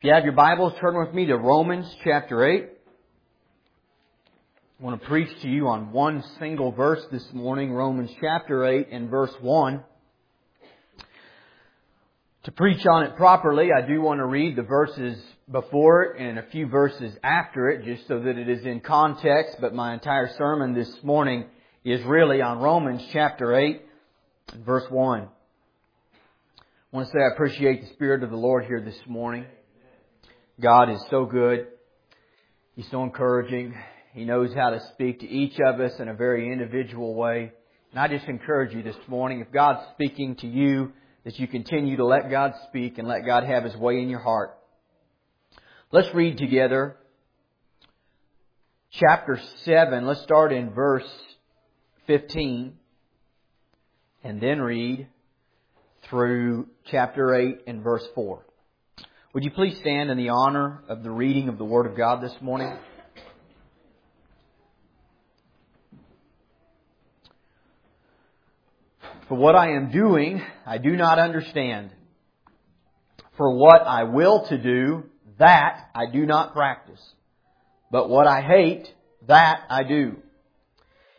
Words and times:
If 0.00 0.04
you 0.04 0.12
have 0.12 0.22
your 0.22 0.32
Bibles, 0.32 0.74
turn 0.78 0.96
with 0.96 1.12
me 1.12 1.26
to 1.26 1.36
Romans 1.36 1.92
chapter 2.04 2.46
8. 2.46 2.68
I 4.78 4.84
want 4.84 5.02
to 5.02 5.08
preach 5.08 5.28
to 5.42 5.48
you 5.48 5.66
on 5.66 5.90
one 5.90 6.22
single 6.38 6.70
verse 6.70 7.04
this 7.10 7.26
morning, 7.32 7.72
Romans 7.72 8.12
chapter 8.20 8.64
8 8.64 8.90
and 8.92 9.10
verse 9.10 9.34
1. 9.40 9.82
To 12.44 12.52
preach 12.52 12.86
on 12.86 13.06
it 13.06 13.16
properly, 13.16 13.70
I 13.76 13.84
do 13.88 14.00
want 14.00 14.18
to 14.20 14.26
read 14.26 14.54
the 14.54 14.62
verses 14.62 15.20
before 15.50 16.04
it 16.04 16.20
and 16.22 16.38
a 16.38 16.48
few 16.48 16.68
verses 16.68 17.16
after 17.24 17.68
it, 17.68 17.84
just 17.84 18.06
so 18.06 18.20
that 18.20 18.38
it 18.38 18.48
is 18.48 18.64
in 18.64 18.78
context, 18.78 19.56
but 19.60 19.74
my 19.74 19.94
entire 19.94 20.30
sermon 20.38 20.74
this 20.74 20.96
morning 21.02 21.46
is 21.82 22.00
really 22.04 22.40
on 22.40 22.60
Romans 22.60 23.02
chapter 23.12 23.52
8 23.52 23.82
and 24.52 24.64
verse 24.64 24.88
1. 24.90 25.22
I 25.22 25.26
want 26.92 27.08
to 27.08 27.12
say 27.12 27.18
I 27.18 27.34
appreciate 27.34 27.80
the 27.80 27.92
Spirit 27.94 28.22
of 28.22 28.30
the 28.30 28.36
Lord 28.36 28.64
here 28.64 28.80
this 28.80 29.00
morning. 29.08 29.44
God 30.60 30.90
is 30.90 31.00
so 31.08 31.24
good. 31.24 31.68
He's 32.74 32.90
so 32.90 33.04
encouraging. 33.04 33.74
He 34.12 34.24
knows 34.24 34.52
how 34.54 34.70
to 34.70 34.80
speak 34.92 35.20
to 35.20 35.28
each 35.28 35.58
of 35.60 35.80
us 35.80 35.92
in 36.00 36.08
a 36.08 36.14
very 36.14 36.52
individual 36.52 37.14
way. 37.14 37.52
And 37.92 38.00
I 38.00 38.08
just 38.08 38.26
encourage 38.26 38.74
you 38.74 38.82
this 38.82 38.96
morning, 39.06 39.40
if 39.40 39.52
God's 39.52 39.86
speaking 39.94 40.34
to 40.36 40.48
you, 40.48 40.92
that 41.24 41.38
you 41.38 41.46
continue 41.46 41.96
to 41.96 42.04
let 42.04 42.30
God 42.30 42.54
speak 42.68 42.98
and 42.98 43.06
let 43.06 43.24
God 43.24 43.44
have 43.44 43.64
His 43.64 43.76
way 43.76 44.02
in 44.02 44.08
your 44.08 44.20
heart. 44.20 44.58
Let's 45.92 46.12
read 46.12 46.38
together 46.38 46.96
chapter 48.90 49.40
7. 49.64 50.06
Let's 50.06 50.22
start 50.22 50.52
in 50.52 50.70
verse 50.70 51.08
15 52.08 52.74
and 54.24 54.40
then 54.40 54.60
read 54.60 55.06
through 56.08 56.66
chapter 56.90 57.34
8 57.34 57.62
and 57.66 57.82
verse 57.82 58.06
4. 58.14 58.44
Would 59.34 59.44
you 59.44 59.50
please 59.50 59.76
stand 59.80 60.10
in 60.10 60.16
the 60.16 60.30
honor 60.30 60.82
of 60.88 61.02
the 61.02 61.10
reading 61.10 61.50
of 61.50 61.58
the 61.58 61.64
Word 61.64 61.84
of 61.84 61.94
God 61.94 62.22
this 62.22 62.32
morning? 62.40 62.74
For 69.28 69.34
what 69.34 69.54
I 69.54 69.72
am 69.72 69.90
doing, 69.90 70.40
I 70.64 70.78
do 70.78 70.96
not 70.96 71.18
understand. 71.18 71.90
For 73.36 73.54
what 73.54 73.82
I 73.82 74.04
will 74.04 74.46
to 74.48 74.56
do, 74.56 75.04
that 75.38 75.90
I 75.94 76.10
do 76.10 76.24
not 76.24 76.54
practice. 76.54 77.00
But 77.92 78.08
what 78.08 78.26
I 78.26 78.40
hate, 78.40 78.88
that 79.26 79.60
I 79.68 79.82
do. 79.82 80.16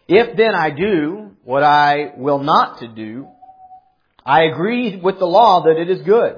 If 0.07 0.35
then 0.35 0.55
I 0.55 0.71
do 0.71 1.35
what 1.43 1.61
I 1.61 2.13
will 2.17 2.39
not 2.39 2.79
to 2.79 2.87
do, 2.87 3.27
I 4.25 4.45
agree 4.45 4.99
with 4.99 5.19
the 5.19 5.25
law 5.25 5.65
that 5.65 5.79
it 5.79 5.91
is 5.91 6.01
good. 6.01 6.37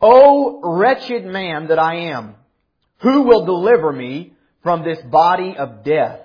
O 0.00 0.60
wretched 0.62 1.24
man 1.24 1.68
that 1.68 1.78
I 1.78 2.10
am, 2.12 2.34
who 2.98 3.22
will 3.22 3.44
deliver 3.44 3.92
me 3.92 4.32
from 4.62 4.82
this 4.82 5.00
body 5.02 5.56
of 5.56 5.84
death? 5.84 6.20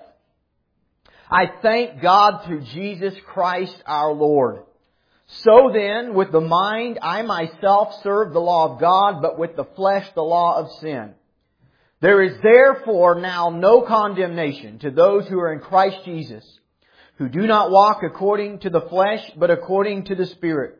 I 1.30 1.52
thank 1.62 2.02
God 2.02 2.46
through 2.46 2.62
Jesus 2.62 3.14
Christ 3.26 3.76
our 3.86 4.14
Lord. 4.14 4.62
So 5.28 5.72
then, 5.74 6.14
with 6.14 6.32
the 6.32 6.42
mind, 6.42 7.00
I 7.02 7.24
myself 7.24 8.02
serve 8.04 8.32
the 8.32 8.40
law 8.40 8.74
of 8.74 8.80
God, 8.80 9.22
but 9.22 9.40
with 9.40 9.56
the 9.56 9.66
flesh, 9.76 10.08
the 10.14 10.22
law 10.22 10.58
of 10.60 10.72
sin. 10.80 11.14
There 12.00 12.22
is 12.22 12.40
therefore 12.44 13.20
now 13.20 13.50
no 13.50 13.82
condemnation 13.82 14.80
to 14.80 14.92
those 14.92 15.28
who 15.28 15.40
are 15.40 15.52
in 15.52 15.60
Christ 15.62 15.98
Jesus, 16.06 16.46
who 17.18 17.28
do 17.28 17.48
not 17.48 17.72
walk 17.72 18.04
according 18.04 18.60
to 18.60 18.70
the 18.70 18.82
flesh, 18.82 19.32
but 19.36 19.50
according 19.50 20.06
to 20.06 20.16
the 20.16 20.28
Spirit. 20.28 20.80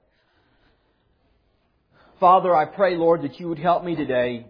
Father, 2.21 2.55
I 2.55 2.65
pray, 2.65 2.95
Lord, 2.97 3.23
that 3.23 3.39
you 3.39 3.49
would 3.49 3.57
help 3.57 3.83
me 3.83 3.95
today. 3.95 4.45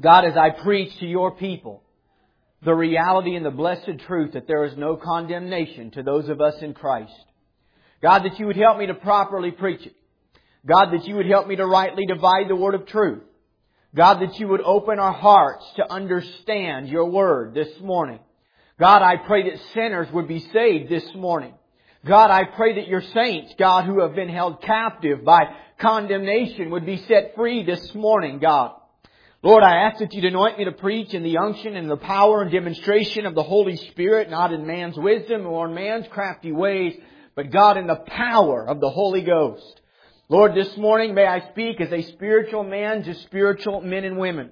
God, 0.00 0.24
as 0.24 0.36
I 0.36 0.50
preach 0.50 0.96
to 1.00 1.06
your 1.06 1.32
people, 1.32 1.82
the 2.64 2.72
reality 2.72 3.34
and 3.34 3.44
the 3.44 3.50
blessed 3.50 3.98
truth 4.06 4.34
that 4.34 4.46
there 4.46 4.64
is 4.64 4.76
no 4.76 4.94
condemnation 4.94 5.90
to 5.90 6.04
those 6.04 6.28
of 6.28 6.40
us 6.40 6.54
in 6.62 6.72
Christ. 6.72 7.12
God, 8.00 8.20
that 8.20 8.38
you 8.38 8.46
would 8.46 8.56
help 8.56 8.78
me 8.78 8.86
to 8.86 8.94
properly 8.94 9.50
preach 9.50 9.84
it. 9.84 9.96
God, 10.64 10.92
that 10.92 11.04
you 11.04 11.16
would 11.16 11.26
help 11.26 11.48
me 11.48 11.56
to 11.56 11.66
rightly 11.66 12.06
divide 12.06 12.48
the 12.48 12.54
word 12.54 12.76
of 12.76 12.86
truth. 12.86 13.24
God, 13.92 14.20
that 14.20 14.38
you 14.38 14.46
would 14.46 14.62
open 14.62 15.00
our 15.00 15.12
hearts 15.12 15.64
to 15.76 15.92
understand 15.92 16.88
your 16.88 17.10
word 17.10 17.54
this 17.54 17.80
morning. 17.80 18.20
God, 18.78 19.02
I 19.02 19.16
pray 19.16 19.50
that 19.50 19.60
sinners 19.74 20.06
would 20.12 20.28
be 20.28 20.48
saved 20.52 20.88
this 20.88 21.12
morning. 21.16 21.54
God, 22.04 22.32
I 22.32 22.44
pray 22.44 22.74
that 22.74 22.88
your 22.88 23.00
saints, 23.00 23.54
God, 23.56 23.84
who 23.84 24.00
have 24.00 24.16
been 24.16 24.28
held 24.28 24.60
captive 24.60 25.24
by 25.24 25.54
condemnation 25.78 26.70
would 26.70 26.84
be 26.84 26.96
set 26.96 27.36
free 27.36 27.64
this 27.64 27.94
morning, 27.94 28.40
God. 28.40 28.72
Lord, 29.40 29.62
I 29.62 29.86
ask 29.86 30.00
that 30.00 30.12
you'd 30.12 30.24
anoint 30.24 30.58
me 30.58 30.64
to 30.64 30.72
preach 30.72 31.14
in 31.14 31.22
the 31.22 31.38
unction 31.38 31.76
and 31.76 31.88
the 31.88 31.96
power 31.96 32.42
and 32.42 32.50
demonstration 32.50 33.24
of 33.24 33.36
the 33.36 33.42
Holy 33.44 33.76
Spirit, 33.76 34.30
not 34.30 34.52
in 34.52 34.66
man's 34.66 34.96
wisdom 34.96 35.46
or 35.46 35.68
in 35.68 35.74
man's 35.74 36.06
crafty 36.08 36.50
ways, 36.50 36.94
but 37.36 37.52
God 37.52 37.76
in 37.76 37.86
the 37.86 38.02
power 38.06 38.68
of 38.68 38.80
the 38.80 38.90
Holy 38.90 39.22
Ghost. 39.22 39.80
Lord, 40.28 40.56
this 40.56 40.76
morning 40.76 41.14
may 41.14 41.26
I 41.26 41.50
speak 41.50 41.80
as 41.80 41.92
a 41.92 42.02
spiritual 42.12 42.64
man 42.64 43.04
to 43.04 43.14
spiritual 43.14 43.80
men 43.80 44.04
and 44.04 44.18
women. 44.18 44.50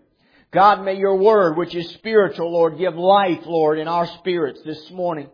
God, 0.52 0.84
may 0.84 0.96
your 0.96 1.16
word, 1.16 1.56
which 1.56 1.74
is 1.74 1.88
spiritual, 1.90 2.52
Lord, 2.52 2.78
give 2.78 2.94
life, 2.94 3.44
Lord, 3.44 3.78
in 3.78 3.88
our 3.88 4.06
spirits 4.18 4.60
this 4.64 4.90
morning. 4.90 5.28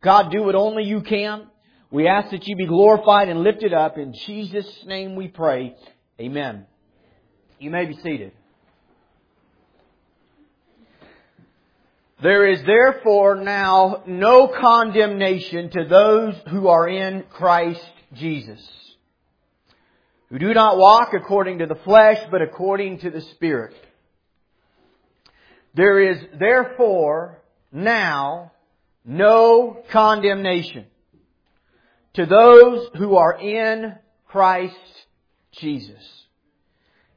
God, 0.00 0.30
do 0.32 0.44
what 0.44 0.54
only 0.54 0.84
you 0.84 1.02
can. 1.02 1.49
We 1.90 2.06
ask 2.06 2.30
that 2.30 2.46
you 2.46 2.54
be 2.54 2.66
glorified 2.66 3.28
and 3.28 3.42
lifted 3.42 3.74
up. 3.74 3.98
In 3.98 4.14
Jesus' 4.26 4.84
name 4.86 5.16
we 5.16 5.26
pray. 5.26 5.74
Amen. 6.20 6.66
You 7.58 7.70
may 7.70 7.86
be 7.86 7.94
seated. 7.94 8.32
There 12.22 12.48
is 12.48 12.62
therefore 12.62 13.36
now 13.36 14.02
no 14.06 14.46
condemnation 14.46 15.70
to 15.70 15.84
those 15.88 16.34
who 16.50 16.68
are 16.68 16.86
in 16.86 17.24
Christ 17.30 17.84
Jesus, 18.12 18.60
who 20.28 20.38
do 20.38 20.52
not 20.52 20.76
walk 20.76 21.12
according 21.14 21.58
to 21.58 21.66
the 21.66 21.76
flesh, 21.76 22.18
but 22.30 22.42
according 22.42 22.98
to 23.00 23.10
the 23.10 23.22
Spirit. 23.22 23.74
There 25.74 25.98
is 26.10 26.18
therefore 26.38 27.40
now 27.72 28.52
no 29.04 29.82
condemnation 29.90 30.86
to 32.14 32.26
those 32.26 32.88
who 32.96 33.16
are 33.16 33.38
in 33.40 33.94
Christ 34.26 34.74
Jesus. 35.52 36.20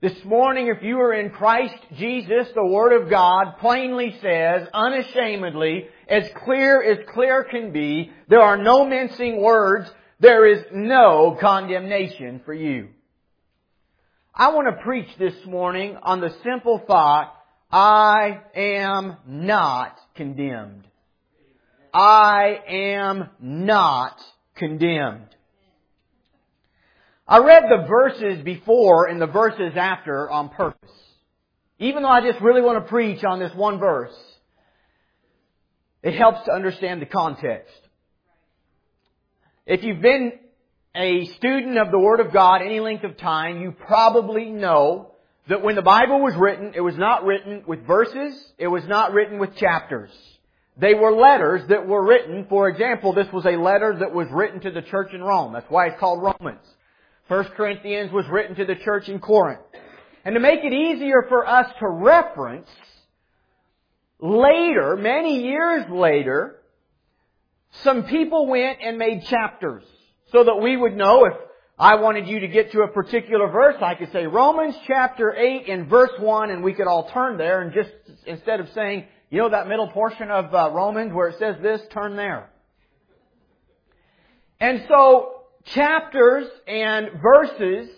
This 0.01 0.23
morning, 0.25 0.67
if 0.67 0.83
you 0.83 0.99
are 0.99 1.13
in 1.13 1.29
Christ 1.29 1.77
Jesus, 1.97 2.49
the 2.53 2.65
Word 2.65 3.01
of 3.01 3.09
God 3.09 3.57
plainly 3.59 4.17
says, 4.21 4.67
unashamedly, 4.73 5.87
as 6.09 6.29
clear 6.43 6.83
as 6.83 6.99
clear 7.13 7.45
can 7.45 7.71
be, 7.71 8.11
there 8.27 8.41
are 8.41 8.57
no 8.57 8.85
mincing 8.85 9.41
words, 9.41 9.89
there 10.19 10.45
is 10.45 10.63
no 10.73 11.37
condemnation 11.39 12.41
for 12.43 12.53
you. 12.53 12.89
I 14.35 14.53
want 14.53 14.67
to 14.67 14.83
preach 14.83 15.07
this 15.17 15.45
morning 15.45 15.97
on 16.01 16.19
the 16.19 16.35
simple 16.43 16.83
thought, 16.85 17.33
I 17.71 18.41
am 18.55 19.15
not 19.25 19.97
condemned. 20.15 20.85
I 21.93 22.59
am 22.67 23.29
not 23.39 24.19
condemned. 24.55 25.27
I 27.27 27.39
read 27.39 27.63
the 27.69 27.87
verses 27.87 28.43
before 28.43 29.07
and 29.07 29.21
the 29.21 29.27
verses 29.27 29.73
after 29.75 30.29
on 30.29 30.49
purpose. 30.49 30.91
Even 31.79 32.03
though 32.03 32.09
I 32.09 32.21
just 32.21 32.41
really 32.41 32.61
want 32.61 32.83
to 32.83 32.89
preach 32.89 33.23
on 33.23 33.39
this 33.39 33.53
one 33.55 33.79
verse, 33.79 34.15
it 36.01 36.15
helps 36.15 36.45
to 36.45 36.51
understand 36.51 37.01
the 37.01 37.05
context. 37.05 37.73
If 39.65 39.83
you've 39.83 40.01
been 40.01 40.33
a 40.95 41.25
student 41.37 41.77
of 41.77 41.91
the 41.91 41.99
Word 41.99 42.19
of 42.19 42.33
God 42.33 42.61
any 42.61 42.79
length 42.79 43.05
of 43.05 43.17
time, 43.17 43.61
you 43.61 43.71
probably 43.71 44.49
know 44.49 45.11
that 45.47 45.63
when 45.63 45.75
the 45.75 45.81
Bible 45.81 46.21
was 46.21 46.35
written, 46.35 46.73
it 46.75 46.81
was 46.81 46.97
not 46.97 47.23
written 47.25 47.63
with 47.65 47.85
verses, 47.87 48.35
it 48.57 48.67
was 48.67 48.83
not 48.87 49.13
written 49.13 49.39
with 49.39 49.55
chapters. 49.55 50.11
They 50.77 50.95
were 50.95 51.11
letters 51.11 51.67
that 51.69 51.87
were 51.87 52.03
written, 52.03 52.47
for 52.49 52.67
example, 52.67 53.13
this 53.13 53.31
was 53.31 53.45
a 53.45 53.57
letter 53.57 53.95
that 53.99 54.13
was 54.13 54.27
written 54.31 54.59
to 54.61 54.71
the 54.71 54.81
church 54.81 55.13
in 55.13 55.21
Rome. 55.21 55.53
That's 55.53 55.69
why 55.69 55.87
it's 55.87 55.99
called 55.99 56.23
Romans. 56.23 56.65
First 57.27 57.51
Corinthians 57.51 58.11
was 58.11 58.25
written 58.27 58.55
to 58.55 58.65
the 58.65 58.75
church 58.75 59.07
in 59.07 59.19
Corinth. 59.19 59.61
And 60.25 60.33
to 60.35 60.39
make 60.39 60.63
it 60.63 60.73
easier 60.73 61.25
for 61.29 61.47
us 61.47 61.67
to 61.79 61.87
reference, 61.87 62.67
later, 64.19 64.95
many 64.95 65.43
years 65.43 65.85
later, 65.89 66.59
some 67.83 68.03
people 68.03 68.47
went 68.47 68.79
and 68.81 68.97
made 68.97 69.25
chapters 69.25 69.83
so 70.31 70.43
that 70.43 70.55
we 70.55 70.75
would 70.75 70.95
know 70.95 71.25
if 71.25 71.33
I 71.77 71.95
wanted 71.95 72.27
you 72.27 72.39
to 72.41 72.47
get 72.47 72.71
to 72.71 72.81
a 72.81 72.87
particular 72.87 73.47
verse, 73.49 73.75
I 73.81 73.95
could 73.95 74.11
say 74.11 74.25
Romans 74.25 74.75
chapter 74.87 75.35
8 75.35 75.67
and 75.69 75.87
verse 75.87 76.11
1 76.19 76.51
and 76.51 76.63
we 76.63 76.73
could 76.73 76.87
all 76.87 77.09
turn 77.09 77.37
there 77.37 77.61
and 77.61 77.73
just, 77.73 77.91
instead 78.25 78.59
of 78.59 78.69
saying, 78.73 79.05
you 79.33 79.39
know 79.39 79.49
that 79.49 79.67
middle 79.67 79.87
portion 79.87 80.29
of 80.29 80.53
uh, 80.53 80.69
Romans 80.69 81.11
where 81.11 81.29
it 81.29 81.39
says 81.39 81.55
this, 81.59 81.81
turn 81.91 82.15
there. 82.15 82.51
And 84.59 84.85
so, 84.87 85.45
chapters 85.65 86.45
and 86.67 87.19
verses 87.19 87.89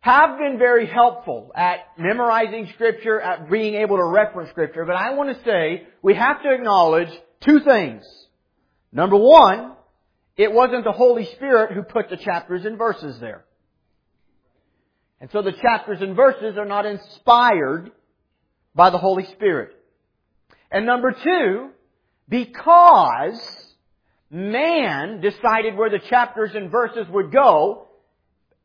have 0.00 0.36
been 0.38 0.58
very 0.58 0.86
helpful 0.86 1.50
at 1.54 1.78
memorizing 1.96 2.68
scripture, 2.74 3.18
at 3.18 3.50
being 3.50 3.76
able 3.76 3.96
to 3.96 4.04
reference 4.04 4.50
scripture, 4.50 4.84
but 4.84 4.96
I 4.96 5.14
want 5.14 5.34
to 5.34 5.44
say 5.44 5.86
we 6.02 6.14
have 6.14 6.42
to 6.42 6.52
acknowledge 6.52 7.08
two 7.40 7.60
things. 7.60 8.04
Number 8.92 9.16
one, 9.16 9.72
it 10.36 10.52
wasn't 10.52 10.84
the 10.84 10.92
Holy 10.92 11.24
Spirit 11.36 11.72
who 11.72 11.82
put 11.84 12.10
the 12.10 12.18
chapters 12.18 12.66
and 12.66 12.76
verses 12.76 13.18
there. 13.18 13.46
And 15.22 15.30
so 15.30 15.40
the 15.40 15.52
chapters 15.52 16.02
and 16.02 16.14
verses 16.14 16.58
are 16.58 16.66
not 16.66 16.84
inspired 16.84 17.92
by 18.74 18.90
the 18.90 18.98
Holy 18.98 19.24
Spirit. 19.24 19.74
And 20.74 20.86
number 20.86 21.12
two, 21.12 21.70
because 22.28 23.38
man 24.28 25.20
decided 25.20 25.76
where 25.76 25.88
the 25.88 26.00
chapters 26.10 26.50
and 26.52 26.68
verses 26.68 27.06
would 27.10 27.30
go, 27.30 27.86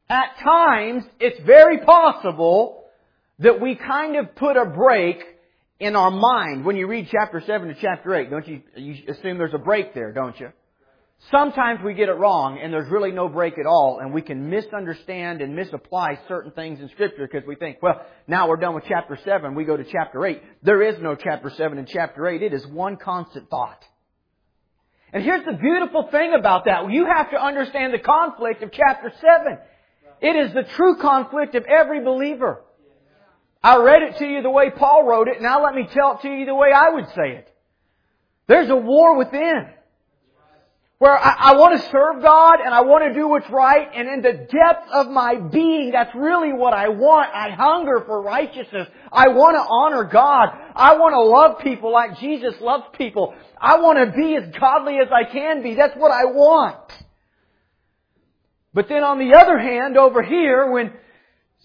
at 0.10 0.40
times 0.44 1.04
it's 1.20 1.40
very 1.46 1.78
possible 1.86 2.86
that 3.38 3.62
we 3.62 3.76
kind 3.76 4.16
of 4.16 4.36
put 4.36 4.58
a 4.58 4.66
break 4.66 5.20
in 5.80 5.96
our 5.96 6.10
mind 6.10 6.66
when 6.66 6.78
you 6.78 6.88
read 6.88 7.10
chapter 7.12 7.44
7 7.46 7.68
to 7.68 7.76
chapter 7.80 8.16
8. 8.16 8.32
Don't 8.32 8.48
you, 8.48 8.64
you 8.76 8.96
assume 9.08 9.38
there's 9.38 9.54
a 9.54 9.60
break 9.60 9.94
there, 9.94 10.12
don't 10.12 10.38
you? 10.40 10.52
Sometimes 11.32 11.82
we 11.84 11.94
get 11.94 12.08
it 12.08 12.14
wrong 12.14 12.60
and 12.62 12.74
there's 12.74 12.90
really 12.90 13.12
no 13.12 13.28
break 13.28 13.60
at 13.60 13.66
all 13.66 14.00
and 14.02 14.14
we 14.14 14.22
can 14.22 14.50
misunderstand 14.50 15.42
and 15.42 15.54
misapply 15.54 16.18
certain 16.28 16.52
things 16.52 16.80
in 16.80 16.90
scripture 16.90 17.28
because 17.30 17.46
we 17.46 17.56
think, 17.56 17.78
well, 17.82 18.02
now 18.26 18.48
we're 18.48 18.58
done 18.58 18.74
with 18.74 18.86
chapter 18.88 19.20
7, 19.24 19.54
we 19.54 19.66
go 19.66 19.76
to 19.76 19.84
chapter 19.84 20.26
8. 20.26 20.42
There 20.64 20.82
is 20.82 20.96
no 21.02 21.16
chapter 21.16 21.50
7 21.50 21.78
and 21.78 21.88
chapter 21.88 22.26
8. 22.26 22.42
It 22.42 22.54
is 22.54 22.66
one 22.66 22.96
constant 22.96 23.50
thought. 23.50 23.84
And 25.12 25.24
here's 25.24 25.46
the 25.46 25.54
beautiful 25.54 26.08
thing 26.10 26.34
about 26.34 26.66
that. 26.66 26.90
You 26.90 27.06
have 27.06 27.32
to 27.32 27.38
understand 27.44 27.94
the 27.94 28.00
conflict 28.00 28.64
of 28.64 28.72
chapter 28.72 29.12
7. 29.20 29.58
It 30.22 30.36
is 30.36 30.54
the 30.54 30.64
true 30.76 30.98
conflict 31.02 31.54
of 31.56 31.66
every 31.66 32.04
believer. 32.04 32.62
I 33.62 33.78
read 33.78 34.04
it 34.04 34.18
to 34.20 34.26
you 34.26 34.42
the 34.42 34.50
way 34.50 34.70
Paul 34.70 35.06
wrote 35.06 35.28
it, 35.28 35.42
now 35.42 35.64
let 35.64 35.76
me 35.76 35.86
tell 35.92 36.16
it 36.16 36.22
to 36.22 36.30
you 36.30 36.46
the 36.46 36.56
way 36.56 36.70
I 36.74 36.92
would 36.92 37.08
say 37.08 37.32
it. 37.40 37.54
There's 38.48 38.70
a 38.70 38.76
war 38.76 39.18
within 39.18 39.68
where 41.00 41.18
I, 41.18 41.52
I, 41.52 41.56
want 41.56 41.80
to 41.80 41.90
serve 41.90 42.22
God 42.22 42.60
and 42.64 42.74
I 42.74 42.82
want 42.82 43.06
to 43.06 43.14
do 43.14 43.30
what's 43.30 43.50
right 43.50 43.88
and 43.96 44.10
in 44.10 44.22
the 44.22 44.34
depth 44.34 44.90
of 44.92 45.08
my 45.08 45.36
being, 45.36 45.92
that's 45.92 46.14
really 46.14 46.52
what 46.52 46.74
I 46.74 46.90
want. 46.90 47.34
I 47.34 47.52
hunger 47.52 48.04
for 48.06 48.22
righteousness. 48.22 48.88
I 49.10 49.30
want 49.30 49.56
to 49.56 49.62
honor 49.62 50.04
God. 50.04 50.50
I 50.76 50.98
want 50.98 51.14
to 51.14 51.22
love 51.22 51.60
people 51.60 51.94
like 51.94 52.20
Jesus 52.20 52.54
loves 52.60 52.84
people. 52.98 53.34
I 53.60 53.80
want 53.80 53.98
to 53.98 54.18
be 54.18 54.36
as 54.36 54.54
godly 54.60 54.98
as 54.98 55.08
I 55.10 55.24
can 55.24 55.64
be. 55.64 55.76
That's 55.76 55.96
what 55.96 56.12
I 56.12 56.26
want. 56.26 56.92
But 58.74 58.90
then 58.90 59.02
on 59.04 59.20
the 59.20 59.36
other 59.36 59.58
hand, 59.58 59.98
over 59.98 60.22
here, 60.22 60.70
when 60.70 60.92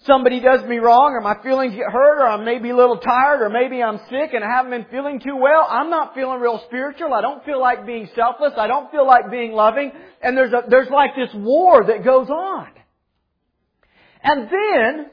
somebody 0.03 0.39
does 0.39 0.63
me 0.65 0.77
wrong 0.77 1.13
or 1.13 1.21
my 1.21 1.41
feelings 1.41 1.73
get 1.73 1.91
hurt 1.91 2.21
or 2.21 2.27
I'm 2.27 2.45
maybe 2.45 2.69
a 2.69 2.75
little 2.75 2.97
tired 2.97 3.41
or 3.41 3.49
maybe 3.49 3.81
I'm 3.81 3.99
sick 4.09 4.33
and 4.33 4.43
I 4.43 4.49
haven't 4.49 4.71
been 4.71 4.85
feeling 4.91 5.19
too 5.19 5.35
well, 5.35 5.67
I'm 5.69 5.89
not 5.89 6.13
feeling 6.13 6.39
real 6.39 6.61
spiritual. 6.67 7.13
I 7.13 7.21
don't 7.21 7.43
feel 7.45 7.59
like 7.59 7.85
being 7.85 8.09
selfless. 8.15 8.53
I 8.57 8.67
don't 8.67 8.91
feel 8.91 9.05
like 9.05 9.31
being 9.31 9.53
loving. 9.53 9.91
And 10.21 10.37
there's 10.37 10.53
a, 10.53 10.63
there's 10.69 10.89
like 10.89 11.15
this 11.15 11.33
war 11.33 11.85
that 11.85 12.03
goes 12.03 12.29
on. 12.29 12.67
And 14.23 14.49
then, 14.49 15.11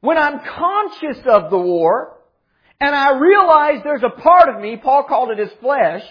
when 0.00 0.18
I'm 0.18 0.40
conscious 0.40 1.22
of 1.26 1.50
the 1.50 1.58
war, 1.58 2.18
and 2.80 2.94
I 2.94 3.18
realize 3.18 3.82
there's 3.84 4.02
a 4.02 4.20
part 4.20 4.48
of 4.48 4.60
me, 4.60 4.76
Paul 4.76 5.04
called 5.08 5.30
it 5.30 5.38
his 5.38 5.50
flesh, 5.60 6.02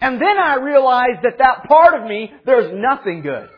and 0.00 0.20
then 0.20 0.38
I 0.38 0.56
realize 0.56 1.20
that 1.22 1.38
that 1.38 1.68
part 1.68 2.00
of 2.00 2.08
me, 2.08 2.32
there's 2.46 2.72
nothing 2.74 3.22
good. 3.22 3.48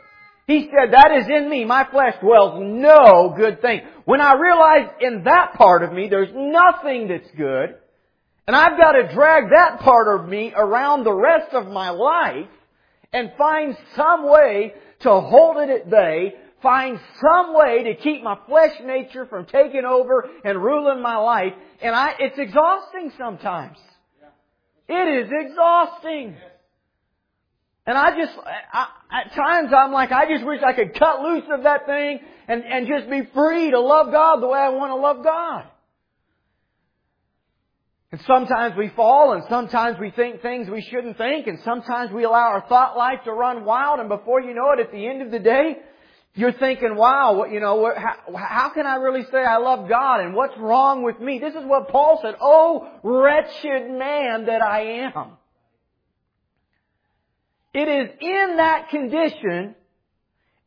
He 0.47 0.69
said, 0.71 0.93
that 0.93 1.11
is 1.19 1.27
in 1.29 1.49
me. 1.49 1.65
My 1.65 1.87
flesh 1.91 2.15
dwells 2.21 2.61
no 2.61 3.35
good 3.37 3.63
thing. 3.63 3.81
When 4.05 4.21
I 4.21 4.35
realize 4.35 4.91
in 5.01 5.25
that 5.25 5.55
part 5.55 5.83
of 5.83 5.93
me 5.93 6.09
there's 6.09 6.33
nothing 6.35 7.09
that's 7.09 7.31
good, 7.37 7.77
and 8.47 8.55
I've 8.55 8.79
got 8.79 8.93
to 8.93 9.15
drag 9.15 9.45
that 9.55 9.81
part 9.81 10.21
of 10.21 10.29
me 10.29 10.53
around 10.55 11.05
the 11.05 11.15
rest 11.15 11.55
of 11.55 11.67
my 11.69 11.89
life 11.91 12.49
and 13.13 13.33
find 13.39 13.75
some 13.97 14.31
way 14.31 14.75
to 15.01 15.09
hold 15.09 15.57
it 15.57 15.71
at 15.71 15.91
bay, 15.91 16.35
find 16.63 16.99
some 17.23 17.55
way 17.55 17.85
to 17.85 17.95
keep 17.95 18.23
my 18.23 18.37
flesh 18.47 18.73
nature 18.85 19.25
from 19.25 19.47
taking 19.47 19.85
over 19.87 20.29
and 20.45 20.63
ruling 20.63 21.01
my 21.01 21.17
life, 21.17 21.55
and 21.81 21.95
I, 21.95 22.15
it's 22.19 22.39
exhausting 22.39 23.13
sometimes. 23.17 23.79
It 24.89 25.25
is 25.25 25.31
exhausting. 25.33 26.37
And 27.87 27.99
I 27.99 28.17
just, 28.17 28.33
I, 28.73 28.87
at 29.13 29.35
times 29.35 29.71
I'm 29.77 29.93
like, 29.93 30.11
I 30.11 30.31
just 30.31 30.45
wish 30.47 30.61
I 30.67 30.73
could 30.73 30.99
cut 30.99 31.21
loose 31.21 31.45
of 31.53 31.65
that 31.65 31.87
thing 31.87 32.21
and, 32.49 32.65
and 32.65 32.87
just 32.87 33.11
be 33.11 33.23
free 33.35 33.71
to 33.71 33.81
love 33.81 34.11
God 34.11 34.41
the 34.41 34.47
way 34.47 34.59
I 34.59 34.71
want 34.71 34.91
to 34.91 34.97
love 34.97 35.23
God. 35.23 35.65
And 38.11 38.21
sometimes 38.27 38.77
we 38.77 38.89
fall 38.91 39.33
and 39.33 39.43
sometimes 39.51 39.99
we 40.01 40.11
think 40.13 40.41
things 40.41 40.71
we 40.71 40.81
shouldn't 40.83 41.19
think 41.19 41.47
and 41.47 41.59
sometimes 41.65 42.11
we 42.13 42.25
allow 42.25 42.53
our 42.53 42.65
thought 42.69 42.97
life 42.97 43.19
to 43.25 43.33
run 43.33 43.65
wild 43.65 43.99
and 44.01 44.09
before 44.09 44.41
you 44.41 44.55
know 44.55 44.71
it, 44.71 44.81
at 44.81 44.93
the 44.93 45.07
end 45.07 45.21
of 45.21 45.31
the 45.31 45.41
day, 45.41 45.79
you're 46.37 46.53
thinking, 46.53 46.97
wow, 46.97 47.35
what, 47.35 47.53
you 47.53 47.61
know, 47.61 47.77
what, 47.77 47.97
how, 47.99 48.15
how 48.35 48.69
can 48.71 48.87
I 48.87 48.97
really 48.97 49.25
say 49.31 49.39
I 49.39 49.59
love 49.59 49.89
God 49.89 50.21
and 50.21 50.35
what's 50.35 50.57
wrong 50.59 51.03
with 51.03 51.21
me? 51.21 51.39
This 51.39 51.55
is 51.55 51.65
what 51.65 51.89
Paul 51.89 52.21
said, 52.23 52.35
oh, 52.41 52.89
wretched 53.03 53.91
man 53.91 54.47
that 54.47 54.63
I 54.63 55.11
am. 55.15 55.37
It 57.75 57.89
is 57.89 58.09
in 58.21 58.57
that 58.59 58.89
condition, 58.91 59.75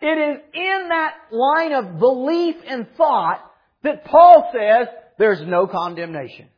it 0.02 0.06
is 0.06 0.42
in 0.54 0.90
that 0.90 1.14
line 1.32 1.72
of 1.72 2.00
belief 2.00 2.56
and 2.68 2.86
thought 2.98 3.40
that 3.84 4.04
Paul 4.06 4.52
says 4.54 4.88
there's 5.18 5.42
no 5.48 5.68
condemnation. 5.68 6.50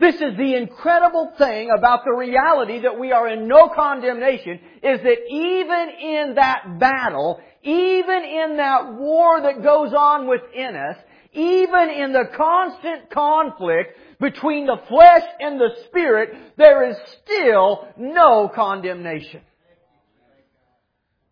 This 0.00 0.16
is 0.16 0.36
the 0.36 0.56
incredible 0.56 1.32
thing 1.38 1.70
about 1.70 2.04
the 2.04 2.12
reality 2.12 2.80
that 2.80 2.98
we 2.98 3.12
are 3.12 3.28
in 3.28 3.46
no 3.46 3.68
condemnation 3.68 4.58
is 4.82 5.00
that 5.00 5.18
even 5.30 5.88
in 6.00 6.34
that 6.34 6.80
battle, 6.80 7.40
even 7.62 8.24
in 8.24 8.56
that 8.56 8.94
war 8.94 9.40
that 9.42 9.62
goes 9.62 9.94
on 9.94 10.26
within 10.26 10.74
us, 10.74 10.96
even 11.32 11.90
in 11.90 12.12
the 12.12 12.24
constant 12.36 13.10
conflict 13.10 13.96
between 14.22 14.66
the 14.66 14.78
flesh 14.88 15.24
and 15.40 15.60
the 15.60 15.70
spirit, 15.86 16.30
there 16.56 16.88
is 16.88 16.96
still 17.24 17.88
no 17.98 18.48
condemnation. 18.54 19.40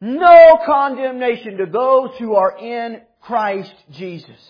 No 0.01 0.59
condemnation 0.67 1.59
to 1.59 1.67
those 1.67 2.11
who 2.19 2.35
are 2.35 2.59
in 2.59 3.01
Christ 3.21 3.73
Jesus. 3.93 4.41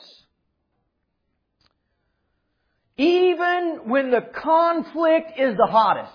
Even 2.97 3.81
when 3.85 4.11
the 4.11 4.23
conflict 4.43 5.33
is 5.39 5.57
the 5.57 5.69
hottest. 5.71 6.13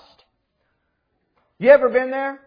You 1.59 1.69
ever 1.69 1.89
been 1.89 2.09
there? 2.09 2.39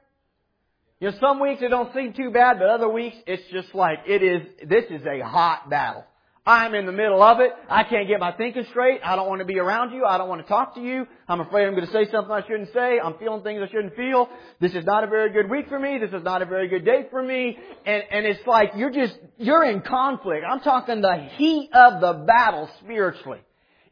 You 0.99 1.11
know, 1.11 1.17
some 1.21 1.41
weeks 1.41 1.63
it 1.63 1.69
don't 1.69 1.95
seem 1.95 2.15
too 2.15 2.33
bad, 2.33 2.59
but 2.59 2.69
other 2.69 2.89
weeks 2.89 3.17
it's 3.29 3.49
just 3.53 3.73
like, 3.77 3.99
it 4.09 4.25
is, 4.25 4.69
this 4.69 4.87
is 4.91 5.07
a 5.07 5.25
hot 5.25 5.71
battle. 5.71 6.05
I'm 6.49 6.75
in 6.75 6.87
the 6.87 6.93
middle 6.93 7.23
of 7.23 7.41
it. 7.41 7.53
I 7.69 7.85
can't 7.85 8.09
get 8.09 8.21
my 8.21 8.33
thinking 8.33 8.65
straight. 8.71 9.03
I 9.05 9.17
don't 9.17 9.29
want 9.29 9.41
to 9.41 9.45
be 9.45 9.59
around 9.59 9.93
you. 9.93 10.07
I 10.07 10.17
don't 10.17 10.31
want 10.31 10.41
to 10.41 10.49
talk 10.49 10.77
to 10.77 10.81
you. 10.81 11.07
I'm 11.29 11.41
afraid 11.41 11.67
I'm 11.67 11.75
going 11.75 11.87
to 11.87 11.93
say 11.93 12.11
something 12.11 12.33
I 12.33 12.41
shouldn't 12.41 12.73
say. 12.73 12.99
I'm 12.99 13.19
feeling 13.19 13.43
things 13.43 13.61
I 13.63 13.71
shouldn't 13.71 13.95
feel. 13.95 14.31
This 14.59 14.75
is 14.75 14.87
not 14.87 15.05
a 15.05 15.09
very 15.09 15.31
good 15.31 15.51
week 15.51 15.69
for 15.69 15.79
me. 15.79 15.99
This 15.99 16.11
is 16.15 16.25
not 16.25 16.41
a 16.41 16.47
very 16.47 16.69
good 16.69 16.87
day 16.87 17.07
for 17.11 17.23
me. 17.23 17.59
And, 17.85 18.03
and 18.11 18.25
it's 18.25 18.41
like 18.47 18.73
you're 18.77 18.91
just, 18.91 19.15
you're 19.37 19.63
in 19.63 19.83
conflict. 19.83 20.43
I'm 20.49 20.61
talking 20.61 21.03
the 21.03 21.29
heat 21.37 21.69
of 21.75 22.01
the 22.01 22.25
battle 22.27 22.71
spiritually. 22.83 23.41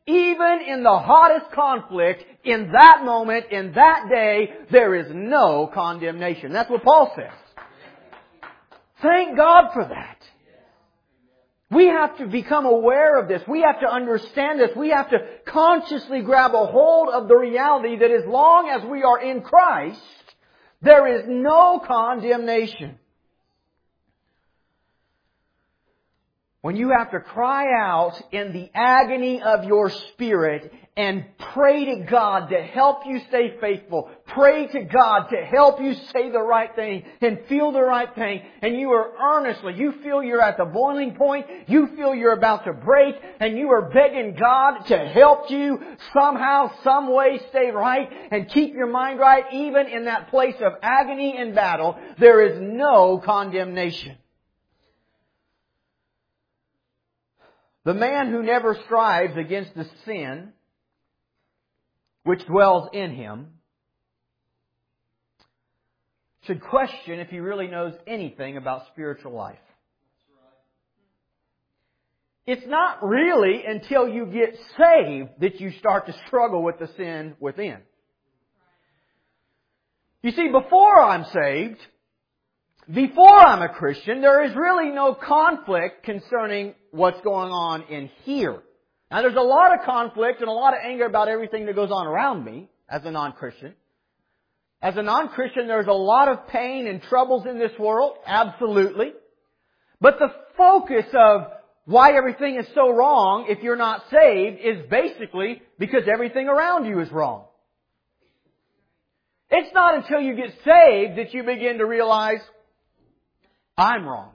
Even 0.07 0.61
in 0.67 0.83
the 0.83 0.99
hottest 0.99 1.53
conflict, 1.53 2.25
in 2.43 2.73
that 2.73 3.05
moment, 3.05 3.51
in 3.51 3.73
that 3.73 4.09
day, 4.09 4.55
there 4.71 4.95
is 4.95 5.09
no 5.13 5.71
condemnation. 5.75 6.55
That's 6.55 6.71
what 6.71 6.83
Paul 6.83 7.13
says. 7.17 7.35
Thank 9.03 9.37
God 9.37 9.73
for 9.75 9.85
that. 9.85 10.17
We 11.71 11.87
have 11.87 12.19
to 12.19 12.27
become 12.27 12.65
aware 12.65 13.21
of 13.21 13.29
this. 13.29 13.43
We 13.49 13.63
have 13.63 13.81
to 13.81 13.89
understand 13.89 14.61
this. 14.61 14.71
We 14.77 14.91
have 14.91 15.11
to 15.11 15.19
consciously 15.47 16.23
grab 16.23 16.55
a 16.55 16.67
hold 16.67 17.09
of 17.09 17.27
the 17.27 17.37
reality 17.37 17.99
that 17.99 18.11
as 18.11 18.25
long 18.27 18.69
as 18.69 18.89
we 18.89 19.03
are 19.03 19.21
in 19.21 19.43
Christ, 19.43 20.01
there 20.81 21.19
is 21.19 21.25
no 21.27 21.81
condemnation. 21.85 22.99
When 26.61 26.77
you 26.77 26.93
have 26.97 27.11
to 27.13 27.21
cry 27.21 27.65
out 27.81 28.21
in 28.33 28.53
the 28.53 28.71
agony 28.75 29.43
of 29.43 29.65
your 29.65 29.91
spirit 29.91 30.73
and 30.97 31.27
pray 31.53 31.85
to 31.85 32.07
God 32.11 32.49
to 32.49 32.63
help 32.63 33.01
you 33.05 33.21
stay 33.29 33.55
faithful, 33.61 34.11
pray 34.29 34.67
to 34.67 34.81
God 34.85 35.29
to 35.29 35.37
help 35.37 35.79
you 35.79 35.93
say 35.95 36.31
the 36.31 36.41
right 36.41 36.75
thing 36.75 37.05
and 37.21 37.41
feel 37.49 37.71
the 37.73 37.83
right 37.83 38.15
thing, 38.15 38.41
and 38.63 38.75
you 38.79 38.91
are 38.93 39.13
earnestly, 39.35 39.75
you 39.77 39.93
feel 40.03 40.23
you're 40.23 40.41
at 40.41 40.57
the 40.57 40.65
boiling 40.65 41.15
point, 41.15 41.47
you 41.67 41.89
feel 41.97 42.15
you're 42.15 42.33
about 42.33 42.65
to 42.65 42.73
break, 42.73 43.15
and 43.41 43.59
you 43.59 43.71
are 43.71 43.91
begging 43.91 44.37
God 44.41 44.87
to 44.87 44.99
help 44.99 45.51
you 45.51 45.79
somehow, 46.15 46.73
some 46.83 47.13
way 47.13 47.41
stay 47.51 47.71
right 47.71 48.09
and 48.31 48.49
keep 48.49 48.73
your 48.73 48.91
mind 48.91 49.21
right, 49.21 49.45
even 49.53 49.89
in 49.89 50.07
that 50.07 50.31
place 50.31 50.57
of 50.63 50.73
agony 50.81 51.37
and 51.37 51.55
battle, 51.55 51.99
there 52.19 52.43
is 52.43 52.59
no 52.59 53.19
condemnation. 53.19 54.17
The 57.85 57.95
man 57.95 58.31
who 58.31 58.43
never 58.43 58.79
strives 58.87 59.37
against 59.37 59.75
the 59.75 59.87
sin 60.07 60.55
which 62.27 62.45
dwells 62.45 62.89
in 62.93 63.13
him 63.13 63.47
should 66.43 66.61
question 66.61 67.21
if 67.21 67.29
he 67.29 67.39
really 67.39 67.69
knows 67.69 67.95
anything 68.05 68.57
about 68.57 68.83
spiritual 68.93 69.33
life. 69.33 69.59
It's 72.45 72.67
not 72.67 73.05
really 73.05 73.63
until 73.65 74.09
you 74.09 74.27
get 74.27 74.59
saved 74.77 75.31
that 75.41 75.61
you 75.61 75.71
start 75.79 76.07
to 76.07 76.15
struggle 76.27 76.65
with 76.65 76.81
the 76.81 76.89
sin 76.97 77.35
within. 77.39 77.79
You 80.23 80.33
see, 80.33 80.49
before 80.49 81.01
I'm 81.01 81.27
saved, 81.33 81.79
before 82.93 83.39
I'm 83.39 83.63
a 83.63 83.73
Christian, 83.73 84.21
there 84.21 84.45
is 84.45 84.57
really 84.57 84.91
no 84.91 85.15
conflict 85.15 86.03
concerning 86.05 86.75
what's 86.91 87.21
going 87.21 87.53
on 87.53 87.83
in 87.85 88.11
here. 88.25 88.63
Now 89.11 89.23
there's 89.23 89.37
a 89.37 89.41
lot 89.41 89.73
of 89.73 89.85
conflict 89.85 90.41
and 90.41 90.49
a 90.49 90.53
lot 90.53 90.75
of 90.75 90.81
anger 90.85 91.07
about 91.07 91.29
everything 91.29 91.67
that 91.67 91.75
goes 91.75 91.91
on 91.91 92.07
around 92.07 92.45
me 92.45 92.69
as 92.89 93.05
a 93.05 93.11
non-Christian. 93.11 93.75
As 94.83 94.97
a 94.97 95.03
non-Christian, 95.03 95.69
there's 95.69 95.87
a 95.87 95.93
lot 95.93 96.29
of 96.29 96.49
pain 96.49 96.87
and 96.87 97.01
troubles 97.03 97.47
in 97.47 97.59
this 97.59 97.73
world, 97.79 98.17
absolutely. 98.27 99.13
But 100.01 100.19
the 100.19 100.29
focus 100.57 101.07
of 101.15 101.47
why 101.87 102.17
everything 102.17 102.57
is 102.57 102.67
so 102.75 102.91
wrong 102.91 103.47
if 103.49 103.63
you're 103.63 103.77
not 103.77 104.03
saved 104.11 104.59
is 104.61 104.91
basically 104.91 105.63
because 105.79 106.03
everything 106.13 106.49
around 106.49 106.85
you 106.85 107.01
is 107.01 107.11
wrong. 107.11 107.45
It's 109.51 109.73
not 109.73 109.95
until 109.95 110.21
you 110.21 110.35
get 110.35 110.51
saved 110.65 111.19
that 111.19 111.33
you 111.33 111.45
begin 111.45 111.79
to 111.79 111.87
realize, 111.87 112.41
I'm 113.79 114.05
wrong. 114.05 114.33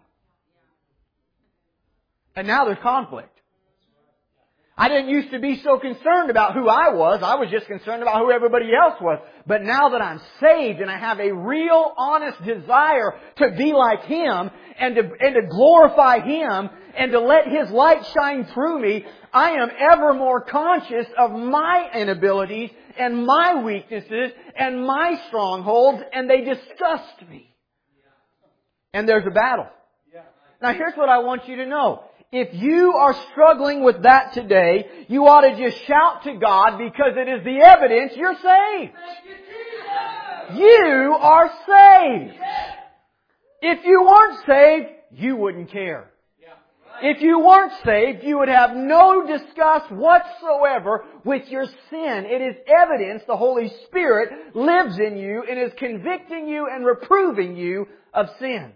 And 2.35 2.47
now 2.47 2.63
there's 2.63 2.77
conflict. 2.81 3.37
I 4.81 4.87
didn't 4.87 5.09
used 5.09 5.29
to 5.29 5.37
be 5.37 5.61
so 5.63 5.77
concerned 5.77 6.31
about 6.31 6.55
who 6.55 6.67
I 6.67 6.89
was. 6.89 7.21
I 7.21 7.35
was 7.35 7.51
just 7.51 7.67
concerned 7.67 8.01
about 8.01 8.17
who 8.17 8.31
everybody 8.31 8.71
else 8.73 8.99
was. 8.99 9.19
But 9.45 9.61
now 9.61 9.89
that 9.89 10.01
I'm 10.01 10.19
saved 10.39 10.79
and 10.79 10.89
I 10.89 10.97
have 10.97 11.19
a 11.19 11.31
real 11.31 11.93
honest 11.95 12.43
desire 12.43 13.13
to 13.35 13.51
be 13.51 13.73
like 13.73 14.05
Him 14.05 14.49
and 14.79 14.95
to, 14.95 15.01
and 15.19 15.35
to 15.35 15.41
glorify 15.51 16.21
Him 16.21 16.71
and 16.97 17.11
to 17.11 17.19
let 17.19 17.45
His 17.47 17.69
light 17.69 18.03
shine 18.07 18.47
through 18.55 18.81
me, 18.81 19.05
I 19.31 19.51
am 19.51 19.69
ever 19.93 20.15
more 20.15 20.41
conscious 20.45 21.05
of 21.15 21.29
my 21.29 21.91
inabilities 21.93 22.71
and 22.97 23.23
my 23.23 23.61
weaknesses 23.63 24.31
and 24.55 24.83
my 24.83 25.21
strongholds 25.27 26.01
and 26.11 26.27
they 26.27 26.41
disgust 26.41 27.29
me 27.29 27.53
and 28.95 29.07
there's 29.07 29.27
a 29.27 29.31
battle. 29.31 29.67
Now 30.59 30.73
here's 30.73 30.95
what 30.95 31.07
I 31.07 31.19
want 31.19 31.47
you 31.47 31.57
to 31.57 31.67
know. 31.67 32.05
If 32.31 32.53
you 32.53 32.93
are 32.93 33.13
struggling 33.31 33.83
with 33.83 34.03
that 34.03 34.31
today, 34.33 34.85
you 35.09 35.27
ought 35.27 35.41
to 35.41 35.57
just 35.57 35.85
shout 35.85 36.23
to 36.23 36.37
God 36.37 36.77
because 36.77 37.17
it 37.17 37.27
is 37.27 37.43
the 37.43 37.59
evidence 37.59 38.13
you're 38.15 38.35
saved. 38.35 38.93
You 40.57 41.17
are 41.19 41.49
saved. 41.67 42.39
If 43.61 43.85
you 43.85 44.03
weren't 44.03 44.45
saved, 44.47 45.21
you 45.21 45.35
wouldn't 45.35 45.71
care. 45.71 46.11
If 47.03 47.21
you 47.21 47.39
weren't 47.39 47.73
saved, 47.83 48.23
you 48.23 48.37
would 48.37 48.47
have 48.47 48.75
no 48.75 49.25
disgust 49.25 49.91
whatsoever 49.91 51.03
with 51.25 51.47
your 51.49 51.65
sin. 51.65 52.25
It 52.27 52.41
is 52.41 52.55
evidence 52.67 53.23
the 53.27 53.35
Holy 53.35 53.73
Spirit 53.87 54.55
lives 54.55 54.99
in 54.99 55.17
you 55.17 55.43
and 55.49 55.59
is 55.59 55.73
convicting 55.77 56.47
you 56.47 56.67
and 56.71 56.85
reproving 56.85 57.57
you 57.57 57.87
of 58.13 58.27
sin. 58.39 58.73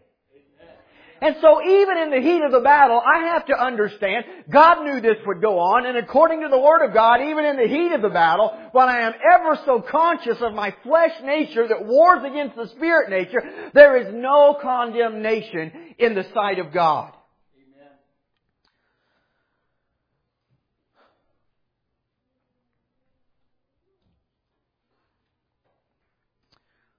And 1.22 1.38
so 1.42 1.62
even 1.64 1.98
in 1.98 2.10
the 2.12 2.20
heat 2.20 2.42
of 2.42 2.52
the 2.52 2.60
battle, 2.60 3.02
I 3.02 3.28
have 3.28 3.46
to 3.46 3.54
understand, 3.54 4.26
God 4.52 4.84
knew 4.84 5.00
this 5.00 5.18
would 5.26 5.42
go 5.42 5.60
on, 5.60 5.86
and 5.86 5.98
according 5.98 6.42
to 6.42 6.50
the 6.50 6.60
Word 6.60 6.86
of 6.86 6.94
God, 6.94 7.22
even 7.22 7.46
in 7.46 7.56
the 7.56 7.68
heat 7.68 7.94
of 7.94 8.02
the 8.02 8.10
battle, 8.10 8.52
when 8.74 8.90
I 8.90 9.02
am 9.02 9.14
ever 9.34 9.58
so 9.66 9.82
conscious 9.82 10.38
of 10.42 10.54
my 10.54 10.76
flesh 10.84 11.14
nature 11.24 11.68
that 11.70 11.86
wars 11.86 12.20
against 12.26 12.58
the 12.58 12.68
spirit 12.76 13.10
nature, 13.10 13.42
there 13.74 13.96
is 13.96 14.14
no 14.14 14.58
condemnation 14.62 15.72
in 15.98 16.16
the 16.16 16.26
sight 16.34 16.60
of 16.60 16.74
God. 16.74 17.14
Amen. 17.56 17.90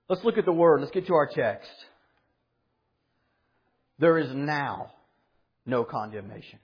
Let's 0.09 0.25
look 0.25 0.39
at 0.39 0.47
the 0.47 0.53
Word. 0.53 0.81
Let's 0.81 0.93
get 0.93 1.07
to 1.09 1.15
our 1.15 1.29
text. 1.29 1.69
There 3.99 4.19
is 4.19 4.29
now 4.35 4.93
no 5.65 5.85
condemnation. 5.85 6.59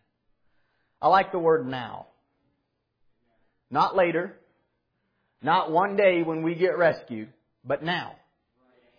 I 1.00 1.08
like 1.08 1.32
the 1.32 1.38
word 1.38 1.66
now. 1.66 2.06
Not 3.70 3.96
later. 3.96 4.36
Not 5.42 5.72
one 5.72 5.96
day 5.96 6.22
when 6.22 6.42
we 6.42 6.54
get 6.54 6.78
rescued, 6.78 7.28
but 7.64 7.82
now. 7.82 8.12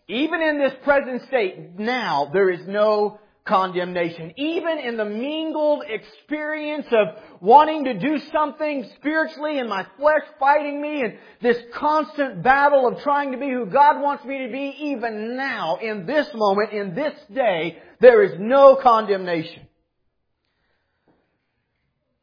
Even 0.09 0.41
in 0.41 0.59
this 0.59 0.73
present 0.83 1.21
state, 1.27 1.79
now, 1.79 2.29
there 2.33 2.49
is 2.49 2.67
no 2.67 3.19
condemnation. 3.45 4.33
Even 4.37 4.79
in 4.79 4.97
the 4.97 5.05
mingled 5.05 5.83
experience 5.87 6.87
of 6.91 7.21
wanting 7.41 7.85
to 7.85 7.93
do 7.99 8.19
something 8.31 8.89
spiritually 8.95 9.59
and 9.59 9.69
my 9.69 9.85
flesh 9.97 10.23
fighting 10.39 10.81
me 10.81 11.01
and 11.01 11.17
this 11.41 11.57
constant 11.73 12.41
battle 12.41 12.87
of 12.87 13.01
trying 13.01 13.33
to 13.33 13.37
be 13.37 13.49
who 13.49 13.65
God 13.65 14.01
wants 14.01 14.23
me 14.23 14.45
to 14.45 14.51
be, 14.51 14.75
even 14.91 15.35
now, 15.35 15.77
in 15.77 16.05
this 16.05 16.27
moment, 16.33 16.71
in 16.71 16.95
this 16.95 17.13
day, 17.33 17.79
there 17.99 18.23
is 18.23 18.33
no 18.39 18.75
condemnation. 18.75 19.67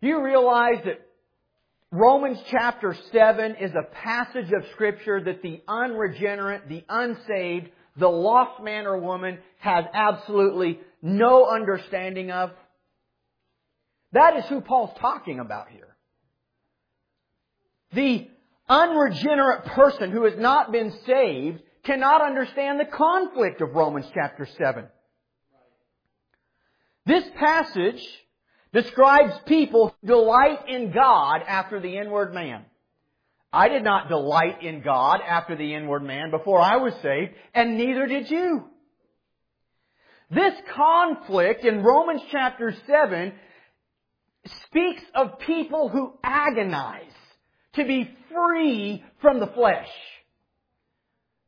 You 0.01 0.25
realize 0.25 0.83
that 0.85 1.07
Romans 1.93 2.39
chapter 2.51 2.97
7 3.13 3.57
is 3.57 3.73
a 3.73 3.93
passage 3.93 4.53
of 4.53 4.65
scripture 4.73 5.23
that 5.23 5.43
the 5.43 5.61
unregenerate, 5.69 6.69
the 6.69 6.85
unsaved, 6.89 7.69
the 7.97 8.09
lost 8.09 8.63
man 8.63 8.87
or 8.87 8.99
woman 8.99 9.39
has 9.59 9.85
absolutely 9.93 10.81
no 11.03 11.47
understanding 11.47 12.31
of. 12.31 12.51
That 14.13 14.37
is 14.37 14.45
who 14.47 14.61
Paul's 14.61 14.97
talking 14.99 15.39
about 15.39 15.69
here. 15.69 15.97
The 17.93 18.29
unregenerate 18.69 19.65
person 19.67 20.11
who 20.11 20.25
has 20.25 20.39
not 20.39 20.73
been 20.73 20.93
saved 21.07 21.61
cannot 21.85 22.23
understand 22.23 22.79
the 22.79 22.85
conflict 22.85 23.61
of 23.61 23.75
Romans 23.75 24.07
chapter 24.15 24.47
7. 24.59 24.87
This 27.07 27.25
passage 27.39 28.03
describes 28.73 29.33
people 29.47 29.95
who 30.01 30.07
delight 30.07 30.69
in 30.69 30.93
God 30.93 31.43
after 31.47 31.81
the 31.81 31.97
inward 31.97 32.35
man. 32.35 32.65
I 33.53 33.69
did 33.69 33.83
not 33.83 34.09
delight 34.09 34.63
in 34.63 34.83
God 34.83 35.21
after 35.27 35.57
the 35.57 35.75
inward 35.75 36.05
man 36.05 36.31
before 36.31 36.61
I 36.61 36.77
was 36.77 36.95
saved, 37.03 37.33
and 37.53 37.77
neither 37.77 38.07
did 38.07 38.31
you. 38.31 38.69
This 40.31 40.55
conflict 40.77 41.65
in 41.65 41.83
Romans 41.83 42.23
chapter 42.31 42.73
7 42.87 43.33
speaks 44.67 45.03
of 45.15 45.41
people 45.41 45.89
who 45.89 46.13
agonize 46.23 47.03
to 47.75 47.85
be 47.85 48.09
free 48.33 49.05
from 49.21 49.41
the 49.41 49.49
flesh. 49.49 49.89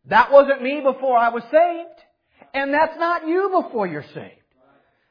That 0.06 0.32
wasn't 0.32 0.62
me 0.62 0.80
before 0.82 1.16
I 1.16 1.28
was 1.28 1.44
saved, 1.44 2.00
and 2.54 2.74
that's 2.74 2.98
not 2.98 3.26
you 3.26 3.62
before 3.62 3.86
you're 3.86 4.04
saved. 4.14 4.40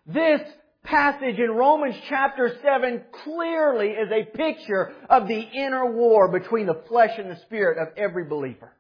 This 0.06 0.42
passage 0.84 1.40
in 1.40 1.52
Romans 1.52 1.96
chapter 2.10 2.58
7 2.62 3.04
clearly 3.24 3.92
is 3.92 4.10
a 4.12 4.26
picture 4.36 4.92
of 5.10 5.30
the 5.30 5.40
inner 5.40 5.86
war 5.86 6.28
between 6.28 6.66
the 6.66 6.82
flesh 6.90 7.12
and 7.18 7.32
the 7.32 7.40
spirit 7.46 7.78
of 7.78 7.98
every 7.98 8.26
believer. 8.26 8.74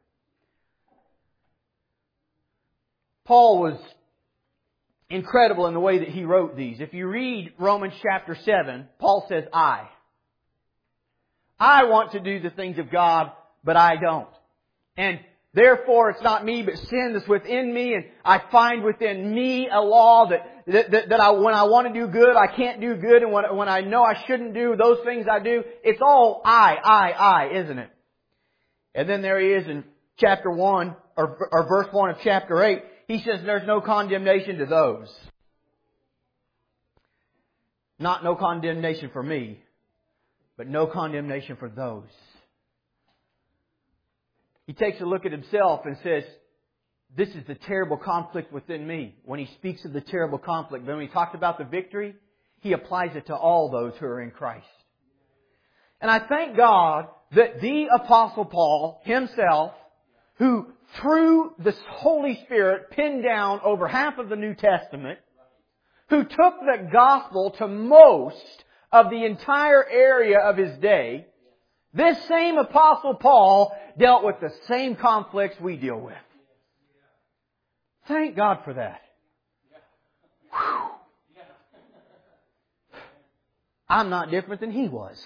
Paul 3.24 3.62
was 3.62 3.79
incredible 5.12 5.68
in 5.68 5.74
the 5.74 5.80
way 5.80 6.00
that 6.00 6.08
he 6.08 6.24
wrote 6.24 6.56
these. 6.56 6.80
If 6.80 6.94
you 6.94 7.08
read 7.08 7.53
Romans 7.60 7.94
chapter 8.01 8.36
7, 8.36 8.88
Paul 9.00 9.25
says, 9.30 9.44
I. 9.53 9.88
I 11.60 11.84
want 11.86 12.13
to 12.13 12.20
do 12.20 12.39
the 12.39 12.50
things 12.50 12.80
of 12.80 12.89
God, 12.91 13.32
but 13.63 13.77
I 13.77 13.98
don't. 13.98 14.30
And 14.98 15.20
Therefore, 15.53 16.12
it's 16.12 16.22
not 16.22 16.46
me, 16.46 16.63
but 16.63 16.77
sin 16.77 17.12
that's 17.13 17.27
within 17.27 17.74
me, 17.74 17.94
and 17.94 18.06
I 18.24 18.41
find 18.51 18.84
within 18.84 19.34
me 19.36 19.68
a 19.70 19.82
law 19.82 20.30
that, 20.30 20.63
that, 20.68 20.91
that, 20.91 21.10
that 21.10 21.20
I, 21.20 21.32
when 21.32 21.53
I 21.53 21.63
want 21.63 21.88
to 21.88 21.94
do 21.94 22.08
good, 22.08 22.38
I 22.38 22.48
can't 22.48 22.80
do 22.80 22.96
good, 22.96 23.22
and 23.22 23.34
when, 23.34 23.44
when 23.58 23.68
I 23.68 23.82
know 23.82 24.01
I 24.01 24.24
shouldn't 24.27 24.53
do 24.53 24.77
those 24.77 25.00
things 25.03 25.25
I 25.30 25.39
do, 25.39 25.63
it's 25.84 26.00
all 26.01 26.41
I, 26.46 26.77
I, 26.82 27.12
I, 27.12 27.50
isn't 27.63 27.80
it? 27.80 27.89
And 28.96 29.10
then 29.10 29.22
there 29.22 29.41
he 29.41 29.48
is 29.48 29.68
in 29.68 29.84
chapter 30.18 30.50
1, 30.50 30.96
or, 31.18 31.50
or 31.51 31.68
verse 31.68 31.88
1 31.91 32.12
of 32.12 32.18
chapter 32.24 32.63
8, 32.63 32.84
he 33.12 33.24
says 33.24 33.41
there's 33.46 33.68
no 33.68 33.82
condemnation 33.82 34.58
to 34.58 34.65
those. 34.65 35.13
Not 38.00 38.24
no 38.24 38.36
condemnation 38.36 39.10
for 39.13 39.22
me, 39.22 39.60
but 40.58 40.68
no 40.68 40.88
condemnation 40.88 41.56
for 41.58 41.70
those 41.70 42.10
he 44.72 44.74
takes 44.74 45.01
a 45.01 45.06
look 45.06 45.25
at 45.25 45.34
himself 45.34 45.82
and 45.86 45.98
says, 46.01 46.24
this 47.18 47.27
is 47.30 47.46
the 47.46 47.56
terrible 47.56 47.98
conflict 47.98 48.53
within 48.53 48.88
me. 48.88 49.15
When 49.25 49.38
he 49.38 49.53
speaks 49.56 49.84
of 49.84 49.91
the 49.91 50.00
terrible 50.00 50.38
conflict, 50.38 50.86
but 50.86 50.96
when 50.96 51.06
he 51.06 51.12
talked 51.12 51.36
about 51.36 51.58
the 51.58 51.65
victory, 51.65 52.15
he 52.62 52.72
applies 52.72 53.13
it 53.18 53.25
to 53.27 53.36
all 53.36 53.70
those 53.70 53.94
who 54.00 54.06
are 54.06 54.22
in 54.22 54.32
Christ. 54.32 54.65
And 56.00 56.10
I 56.10 56.25
thank 56.25 56.56
God 56.56 57.08
that 57.36 57.60
the 57.60 57.88
apostle 57.94 58.46
Paul 58.46 59.01
himself, 59.03 59.74
who 60.36 60.68
through 60.98 61.53
the 61.60 61.75
Holy 61.89 62.41
Spirit 62.45 62.91
pinned 62.91 63.24
down 63.24 63.62
over 63.63 63.88
half 63.88 64.17
of 64.17 64.29
the 64.29 64.36
New 64.36 64.55
Testament, 64.55 65.19
who 66.10 66.24
took 66.24 66.60
the 66.60 66.89
gospel 66.91 67.51
to 67.51 67.67
most 67.67 68.63
of 68.91 69.10
the 69.10 69.25
entire 69.25 69.88
area 69.88 70.39
of 70.39 70.57
his 70.57 70.77
day, 70.79 71.27
this 71.93 72.17
same 72.27 72.57
apostle 72.57 73.15
Paul 73.15 73.75
dealt 73.98 74.24
with 74.24 74.36
the 74.41 74.51
same 74.67 74.95
conflicts 74.95 75.60
we 75.60 75.77
deal 75.77 76.00
with. 76.00 76.15
Thank 78.07 78.36
God 78.36 78.60
for 78.65 78.74
that. 78.74 79.01
Whew. 80.51 80.89
I'm 83.88 84.10
not 84.10 84.31
different 84.31 84.62
than 84.62 84.71
he 84.71 84.88
was. 84.88 85.21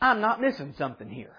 I'm 0.00 0.20
not 0.20 0.40
missing 0.40 0.74
something 0.78 1.08
here. 1.08 1.34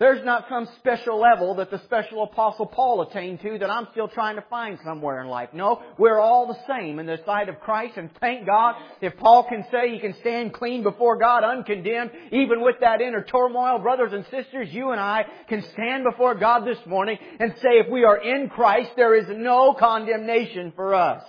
There's 0.00 0.24
not 0.24 0.46
some 0.48 0.66
special 0.80 1.20
level 1.20 1.54
that 1.54 1.70
the 1.70 1.80
special 1.84 2.24
apostle 2.24 2.66
Paul 2.66 3.02
attained 3.02 3.40
to 3.42 3.58
that 3.58 3.70
I'm 3.70 3.86
still 3.92 4.08
trying 4.08 4.34
to 4.34 4.44
find 4.50 4.76
somewhere 4.84 5.22
in 5.22 5.28
life. 5.28 5.50
No, 5.52 5.80
we're 5.98 6.18
all 6.18 6.48
the 6.48 6.58
same 6.66 6.98
in 6.98 7.06
the 7.06 7.20
sight 7.24 7.48
of 7.48 7.60
Christ 7.60 7.96
and 7.96 8.10
thank 8.18 8.44
God 8.44 8.74
if 9.00 9.16
Paul 9.16 9.44
can 9.48 9.64
say 9.70 9.92
he 9.92 10.00
can 10.00 10.16
stand 10.20 10.52
clean 10.52 10.82
before 10.82 11.16
God 11.16 11.44
uncondemned, 11.44 12.10
even 12.32 12.60
with 12.60 12.74
that 12.80 13.00
inner 13.00 13.22
turmoil, 13.22 13.78
brothers 13.78 14.12
and 14.12 14.24
sisters, 14.32 14.68
you 14.72 14.90
and 14.90 15.00
I 15.00 15.26
can 15.48 15.62
stand 15.74 16.02
before 16.02 16.34
God 16.34 16.66
this 16.66 16.84
morning 16.86 17.16
and 17.38 17.52
say 17.62 17.78
if 17.78 17.88
we 17.88 18.02
are 18.02 18.16
in 18.16 18.48
Christ, 18.48 18.90
there 18.96 19.14
is 19.14 19.26
no 19.28 19.74
condemnation 19.74 20.72
for 20.74 20.96
us. 20.96 21.22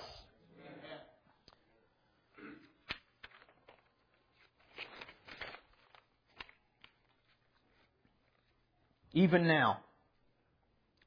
Even 9.15 9.47
now, 9.47 9.79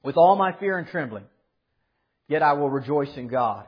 with 0.03 0.17
all 0.17 0.35
my 0.35 0.53
fear 0.59 0.79
and 0.79 0.89
trembling, 0.89 1.27
yet 2.27 2.43
I 2.43 2.55
will 2.55 2.71
rejoice 2.71 3.15
in 3.17 3.29
God. 3.29 3.67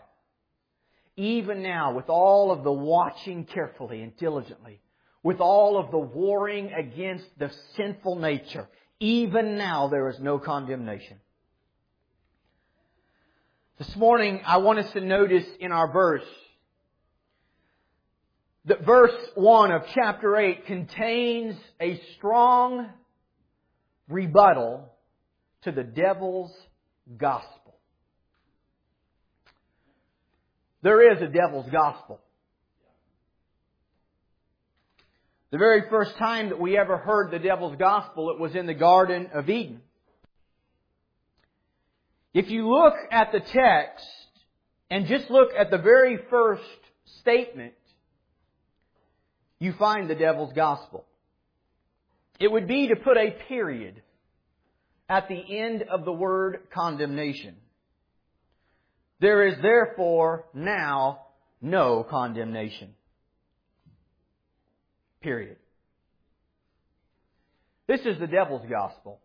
Even 1.17 1.63
now, 1.63 1.95
with 1.95 2.09
all 2.09 2.51
of 2.51 2.65
the 2.65 2.73
watching 2.73 3.45
carefully 3.45 4.03
and 4.03 4.17
diligently, 4.17 4.81
with 5.23 5.41
all 5.41 5.77
of 5.79 5.91
the 5.91 5.99
warring 5.99 6.73
against 6.73 7.27
the 7.39 7.51
sinful 7.77 8.17
nature, 8.17 8.67
even 8.99 9.59
now 9.59 9.89
there 9.89 10.09
is 10.09 10.19
no 10.19 10.39
condemnation. 10.39 11.19
This 13.79 13.95
morning, 13.95 14.41
I 14.47 14.57
want 14.59 14.79
us 14.79 14.91
to 14.93 15.01
notice 15.03 15.47
in 15.59 15.71
our 15.71 15.93
verse 15.93 16.27
that 18.65 18.87
verse 18.87 19.15
1 19.35 19.73
of 19.73 19.83
chapter 19.95 20.37
8 20.37 20.65
contains 20.65 21.57
a 21.79 22.01
strong 22.17 22.89
rebuttal 24.11 24.93
to 25.63 25.73
the 25.73 25.83
devil's 25.85 26.53
gospel. 27.17 27.75
There 30.83 31.13
is 31.13 31.23
a 31.23 31.29
devil's 31.29 31.71
gospel. 31.71 32.21
The 35.51 35.59
very 35.59 35.83
first 35.91 36.17
time 36.17 36.51
that 36.51 36.61
we 36.61 36.79
ever 36.79 36.97
heard 36.97 37.33
the 37.33 37.39
devil's 37.39 37.77
gospel, 37.77 38.31
it 38.31 38.39
was 38.39 38.55
in 38.55 38.67
the 38.67 38.75
Garden 38.75 39.31
of 39.35 39.51
Eden. 39.51 39.81
If 42.33 42.51
you 42.51 42.69
look 42.69 42.95
at 43.11 43.33
the 43.33 43.41
text 43.41 44.07
and 44.91 45.07
just 45.07 45.29
look 45.29 45.51
at 45.59 45.71
the 45.71 45.79
very 45.79 46.19
first 46.31 46.63
statement, 47.21 47.75
you 49.59 49.73
find 49.73 50.09
the 50.09 50.15
devil's 50.15 50.53
gospel. 50.53 51.05
It 52.41 52.51
would 52.51 52.67
be 52.67 52.89
to 52.89 52.97
put 52.97 53.19
a 53.19 53.37
period 53.49 54.03
at 55.09 55.29
the 55.29 55.59
end 55.59 55.83
of 55.83 56.07
the 56.07 56.13
word 56.13 56.61
condemnation. 56.73 57.57
There 59.21 59.47
is 59.47 59.57
therefore 59.61 60.47
now 60.55 61.27
no 61.61 62.03
condemnation. 62.03 62.95
Period. 65.21 65.57
This 67.87 68.01
is 68.07 68.19
the 68.19 68.27
devil's 68.27 68.67
gospel. 68.71 69.21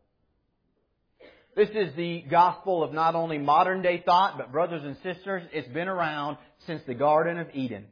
This 1.55 1.69
is 1.69 1.95
the 1.95 2.25
gospel 2.29 2.83
of 2.83 2.91
not 2.91 3.15
only 3.15 3.37
modern 3.37 3.81
day 3.81 4.03
thought, 4.05 4.37
but 4.37 4.51
brothers 4.51 4.81
and 4.83 4.97
sisters, 4.97 5.43
it's 5.53 5.69
been 5.69 5.87
around 5.87 6.37
since 6.67 6.81
the 6.85 6.95
Garden 6.95 7.39
of 7.39 7.47
Eden. 7.53 7.85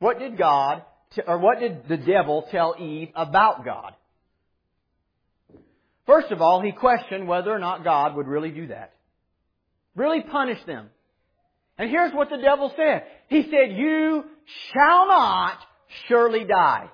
What 0.00 0.18
did 0.18 0.36
God, 0.36 0.82
or 1.28 1.38
what 1.38 1.60
did 1.60 1.86
the 1.88 1.96
devil 1.96 2.48
tell 2.50 2.74
Eve 2.80 3.10
about 3.14 3.64
God? 3.64 3.94
First 6.08 6.32
of 6.32 6.40
all, 6.40 6.62
he 6.62 6.72
questioned 6.72 7.28
whether 7.28 7.52
or 7.52 7.58
not 7.58 7.84
God 7.84 8.16
would 8.16 8.26
really 8.26 8.50
do 8.50 8.68
that. 8.68 8.94
Really 9.94 10.22
punish 10.22 10.58
them. 10.66 10.88
And 11.76 11.90
here's 11.90 12.14
what 12.14 12.30
the 12.30 12.38
devil 12.38 12.72
said. 12.74 13.02
He 13.28 13.42
said, 13.42 13.76
you 13.76 14.24
shall 14.72 15.06
not 15.06 15.58
surely 16.08 16.44
die. 16.44 16.88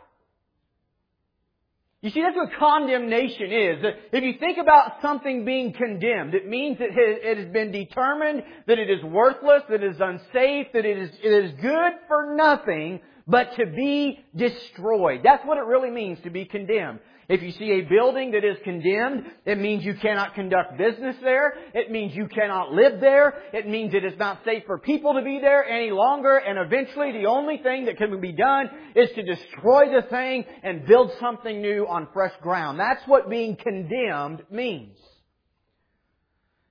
You 2.02 2.10
see, 2.10 2.22
that's 2.22 2.36
what 2.36 2.50
condemnation 2.58 3.52
is. 3.52 3.84
If 4.12 4.24
you 4.24 4.34
think 4.40 4.58
about 4.58 5.00
something 5.00 5.44
being 5.44 5.72
condemned, 5.72 6.34
it 6.34 6.48
means 6.48 6.78
that 6.78 6.88
it 6.90 7.38
has 7.38 7.52
been 7.52 7.70
determined 7.70 8.42
that 8.66 8.80
it 8.80 8.90
is 8.90 9.02
worthless, 9.04 9.62
that 9.70 9.82
it 9.82 9.94
is 9.94 10.00
unsafe, 10.00 10.66
that 10.72 10.84
it 10.84 10.98
is, 10.98 11.10
it 11.22 11.44
is 11.44 11.52
good 11.62 11.92
for 12.08 12.34
nothing, 12.34 13.00
but 13.26 13.54
to 13.56 13.66
be 13.66 14.24
destroyed. 14.36 15.20
That's 15.24 15.44
what 15.46 15.58
it 15.58 15.64
really 15.64 15.90
means 15.90 16.18
to 16.24 16.30
be 16.30 16.44
condemned. 16.44 17.00
If 17.26 17.42
you 17.42 17.52
see 17.52 17.70
a 17.72 17.80
building 17.82 18.32
that 18.32 18.44
is 18.44 18.58
condemned, 18.64 19.24
it 19.46 19.58
means 19.58 19.82
you 19.82 19.94
cannot 19.94 20.34
conduct 20.34 20.76
business 20.76 21.16
there. 21.22 21.54
It 21.72 21.90
means 21.90 22.14
you 22.14 22.28
cannot 22.28 22.72
live 22.72 23.00
there. 23.00 23.42
It 23.54 23.66
means 23.66 23.94
it 23.94 24.04
is 24.04 24.18
not 24.18 24.44
safe 24.44 24.64
for 24.66 24.78
people 24.78 25.14
to 25.14 25.22
be 25.22 25.38
there 25.40 25.64
any 25.64 25.90
longer. 25.90 26.36
And 26.36 26.58
eventually 26.58 27.12
the 27.12 27.26
only 27.26 27.58
thing 27.62 27.86
that 27.86 27.96
can 27.96 28.20
be 28.20 28.32
done 28.32 28.68
is 28.94 29.08
to 29.14 29.22
destroy 29.22 29.90
the 29.94 30.06
thing 30.08 30.44
and 30.62 30.86
build 30.86 31.12
something 31.18 31.62
new 31.62 31.86
on 31.86 32.08
fresh 32.12 32.34
ground. 32.42 32.78
That's 32.78 33.06
what 33.06 33.30
being 33.30 33.56
condemned 33.56 34.42
means. 34.50 34.98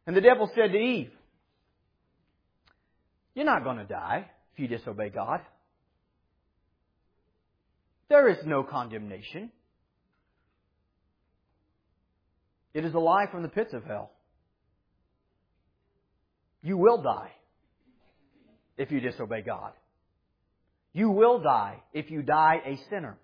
And 0.05 0.15
the 0.15 0.21
devil 0.21 0.51
said 0.53 0.71
to 0.71 0.77
Eve, 0.77 1.11
you're 3.33 3.45
not 3.45 3.63
going 3.63 3.77
to 3.77 3.85
die 3.85 4.29
if 4.53 4.59
you 4.59 4.67
disobey 4.67 5.09
God. 5.09 5.39
There 8.09 8.29
is 8.29 8.37
no 8.45 8.63
condemnation 8.63 9.51
It 12.73 12.85
is 12.85 12.93
a 12.93 12.99
lie 12.99 13.27
from 13.31 13.43
the 13.43 13.49
pits 13.49 13.73
of 13.73 13.83
hell. 13.83 14.11
You 16.63 16.77
will 16.77 17.01
die 17.01 17.31
if 18.77 18.91
you 18.91 18.99
disobey 18.99 19.41
God. 19.41 19.73
You 20.93 21.09
will 21.11 21.39
die 21.39 21.83
if 21.93 22.09
you 22.09 22.21
die 22.23 22.61
a 22.65 22.79
sinner. 22.89 23.17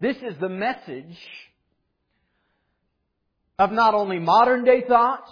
This 0.00 0.16
is 0.16 0.38
the 0.40 0.48
message 0.48 1.18
of 3.58 3.72
not 3.72 3.94
only 3.94 4.18
modern 4.18 4.64
day 4.64 4.84
thoughts, 4.86 5.30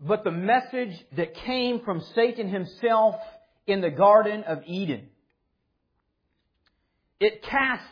but 0.00 0.24
the 0.24 0.30
message 0.30 0.92
that 1.16 1.34
came 1.46 1.80
from 1.84 2.02
Satan 2.14 2.48
himself 2.48 3.16
in 3.66 3.80
the 3.80 3.90
Garden 3.90 4.44
of 4.44 4.58
Eden. 4.66 5.08
It 7.18 7.42
casts 7.42 7.84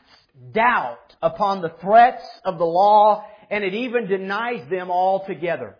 doubt 0.53 1.17
upon 1.23 1.63
the 1.63 1.73
threats 1.81 2.25
of 2.45 2.59
the 2.59 2.65
law 2.65 3.25
and 3.51 3.65
it 3.65 3.75
even 3.75 4.07
denies 4.07 4.69
them 4.71 4.91
altogether. 4.91 5.77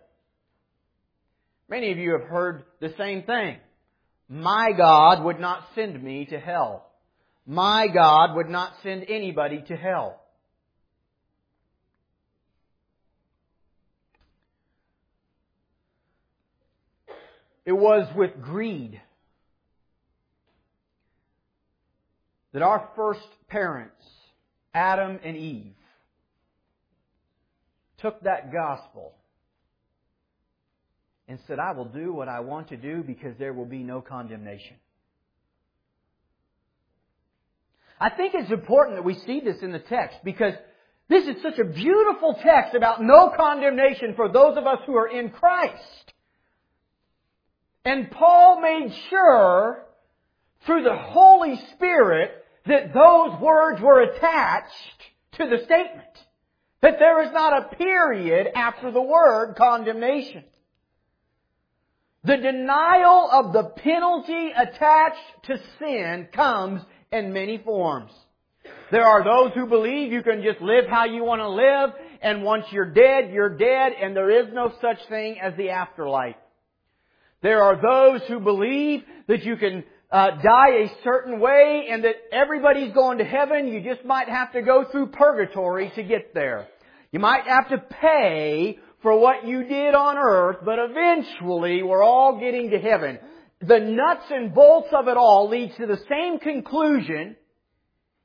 Many 1.67 1.91
of 1.91 1.97
you 1.97 2.13
have 2.13 2.29
heard 2.29 2.63
the 2.79 2.93
same 2.97 3.23
thing. 3.23 3.57
My 4.27 4.71
God 4.75 5.23
would 5.23 5.39
not 5.39 5.67
send 5.75 6.01
me 6.01 6.25
to 6.25 6.39
hell. 6.39 6.87
My 7.45 7.87
God 7.87 8.35
would 8.35 8.49
not 8.49 8.73
send 8.81 9.05
anybody 9.07 9.63
to 9.67 9.75
hell. 9.75 10.21
It 17.65 17.73
was 17.73 18.07
with 18.15 18.41
greed 18.41 19.01
that 22.55 22.63
our 22.63 22.87
first 22.95 23.27
parents, 23.49 24.01
Adam 24.73 25.19
and 25.25 25.35
Eve, 25.35 25.73
took 27.97 28.21
that 28.23 28.49
gospel 28.53 29.11
and 31.27 31.37
said, 31.47 31.59
I 31.59 31.73
will 31.73 31.83
do 31.83 32.13
what 32.13 32.29
I 32.29 32.39
want 32.39 32.69
to 32.69 32.77
do 32.77 33.03
because 33.03 33.35
there 33.37 33.51
will 33.51 33.65
be 33.65 33.79
no 33.79 33.99
condemnation. 33.99 34.77
I 37.99 38.09
think 38.09 38.33
it's 38.33 38.49
important 38.49 38.95
that 38.95 39.03
we 39.03 39.15
see 39.15 39.41
this 39.41 39.57
in 39.61 39.73
the 39.73 39.79
text 39.79 40.19
because 40.23 40.53
this 41.09 41.25
is 41.25 41.41
such 41.43 41.59
a 41.59 41.65
beautiful 41.65 42.37
text 42.41 42.73
about 42.73 43.03
no 43.03 43.33
condemnation 43.35 44.13
for 44.15 44.31
those 44.31 44.57
of 44.57 44.65
us 44.65 44.79
who 44.85 44.95
are 44.95 45.09
in 45.09 45.29
Christ. 45.29 46.13
And 47.83 48.09
Paul 48.11 48.61
made 48.61 48.93
sure 49.09 49.81
through 50.65 50.83
the 50.83 50.95
Holy 50.95 51.59
Spirit 51.75 52.43
that 52.67 52.93
those 52.93 53.39
words 53.39 53.81
were 53.81 54.01
attached 54.01 55.01
to 55.33 55.47
the 55.47 55.63
statement. 55.65 56.03
That 56.81 56.99
there 56.99 57.23
is 57.23 57.31
not 57.31 57.53
a 57.53 57.75
period 57.75 58.47
after 58.55 58.91
the 58.91 59.01
word 59.01 59.55
condemnation. 59.57 60.43
The 62.23 62.37
denial 62.37 63.29
of 63.31 63.53
the 63.53 63.63
penalty 63.63 64.49
attached 64.55 65.43
to 65.43 65.59
sin 65.79 66.27
comes 66.33 66.81
in 67.11 67.33
many 67.33 67.59
forms. 67.59 68.11
There 68.91 69.05
are 69.05 69.23
those 69.23 69.53
who 69.53 69.67
believe 69.67 70.11
you 70.11 70.23
can 70.23 70.41
just 70.41 70.61
live 70.61 70.85
how 70.89 71.05
you 71.05 71.23
want 71.23 71.41
to 71.41 71.49
live, 71.49 71.91
and 72.21 72.43
once 72.43 72.65
you're 72.71 72.91
dead, 72.91 73.31
you're 73.31 73.57
dead, 73.57 73.93
and 74.01 74.15
there 74.15 74.29
is 74.29 74.53
no 74.53 74.73
such 74.81 74.97
thing 75.07 75.39
as 75.39 75.55
the 75.55 75.69
afterlife. 75.69 76.35
There 77.41 77.61
are 77.61 77.79
those 77.79 78.27
who 78.27 78.39
believe 78.39 79.03
that 79.27 79.43
you 79.43 79.55
can 79.57 79.83
uh, 80.11 80.31
die 80.41 80.69
a 80.69 80.87
certain 81.03 81.39
way 81.39 81.87
and 81.89 82.03
that 82.03 82.15
everybody's 82.31 82.93
going 82.93 83.17
to 83.17 83.25
heaven. 83.25 83.67
You 83.67 83.81
just 83.81 84.05
might 84.05 84.29
have 84.29 84.53
to 84.53 84.61
go 84.61 84.85
through 84.91 85.07
purgatory 85.07 85.91
to 85.95 86.03
get 86.03 86.33
there. 86.33 86.67
You 87.11 87.19
might 87.19 87.45
have 87.45 87.69
to 87.69 87.77
pay 87.77 88.77
for 89.01 89.19
what 89.19 89.47
you 89.47 89.63
did 89.63 89.93
on 89.93 90.17
earth, 90.17 90.57
but 90.65 90.79
eventually 90.79 91.83
we're 91.83 92.03
all 92.03 92.39
getting 92.39 92.71
to 92.71 92.79
heaven. 92.79 93.19
The 93.61 93.79
nuts 93.79 94.25
and 94.29 94.53
bolts 94.53 94.89
of 94.93 95.07
it 95.07 95.17
all 95.17 95.49
leads 95.49 95.75
to 95.77 95.85
the 95.85 95.99
same 96.09 96.39
conclusion. 96.39 97.35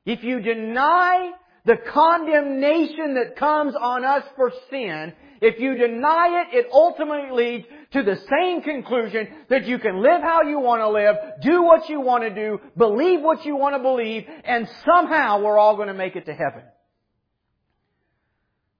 If 0.05 0.23
you 0.23 0.41
deny 0.41 1.31
the 1.65 1.77
condemnation 1.93 3.15
that 3.15 3.35
comes 3.37 3.75
on 3.79 4.03
us 4.03 4.23
for 4.35 4.51
sin, 4.69 5.13
if 5.41 5.59
you 5.59 5.75
deny 5.75 6.45
it, 6.45 6.57
it 6.57 6.67
ultimately 6.71 7.31
leads 7.31 7.67
to 7.91 8.03
the 8.03 8.19
same 8.29 8.61
conclusion 8.61 9.27
that 9.49 9.65
you 9.65 9.79
can 9.79 10.01
live 10.01 10.21
how 10.21 10.43
you 10.43 10.59
want 10.59 10.81
to 10.81 10.89
live, 10.89 11.15
do 11.41 11.63
what 11.63 11.89
you 11.89 12.01
want 12.01 12.23
to 12.23 12.29
do, 12.29 12.59
believe 12.77 13.21
what 13.21 13.45
you 13.45 13.55
want 13.55 13.75
to 13.75 13.81
believe, 13.81 14.25
and 14.45 14.69
somehow 14.85 15.41
we're 15.41 15.57
all 15.57 15.75
going 15.75 15.89
to 15.89 15.93
make 15.93 16.15
it 16.15 16.25
to 16.25 16.33
heaven. 16.33 16.63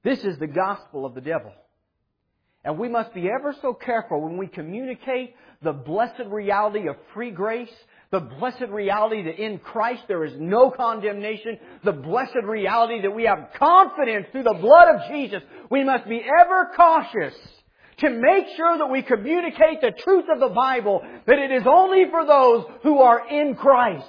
This 0.04 0.24
is 0.24 0.38
the 0.38 0.48
gospel 0.48 1.06
of 1.06 1.14
the 1.14 1.22
devil. 1.22 1.52
And 2.64 2.78
we 2.78 2.90
must 2.90 3.14
be 3.14 3.28
ever 3.28 3.56
so 3.62 3.74
careful 3.74 4.22
when 4.22 4.38
we 4.38 4.48
communicate 4.48 5.36
the 5.62 5.74
blessed 5.74 6.26
reality 6.28 6.88
of 6.88 6.96
free 7.14 7.32
grace 7.32 7.70
the 8.12 8.20
blessed 8.20 8.68
reality 8.70 9.24
that 9.24 9.42
in 9.42 9.58
Christ 9.58 10.04
there 10.10 10.26
is 10.26 10.34
no 10.38 10.70
condemnation, 10.70 11.58
the 11.84 11.94
blessed 11.94 12.44
reality 12.44 13.02
that 13.04 13.16
we 13.16 13.24
have 13.24 13.52
confidence 13.58 14.28
through 14.32 14.44
the 14.44 14.58
blood 14.60 14.96
of 14.96 15.10
Jesus, 15.10 15.42
we 15.70 15.86
must 15.86 16.08
be 16.08 16.22
ever 16.22 16.72
cautious 16.76 17.34
to 18.02 18.10
make 18.10 18.48
sure 18.58 18.78
that 18.78 18.90
we 18.90 19.02
communicate 19.02 19.82
the 19.82 19.92
truth 19.92 20.26
of 20.32 20.40
the 20.40 20.50
Bible, 20.50 21.02
that 21.26 21.40
it 21.40 21.52
is 21.52 21.64
only 21.66 22.06
for 22.10 22.26
those 22.26 22.66
who 22.84 23.00
are 23.00 23.28
in 23.30 23.56
Christ. 23.56 24.08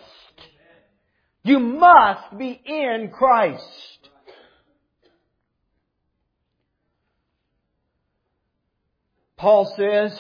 You 1.44 1.59
must 1.59 2.38
be 2.38 2.61
in 2.64 3.11
Christ. 3.12 3.62
Paul 9.37 9.72
says, 9.76 10.18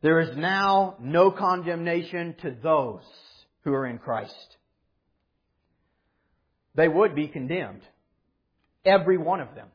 there 0.00 0.20
is 0.20 0.36
now 0.36 0.96
no 1.00 1.30
condemnation 1.30 2.34
to 2.42 2.56
those 2.62 3.02
who 3.64 3.74
are 3.74 3.86
in 3.86 3.98
Christ. 3.98 4.56
They 6.74 6.88
would 6.88 7.14
be 7.14 7.28
condemned. 7.28 7.82
Every 8.84 9.18
one 9.18 9.40
of 9.40 9.54
them. 9.54 9.68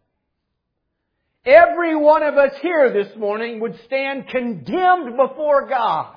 Every 1.45 1.95
one 1.95 2.23
of 2.23 2.35
us 2.35 2.53
here 2.61 2.93
this 2.93 3.17
morning 3.17 3.59
would 3.59 3.79
stand 3.85 4.27
condemned 4.29 5.17
before 5.17 5.67
God, 5.67 6.15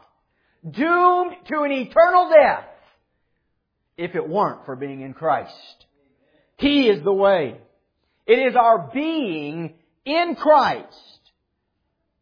doomed 0.62 1.36
to 1.48 1.62
an 1.62 1.72
eternal 1.72 2.30
death, 2.30 2.64
if 3.96 4.14
it 4.14 4.28
weren't 4.28 4.64
for 4.66 4.76
being 4.76 5.00
in 5.00 5.14
Christ. 5.14 5.52
He 6.58 6.88
is 6.88 7.02
the 7.02 7.12
way. 7.12 7.58
It 8.26 8.38
is 8.38 8.54
our 8.56 8.90
being 8.92 9.74
in 10.04 10.36
Christ 10.36 11.16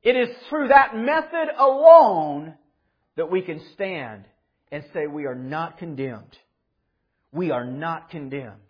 it 0.05 0.17
is 0.17 0.29
through 0.51 0.69
that 0.69 0.95
method 0.95 1.49
alone 1.59 2.55
that 3.17 3.31
we 3.31 3.40
can 3.40 3.61
stand 3.73 4.27
and 4.71 4.85
say 4.93 5.07
we 5.07 5.25
are 5.25 5.35
not 5.35 5.79
condemned. 5.79 6.37
We 7.33 7.51
are 7.51 7.64
not 7.64 8.11
condemned. 8.11 8.61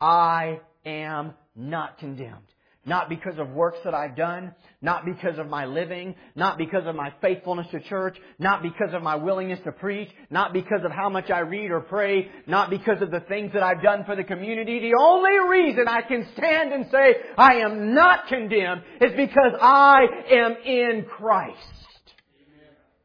I 0.00 0.60
am 0.84 1.34
not 1.54 1.98
condemned. 1.98 2.48
Not 2.84 3.08
because 3.08 3.38
of 3.38 3.50
works 3.50 3.78
that 3.84 3.94
I've 3.94 4.16
done, 4.16 4.56
not 4.80 5.04
because 5.04 5.38
of 5.38 5.48
my 5.48 5.66
living, 5.66 6.16
not 6.34 6.58
because 6.58 6.84
of 6.84 6.96
my 6.96 7.12
faithfulness 7.20 7.68
to 7.70 7.80
church, 7.80 8.16
not 8.40 8.60
because 8.60 8.92
of 8.92 9.04
my 9.04 9.14
willingness 9.14 9.60
to 9.64 9.70
preach, 9.70 10.08
not 10.30 10.52
because 10.52 10.80
of 10.84 10.90
how 10.90 11.08
much 11.08 11.30
I 11.30 11.40
read 11.40 11.70
or 11.70 11.80
pray, 11.80 12.28
not 12.48 12.70
because 12.70 13.00
of 13.00 13.12
the 13.12 13.20
things 13.20 13.52
that 13.52 13.62
I've 13.62 13.82
done 13.82 14.04
for 14.04 14.16
the 14.16 14.24
community. 14.24 14.80
The 14.80 14.98
only 15.00 15.38
reason 15.48 15.86
I 15.86 16.02
can 16.02 16.26
stand 16.36 16.72
and 16.72 16.86
say 16.90 17.14
I 17.38 17.58
am 17.58 17.94
not 17.94 18.26
condemned 18.26 18.82
is 19.00 19.12
because 19.16 19.52
I 19.60 20.00
am 20.32 20.56
in 20.64 21.04
Christ. 21.04 21.58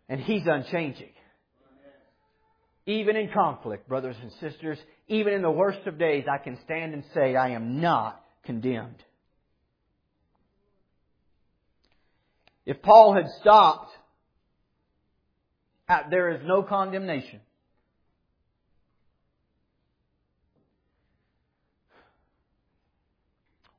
And 0.09 0.19
He's 0.19 0.47
unchanging. 0.47 1.11
Even 2.87 3.15
in 3.15 3.29
conflict, 3.29 3.87
brothers 3.87 4.15
and 4.23 4.31
sisters, 4.39 4.79
even 5.07 5.33
in 5.33 5.43
the 5.43 5.51
worst 5.51 5.85
of 5.85 5.99
days, 5.99 6.25
I 6.31 6.39
can 6.39 6.57
stand 6.63 6.95
and 6.95 7.03
say 7.13 7.35
I 7.35 7.49
am 7.49 7.79
not 7.79 8.23
condemned. 8.43 9.03
If 12.67 12.81
Paul 12.81 13.13
had 13.13 13.29
stopped 13.39 13.93
at 15.87 16.09
there 16.09 16.31
is 16.31 16.41
no 16.43 16.63
condemnation, 16.63 17.39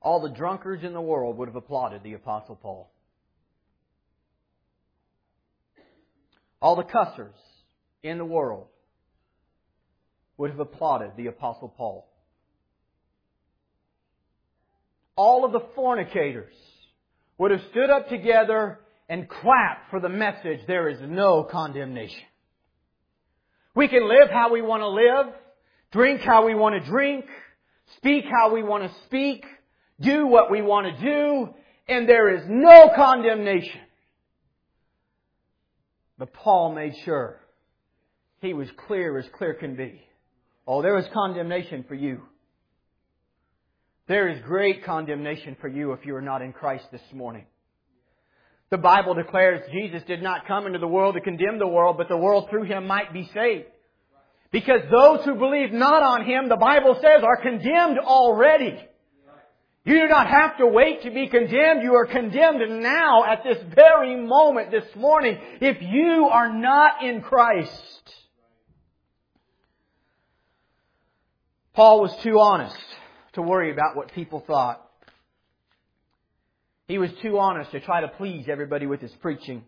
all 0.01 0.23
the 0.23 0.31
drunkards 0.31 0.85
in 0.85 0.95
the 0.95 1.03
world 1.03 1.37
would 1.37 1.49
have 1.49 1.57
applauded 1.57 2.03
the 2.03 2.15
Apostle 2.15 2.57
Paul. 2.57 2.91
All 6.63 6.75
the 6.75 6.83
cussers 6.83 7.37
in 8.03 8.17
the 8.17 8.25
world 8.25 8.69
would 10.39 10.49
have 10.49 10.61
applauded 10.61 11.11
the 11.15 11.27
Apostle 11.27 11.69
Paul. 11.69 12.09
All 15.15 15.45
of 15.45 15.53
the 15.53 15.61
fornicators 15.75 16.55
would 17.39 17.53
have 17.53 17.63
stood 17.71 17.89
up 17.89 18.09
together 18.09 18.81
and 19.09 19.29
clapped 19.29 19.91
for 19.91 20.01
the 20.01 20.09
message, 20.09 20.61
there 20.67 20.89
is 20.89 20.99
no 21.01 21.45
condemnation. 21.45 22.25
We 23.75 23.89
can 23.89 24.09
live 24.09 24.29
how 24.31 24.53
we 24.53 24.61
want 24.61 24.83
to 24.83 24.89
live, 24.89 25.35
drink 25.93 26.21
how 26.21 26.45
we 26.45 26.55
want 26.55 26.83
to 26.83 26.91
drink, 26.91 27.25
speak 27.97 28.25
how 28.25 28.53
we 28.53 28.63
want 28.63 28.85
to 28.85 28.99
speak, 29.07 29.45
do 30.01 30.27
what 30.27 30.51
we 30.51 30.63
want 30.63 30.87
to 30.95 31.03
do, 31.03 31.55
and 31.89 32.09
there 32.09 32.35
is 32.37 32.43
no 32.49 32.91
condemnation. 32.95 33.81
But 36.19 36.33
Paul 36.33 36.75
made 36.75 36.95
sure 37.05 37.41
he 38.41 38.53
was 38.53 38.69
clear 38.87 39.19
as 39.19 39.27
clear 39.37 39.55
can 39.55 39.77
be. 39.77 40.03
Oh, 40.67 40.83
there 40.83 40.99
is 40.99 41.07
condemnation 41.15 41.85
for 41.89 41.95
you. 41.95 42.23
There 44.09 44.29
is 44.29 44.41
great 44.41 44.85
condemnation 44.85 45.55
for 45.61 45.69
you 45.69 45.93
if 45.93 46.07
you 46.07 46.17
are 46.17 46.23
not 46.23 46.41
in 46.41 46.55
Christ 46.55 46.87
this 46.91 47.03
morning. 47.13 47.45
The 48.71 48.79
Bible 48.79 49.13
declares 49.13 49.71
Jesus 49.71 50.03
did 50.07 50.23
not 50.23 50.47
come 50.47 50.67
into 50.67 50.79
the 50.79 50.89
world 50.89 51.15
to 51.15 51.21
condemn 51.21 51.59
the 51.59 51.67
world, 51.67 51.99
but 51.99 52.09
the 52.09 52.17
world 52.17 52.49
through 52.49 52.65
him 52.65 52.87
might 52.87 53.13
be 53.13 53.31
saved. 53.35 53.67
Because 54.51 54.81
those 54.91 55.27
who 55.27 55.35
believe 55.35 55.73
not 55.73 56.03
on 56.03 56.25
him, 56.25 56.49
the 56.49 56.57
Bible 56.57 56.95
says, 56.95 57.23
are 57.23 57.37
condemned 57.37 57.99
already. 57.99 58.79
You 59.85 60.01
do 60.01 60.09
not 60.09 60.27
have 60.27 60.57
to 60.57 60.67
wait 60.67 61.03
to 61.03 61.11
be 61.11 61.29
condemned. 61.29 61.83
You 61.83 61.95
are 61.95 62.07
condemned 62.07 62.83
now 62.83 63.25
at 63.25 63.45
this 63.45 63.59
very 63.75 64.17
moment 64.17 64.71
this 64.71 64.85
morning 64.97 65.39
if 65.61 65.83
you 65.83 66.29
are 66.33 66.53
not 66.53 67.03
in 67.03 67.21
Christ. 67.21 67.73
Paul 71.75 72.01
was 72.01 72.17
too 72.23 72.41
honest 72.41 72.77
to 73.39 73.43
worry 73.43 73.71
about 73.71 73.95
what 73.95 74.13
people 74.13 74.43
thought. 74.45 74.85
He 76.89 76.99
was 76.99 77.11
too 77.23 77.39
honest 77.39 77.71
to 77.71 77.79
try 77.79 78.01
to 78.01 78.09
please 78.09 78.47
everybody 78.51 78.85
with 78.87 79.01
his 79.01 79.13
preaching. 79.23 79.63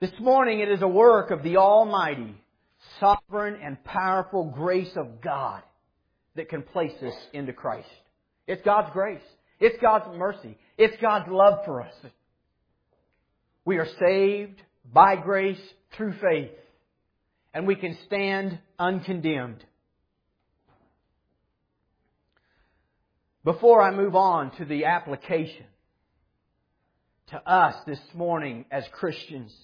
This 0.00 0.12
morning 0.18 0.60
it 0.60 0.70
is 0.70 0.80
a 0.80 0.88
work 0.88 1.30
of 1.30 1.42
the 1.42 1.58
Almighty, 1.58 2.34
sovereign 2.98 3.60
and 3.62 3.82
powerful 3.84 4.50
grace 4.56 4.92
of 4.96 5.20
God 5.20 5.62
that 6.34 6.48
can 6.48 6.62
place 6.62 6.94
us 7.02 7.12
into 7.34 7.52
Christ. 7.52 7.88
It's 8.46 8.62
God's 8.64 8.88
grace. 8.94 9.20
It's 9.60 9.76
God's 9.82 10.16
mercy. 10.16 10.56
It's 10.78 10.96
God's 11.02 11.28
love 11.28 11.58
for 11.66 11.82
us. 11.82 11.94
We 13.66 13.76
are 13.76 13.88
saved 14.00 14.62
by 14.90 15.16
grace 15.16 15.60
through 15.94 16.14
faith, 16.22 16.52
and 17.52 17.66
we 17.66 17.74
can 17.74 17.98
stand 18.06 18.58
uncondemned. 18.78 19.62
Before 23.44 23.82
I 23.82 23.90
move 23.90 24.16
on 24.16 24.52
to 24.52 24.64
the 24.64 24.86
application 24.86 25.66
to 27.26 27.36
us 27.46 27.74
this 27.86 28.00
morning 28.14 28.64
as 28.70 28.84
Christians, 28.90 29.54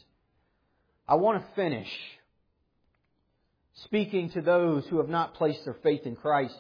I 1.09 1.15
want 1.15 1.43
to 1.43 1.55
finish 1.55 1.89
speaking 3.85 4.29
to 4.33 4.43
those 4.43 4.87
who 4.87 4.99
have 4.99 5.09
not 5.09 5.33
placed 5.33 5.65
their 5.65 5.79
faith 5.83 6.03
in 6.05 6.15
Christ 6.15 6.55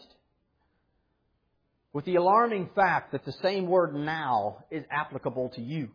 with 1.92 2.06
the 2.06 2.16
alarming 2.16 2.70
fact 2.74 3.12
that 3.12 3.26
the 3.26 3.32
same 3.42 3.66
word 3.66 3.94
now 3.94 4.64
is 4.70 4.84
applicable 4.90 5.50
to 5.56 5.60
you. 5.60 5.90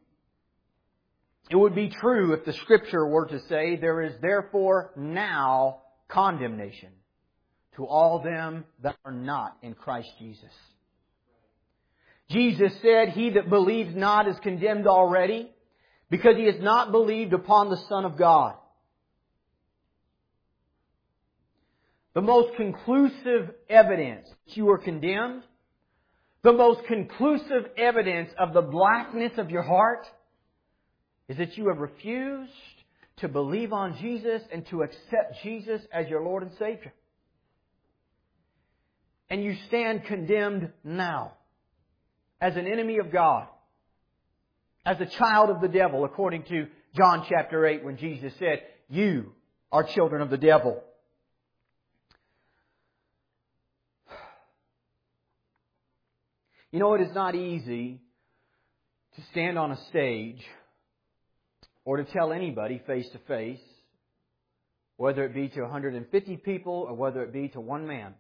It 1.50 1.56
would 1.56 1.74
be 1.74 1.90
true 1.90 2.34
if 2.34 2.46
the 2.46 2.54
scripture 2.54 3.08
were 3.08 3.26
to 3.26 3.40
say, 3.48 3.78
there 3.78 4.04
is 4.04 4.14
therefore 4.22 4.92
now 4.96 5.82
condemnation 6.08 6.90
to 7.78 7.86
all 7.88 8.20
them 8.20 8.66
that 8.84 8.96
are 9.04 9.12
not 9.12 9.58
in 9.64 9.74
Christ 9.74 10.10
Jesus. 10.20 10.54
Jesus 12.30 12.74
said, 12.82 13.10
He 13.10 13.32
that 13.32 13.50
believes 13.50 13.96
not 13.96 14.28
is 14.28 14.36
condemned 14.42 14.88
already 14.88 15.50
because 16.10 16.36
he 16.38 16.46
has 16.46 16.60
not 16.60 16.92
believed 16.92 17.34
upon 17.34 17.70
the 17.70 17.82
Son 17.90 18.06
of 18.06 18.18
God. 18.18 18.56
The 22.14 22.22
most 22.22 22.56
conclusive 22.56 23.52
evidence 23.70 24.28
that 24.48 24.58
you 24.58 24.70
are 24.70 24.78
condemned, 24.78 25.44
the 26.44 26.54
most 26.54 26.86
conclusive 26.88 27.66
evidence 27.78 28.30
of 28.40 28.54
the 28.54 28.62
blackness 28.62 29.34
of 29.38 29.52
your 29.52 29.64
heart 29.64 30.08
is 31.28 31.38
that 31.38 31.58
you 31.58 31.68
have 31.68 31.78
refused 31.78 32.52
to 33.18 33.28
believe 33.28 33.74
on 33.74 33.98
Jesus 34.00 34.42
and 34.52 34.66
to 34.68 34.84
accept 34.84 35.44
Jesus 35.44 35.82
as 35.92 36.08
your 36.08 36.24
Lord 36.24 36.44
and 36.44 36.52
Savior. 36.54 36.94
And 39.30 39.44
you 39.44 39.56
stand 39.68 40.06
condemned 40.06 40.72
now 40.84 41.34
as 42.42 42.56
an 42.56 42.68
enemy 42.68 42.98
of 43.00 43.12
God, 43.12 43.48
as 44.86 45.00
a 45.00 45.06
child 45.06 45.50
of 45.50 45.62
the 45.62 45.68
devil, 45.68 46.06
according 46.06 46.44
to 46.44 46.68
John 46.96 47.26
chapter 47.30 47.66
8 47.66 47.84
when 47.84 47.98
Jesus 47.98 48.34
said, 48.40 48.62
You 48.90 49.34
are 49.72 49.84
children 49.84 50.22
of 50.22 50.30
the 50.30 50.38
devil. 50.38 50.84
You 56.72 56.80
know, 56.80 56.94
it 56.94 57.02
is 57.02 57.16
not 57.16 57.36
easy 57.36 58.02
to 59.16 59.22
stand 59.32 59.58
on 59.58 59.72
a 59.72 59.78
stage 59.90 60.44
or 61.86 61.98
to 61.98 62.04
tell 62.04 62.34
anybody 62.34 62.82
face 62.86 63.08
to 63.12 63.20
face, 63.20 63.62
whether 64.98 65.24
it 65.24 65.34
be 65.34 65.48
to 65.50 65.62
150 65.62 66.38
people 66.38 66.86
or 66.90 66.94
whether 66.94 67.24
it 67.24 67.32
be 67.32 67.48
to 67.50 67.62
one 67.62 67.88
man. 67.88 68.14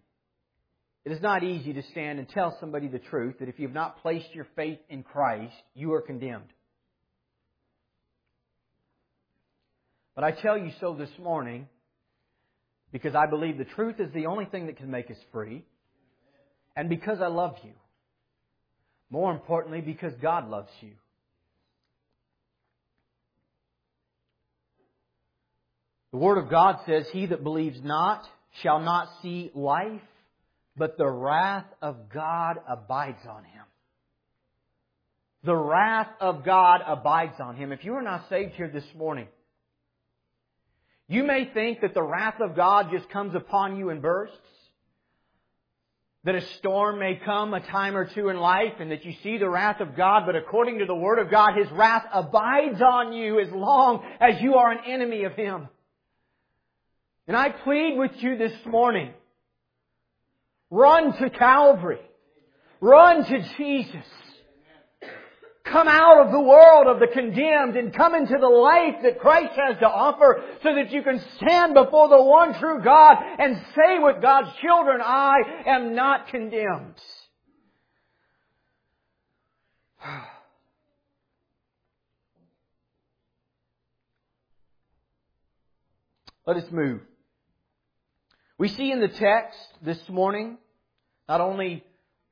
It 1.05 1.11
is 1.11 1.21
not 1.21 1.43
easy 1.43 1.71
to 1.73 1.83
stand 1.91 2.17
and 2.17 2.27
tell 2.27 2.57
somebody 2.59 2.87
the 2.87 2.99
truth 2.99 3.35
that 3.39 3.47
if 3.47 3.59
you 3.59 3.67
have 3.67 3.75
not 3.75 4.01
placed 4.01 4.33
your 4.33 4.47
faith 4.55 4.79
in 4.89 5.03
Christ, 5.03 5.53
you 5.75 5.93
are 5.93 6.01
condemned. 6.01 6.51
But 10.15 10.23
I 10.23 10.31
tell 10.31 10.57
you 10.57 10.71
so 10.79 10.95
this 10.95 11.09
morning 11.21 11.67
because 12.91 13.13
I 13.13 13.27
believe 13.27 13.57
the 13.57 13.65
truth 13.65 13.99
is 13.99 14.11
the 14.13 14.25
only 14.25 14.45
thing 14.45 14.67
that 14.67 14.77
can 14.77 14.89
make 14.89 15.11
us 15.11 15.17
free, 15.31 15.63
and 16.75 16.89
because 16.89 17.19
I 17.21 17.27
love 17.27 17.55
you. 17.63 17.73
More 19.09 19.31
importantly, 19.31 19.81
because 19.81 20.13
God 20.21 20.49
loves 20.49 20.71
you. 20.81 20.91
The 26.11 26.17
Word 26.17 26.37
of 26.37 26.49
God 26.49 26.77
says, 26.85 27.05
He 27.11 27.25
that 27.25 27.43
believes 27.43 27.77
not 27.83 28.23
shall 28.63 28.79
not 28.79 29.09
see 29.21 29.51
life, 29.53 30.01
but 30.77 30.97
the 30.97 31.07
wrath 31.07 31.65
of 31.81 32.09
God 32.09 32.57
abides 32.67 33.25
on 33.29 33.43
him. 33.43 33.63
The 35.43 35.55
wrath 35.55 36.09
of 36.19 36.43
God 36.43 36.81
abides 36.85 37.39
on 37.39 37.55
him. 37.55 37.71
If 37.71 37.85
you 37.85 37.93
are 37.93 38.01
not 38.01 38.27
saved 38.29 38.53
here 38.53 38.69
this 38.69 38.85
morning, 38.97 39.27
you 41.07 41.23
may 41.23 41.45
think 41.53 41.81
that 41.81 41.93
the 41.93 42.01
wrath 42.01 42.41
of 42.41 42.55
God 42.55 42.89
just 42.91 43.09
comes 43.09 43.35
upon 43.35 43.77
you 43.77 43.89
in 43.89 44.01
bursts. 44.01 44.37
That 46.23 46.33
a 46.33 46.41
storm 46.57 46.97
may 46.97 47.21
come 47.23 47.53
a 47.53 47.59
time 47.59 47.95
or 47.95 48.05
two 48.05 48.29
in 48.29 48.37
life 48.37 48.73
and 48.79 48.89
that 48.89 49.05
you 49.05 49.13
see 49.21 49.37
the 49.37 49.47
wrath 49.47 49.79
of 49.79 49.95
God, 49.95 50.23
but 50.25 50.35
according 50.35 50.79
to 50.79 50.85
the 50.85 50.95
Word 50.95 51.19
of 51.19 51.29
God, 51.29 51.51
His 51.55 51.69
wrath 51.71 52.03
abides 52.11 52.81
on 52.81 53.13
you 53.13 53.39
as 53.39 53.51
long 53.51 54.03
as 54.19 54.41
you 54.41 54.55
are 54.55 54.71
an 54.71 54.79
enemy 54.87 55.25
of 55.25 55.33
Him. 55.33 55.69
And 57.27 57.37
I 57.37 57.49
plead 57.49 57.95
with 57.97 58.11
you 58.17 58.37
this 58.37 58.53
morning, 58.65 59.13
Run 60.69 61.17
to 61.17 61.29
Calvary. 61.29 61.99
Run 62.81 63.23
to 63.25 63.55
Jesus. 63.57 64.05
Come 65.65 65.87
out 65.87 66.25
of 66.25 66.31
the 66.31 66.39
world 66.39 66.87
of 66.87 66.99
the 66.99 67.07
condemned 67.07 67.75
and 67.75 67.91
come 67.93 68.13
into 68.13 68.37
the 68.39 68.47
life 68.47 69.01
that 69.01 69.19
Christ 69.19 69.53
has 69.55 69.79
to 69.79 69.87
offer 69.87 70.43
so 70.61 70.75
that 70.75 70.91
you 70.91 71.01
can 71.01 71.19
stand 71.37 71.73
before 71.73 72.07
the 72.07 72.21
one 72.21 72.53
true 72.59 72.83
God 72.83 73.17
and 73.39 73.57
say 73.75 73.97
with 73.99 74.21
God's 74.21 74.49
children, 74.61 75.01
I 75.03 75.37
am 75.65 75.95
not 75.95 76.27
condemned. 76.27 77.01
Let 86.45 86.57
us 86.57 86.71
move. 86.71 87.01
We 88.57 88.69
see 88.69 88.91
in 88.91 89.01
the 89.01 89.09
text 89.09 89.59
this 89.83 89.99
morning 90.07 90.57
not 91.27 91.41
only 91.41 91.83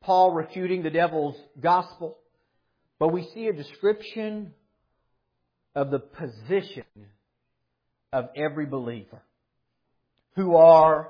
Paul 0.01 0.31
refuting 0.31 0.81
the 0.81 0.89
devil's 0.89 1.35
gospel, 1.59 2.17
but 2.97 3.09
we 3.09 3.27
see 3.33 3.47
a 3.47 3.53
description 3.53 4.53
of 5.75 5.91
the 5.91 5.99
position 5.99 6.85
of 8.13 8.29
every 8.37 8.65
believer 8.65 9.21
who 10.35 10.55
are 10.55 11.09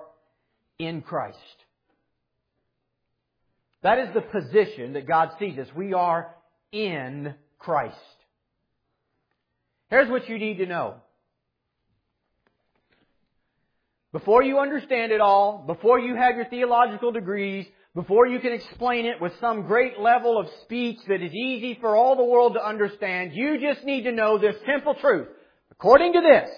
in 0.80 1.02
Christ. 1.02 1.38
That 3.84 3.99
is 3.99 4.13
the 4.15 4.21
position 4.21 4.93
that 4.93 5.08
God 5.08 5.30
sees 5.38 5.60
us. 5.60 5.67
We 5.76 5.93
are 5.93 6.34
in 6.71 7.36
Christ. 7.60 7.97
Here's 9.89 10.10
what 10.10 10.28
you 10.28 10.39
need 10.39 10.58
to 10.58 10.65
know. 10.65 10.95
Before 14.13 14.43
you 14.43 14.60
understand 14.60 15.12
it 15.12 15.19
all, 15.19 15.63
before 15.65 15.99
you 15.99 16.15
have 16.15 16.36
your 16.36 16.45
theological 16.45 17.12
degrees, 17.12 17.65
before 17.95 18.28
you 18.28 18.39
can 18.39 18.54
explain 18.54 19.08
it 19.08 19.19
with 19.19 19.34
some 19.41 19.63
great 19.63 19.99
level 19.99 20.39
of 20.39 20.47
speech 20.62 20.99
that 21.08 21.21
is 21.21 21.34
easy 21.34 21.78
for 21.82 21.95
all 21.95 22.15
the 22.15 22.23
world 22.23 22.54
to 22.54 22.65
understand, 22.65 23.34
you 23.34 23.60
just 23.60 23.84
need 23.84 24.04
to 24.04 24.12
know 24.12 24.38
this 24.38 24.56
simple 24.67 24.93
truth. 24.93 25.28
According 25.71 26.13
to 26.13 26.21
this, 26.21 26.49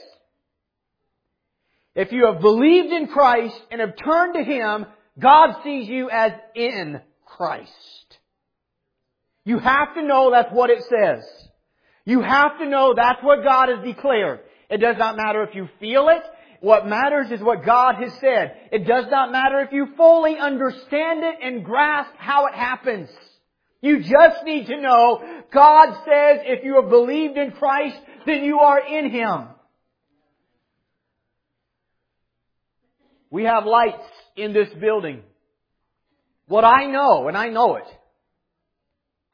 if 1.96 2.12
you 2.12 2.26
have 2.26 2.42
believed 2.42 2.92
in 2.92 3.08
Christ 3.08 3.56
and 3.72 3.80
have 3.80 3.96
turned 4.04 4.34
to 4.36 4.44
Him, 4.44 4.86
God 5.18 5.64
sees 5.64 5.88
you 5.88 6.10
as 6.10 6.34
in 6.56 7.00
Christ. 7.26 7.72
You 9.46 9.60
have 9.60 9.96
to 9.96 10.04
know 10.04 10.32
that's 10.32 10.52
what 10.52 10.70
it 10.70 10.84
says. 10.84 11.24
You 12.04 12.22
have 12.22 12.60
to 12.60 12.68
know 12.68 12.94
that's 12.96 13.24
what 13.24 13.44
God 13.44 13.70
has 13.70 13.86
declared. 13.86 14.42
It 14.70 14.78
does 14.78 14.98
not 14.98 15.16
matter 15.16 15.44
if 15.44 15.56
you 15.56 15.70
feel 15.80 16.10
it. 16.10 16.22
What 16.66 16.88
matters 16.88 17.30
is 17.30 17.42
what 17.42 17.64
God 17.64 17.98
has 18.02 18.12
said. 18.20 18.58
It 18.72 18.88
does 18.88 19.06
not 19.12 19.32
matter 19.32 19.60
if 19.60 19.72
you 19.72 19.90
fully 19.96 20.36
understand 20.40 21.24
it 21.24 21.36
and 21.40 21.64
grasp 21.64 22.10
how 22.18 22.48
it 22.48 22.56
happens. 22.56 23.08
You 23.82 24.00
just 24.00 24.44
need 24.44 24.66
to 24.66 24.82
know 24.82 25.44
God 25.54 25.94
says 26.06 26.42
if 26.42 26.64
you 26.64 26.82
have 26.82 26.90
believed 26.90 27.38
in 27.38 27.52
Christ, 27.52 27.98
then 28.26 28.44
you 28.44 28.62
are 28.62 28.80
in 28.80 29.12
Him. 29.12 29.50
We 33.30 33.44
have 33.44 33.66
lights 33.66 34.02
in 34.36 34.52
this 34.52 34.70
building. 34.82 35.22
What 36.48 36.64
I 36.64 36.88
know, 36.88 37.28
and 37.28 37.38
I 37.38 37.50
know 37.50 37.76
it, 37.76 37.88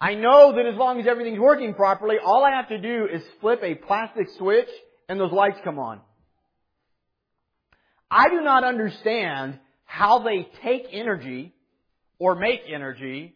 I 0.02 0.16
know 0.16 0.54
that 0.58 0.66
as 0.66 0.76
long 0.76 1.00
as 1.00 1.08
everything's 1.08 1.40
working 1.40 1.76
properly, 1.76 2.18
all 2.22 2.44
I 2.44 2.58
have 2.58 2.68
to 2.68 2.78
do 2.78 3.08
is 3.10 3.22
flip 3.40 3.62
a 3.64 3.76
plastic 3.76 4.28
switch 4.38 4.68
and 5.08 5.18
those 5.18 5.32
lights 5.32 5.60
come 5.64 5.80
on. 5.80 6.02
I 8.12 8.28
do 8.28 8.42
not 8.42 8.66
understand 8.66 9.58
how 9.86 10.20
they 10.20 10.48
take 10.62 10.88
energy 10.92 11.54
or 12.20 12.36
make 12.36 12.60
energy 12.72 13.34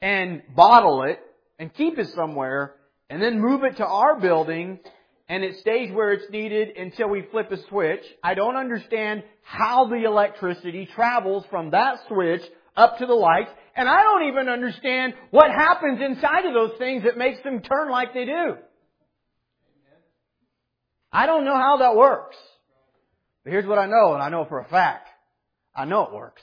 and 0.00 0.42
bottle 0.56 1.04
it 1.04 1.20
and 1.60 1.72
keep 1.72 1.98
it 1.98 2.08
somewhere 2.16 2.74
and 3.08 3.22
then 3.22 3.40
move 3.40 3.62
it 3.62 3.76
to 3.76 3.86
our 3.86 4.18
building 4.20 4.80
and 5.28 5.44
it 5.44 5.60
stays 5.60 5.94
where 5.94 6.12
it's 6.12 6.30
needed 6.30 6.76
until 6.76 7.08
we 7.08 7.24
flip 7.30 7.52
a 7.52 7.56
switch. 7.68 8.02
I 8.24 8.34
don't 8.34 8.56
understand 8.56 9.22
how 9.42 9.86
the 9.88 10.04
electricity 10.04 10.88
travels 10.94 11.44
from 11.48 11.70
that 11.70 12.00
switch 12.08 12.42
up 12.76 12.98
to 12.98 13.06
the 13.06 13.14
lights, 13.14 13.50
and 13.76 13.88
I 13.88 14.02
don't 14.02 14.28
even 14.28 14.48
understand 14.48 15.14
what 15.30 15.50
happens 15.50 16.00
inside 16.02 16.44
of 16.44 16.54
those 16.54 16.76
things 16.78 17.04
that 17.04 17.16
makes 17.16 17.42
them 17.44 17.62
turn 17.62 17.90
like 17.90 18.12
they 18.12 18.24
do. 18.24 18.56
I 21.12 21.26
don't 21.26 21.44
know 21.44 21.56
how 21.56 21.78
that 21.78 21.94
works. 21.94 22.36
But 23.44 23.52
here's 23.52 23.66
what 23.66 23.78
I 23.78 23.86
know, 23.86 24.14
and 24.14 24.22
I 24.22 24.28
know 24.28 24.44
for 24.44 24.60
a 24.60 24.68
fact. 24.68 25.08
I 25.74 25.84
know 25.84 26.06
it 26.06 26.12
works. 26.12 26.42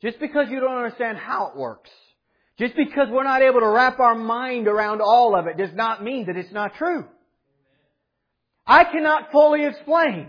Just 0.00 0.18
because 0.18 0.46
you 0.50 0.60
don't 0.60 0.76
understand 0.76 1.18
how 1.18 1.48
it 1.48 1.56
works, 1.56 1.90
just 2.58 2.74
because 2.74 3.08
we're 3.10 3.22
not 3.22 3.42
able 3.42 3.60
to 3.60 3.68
wrap 3.68 4.00
our 4.00 4.14
mind 4.14 4.66
around 4.66 5.00
all 5.00 5.36
of 5.36 5.46
it 5.46 5.56
does 5.56 5.74
not 5.74 6.02
mean 6.02 6.26
that 6.26 6.36
it's 6.36 6.52
not 6.52 6.74
true. 6.74 7.04
I 8.66 8.84
cannot 8.84 9.30
fully 9.30 9.64
explain 9.64 10.28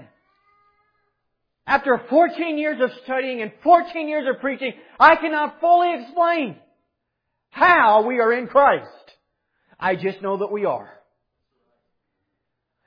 after 1.66 2.02
14 2.10 2.58
years 2.58 2.82
of 2.82 2.90
studying 3.04 3.42
and 3.42 3.52
14 3.64 4.08
years 4.08 4.28
of 4.28 4.42
preaching, 4.42 4.74
I 5.00 5.16
cannot 5.16 5.62
fully 5.62 6.02
explain 6.02 6.58
how 7.52 8.06
we 8.06 8.20
are 8.20 8.34
in 8.34 8.48
Christ. 8.48 8.88
I 9.80 9.96
just 9.96 10.22
know 10.22 10.38
that 10.38 10.52
we 10.52 10.66
are. 10.66 10.92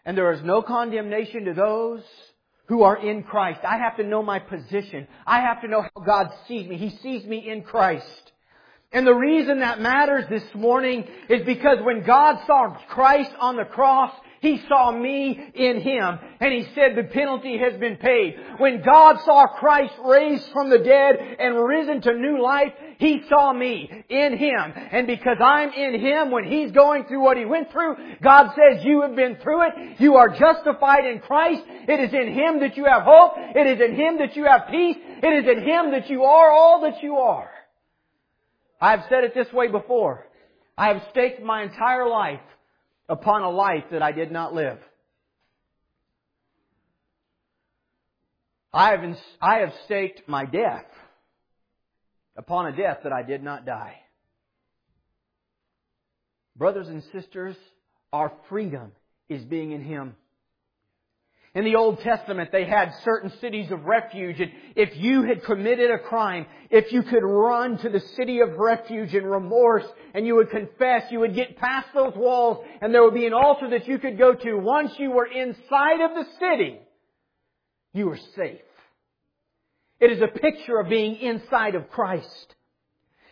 And 0.06 0.16
there 0.16 0.32
is 0.32 0.42
no 0.42 0.62
condemnation 0.62 1.44
to 1.46 1.52
those 1.52 2.00
who 2.68 2.84
are 2.84 2.96
in 2.96 3.24
Christ. 3.24 3.60
I 3.64 3.76
have 3.78 3.96
to 3.96 4.04
know 4.04 4.22
my 4.22 4.38
position. 4.38 5.08
I 5.26 5.40
have 5.40 5.60
to 5.62 5.68
know 5.68 5.82
how 5.82 6.02
God 6.02 6.30
sees 6.46 6.68
me. 6.68 6.78
He 6.78 6.96
sees 7.02 7.24
me 7.26 7.50
in 7.50 7.62
Christ. 7.62 8.32
And 8.92 9.04
the 9.04 9.14
reason 9.14 9.60
that 9.60 9.80
matters 9.80 10.24
this 10.30 10.44
morning 10.54 11.04
is 11.28 11.44
because 11.44 11.78
when 11.82 12.04
God 12.04 12.38
saw 12.46 12.76
Christ 12.88 13.32
on 13.40 13.56
the 13.56 13.64
cross, 13.64 14.12
he 14.40 14.60
saw 14.68 14.92
me 14.92 15.50
in 15.54 15.80
Him. 15.80 16.18
And 16.40 16.52
He 16.52 16.66
said 16.74 16.94
the 16.94 17.04
penalty 17.12 17.58
has 17.58 17.78
been 17.80 17.96
paid. 17.96 18.36
When 18.58 18.82
God 18.82 19.16
saw 19.24 19.46
Christ 19.46 19.94
raised 20.04 20.48
from 20.52 20.70
the 20.70 20.78
dead 20.78 21.16
and 21.38 21.56
risen 21.56 22.00
to 22.02 22.14
new 22.14 22.40
life, 22.40 22.72
He 22.98 23.22
saw 23.28 23.52
me 23.52 23.90
in 24.08 24.38
Him. 24.38 24.72
And 24.90 25.06
because 25.06 25.36
I'm 25.40 25.70
in 25.70 26.00
Him, 26.00 26.30
when 26.30 26.44
He's 26.44 26.72
going 26.72 27.04
through 27.04 27.22
what 27.22 27.36
He 27.36 27.44
went 27.44 27.70
through, 27.70 27.96
God 28.22 28.52
says 28.54 28.84
you 28.84 29.02
have 29.02 29.14
been 29.14 29.36
through 29.42 29.62
it. 29.62 30.00
You 30.00 30.16
are 30.16 30.28
justified 30.28 31.04
in 31.04 31.20
Christ. 31.20 31.62
It 31.66 32.00
is 32.00 32.14
in 32.14 32.32
Him 32.32 32.60
that 32.60 32.76
you 32.76 32.84
have 32.84 33.02
hope. 33.02 33.34
It 33.36 33.66
is 33.66 33.80
in 33.80 33.96
Him 33.96 34.18
that 34.18 34.34
you 34.36 34.44
have 34.44 34.68
peace. 34.70 34.96
It 34.98 35.44
is 35.44 35.50
in 35.50 35.62
Him 35.62 35.90
that 35.92 36.08
you 36.08 36.24
are 36.24 36.50
all 36.50 36.82
that 36.82 37.02
you 37.02 37.16
are. 37.16 37.50
I 38.80 38.92
have 38.92 39.04
said 39.08 39.24
it 39.24 39.34
this 39.34 39.52
way 39.52 39.68
before. 39.68 40.26
I 40.78 40.88
have 40.88 41.02
staked 41.10 41.42
my 41.42 41.62
entire 41.62 42.08
life 42.08 42.40
upon 43.08 43.42
a 43.42 43.50
life 43.50 43.84
that 43.90 44.02
I 44.02 44.12
did 44.12 44.30
not 44.30 44.54
live. 44.54 44.78
I 48.72 48.90
have, 48.90 49.00
I 49.40 49.58
have 49.58 49.72
staked 49.86 50.28
my 50.28 50.44
death 50.44 50.84
upon 52.36 52.66
a 52.66 52.76
death 52.76 52.98
that 53.04 53.12
I 53.12 53.22
did 53.22 53.42
not 53.42 53.64
die. 53.64 53.96
Brothers 56.56 56.88
and 56.88 57.02
sisters, 57.12 57.56
our 58.12 58.32
freedom 58.48 58.92
is 59.28 59.44
being 59.44 59.72
in 59.72 59.82
Him. 59.82 60.14
In 61.54 61.64
the 61.64 61.76
Old 61.76 62.00
Testament, 62.00 62.50
they 62.52 62.66
had 62.66 62.92
certain 63.02 63.32
cities 63.40 63.70
of 63.70 63.84
refuge, 63.84 64.40
and 64.40 64.52
if 64.74 64.94
you 64.96 65.22
had 65.22 65.42
committed 65.42 65.90
a 65.90 65.98
crime, 65.98 66.44
if 66.70 66.92
you 66.92 67.02
could 67.02 67.24
run 67.24 67.78
to 67.78 67.88
the 67.88 68.00
city 68.14 68.40
of 68.40 68.58
refuge 68.58 69.14
in 69.14 69.24
remorse, 69.24 69.86
and 70.12 70.26
you 70.26 70.34
would 70.34 70.50
confess, 70.50 71.04
you 71.10 71.20
would 71.20 71.34
get 71.34 71.56
past 71.56 71.88
those 71.94 72.12
walls, 72.14 72.62
and 72.82 72.92
there 72.92 73.02
would 73.02 73.14
be 73.14 73.26
an 73.26 73.32
altar 73.32 73.70
that 73.70 73.88
you 73.88 73.98
could 73.98 74.18
go 74.18 74.34
to. 74.34 74.58
Once 74.58 74.92
you 74.98 75.10
were 75.10 75.24
inside 75.24 76.02
of 76.02 76.10
the 76.14 76.26
city, 76.38 76.78
you 77.94 78.06
were 78.06 78.18
safe. 78.36 78.60
It 80.00 80.12
is 80.12 80.20
a 80.22 80.38
picture 80.38 80.78
of 80.78 80.88
being 80.88 81.16
inside 81.16 81.74
of 81.74 81.90
Christ. 81.90 82.54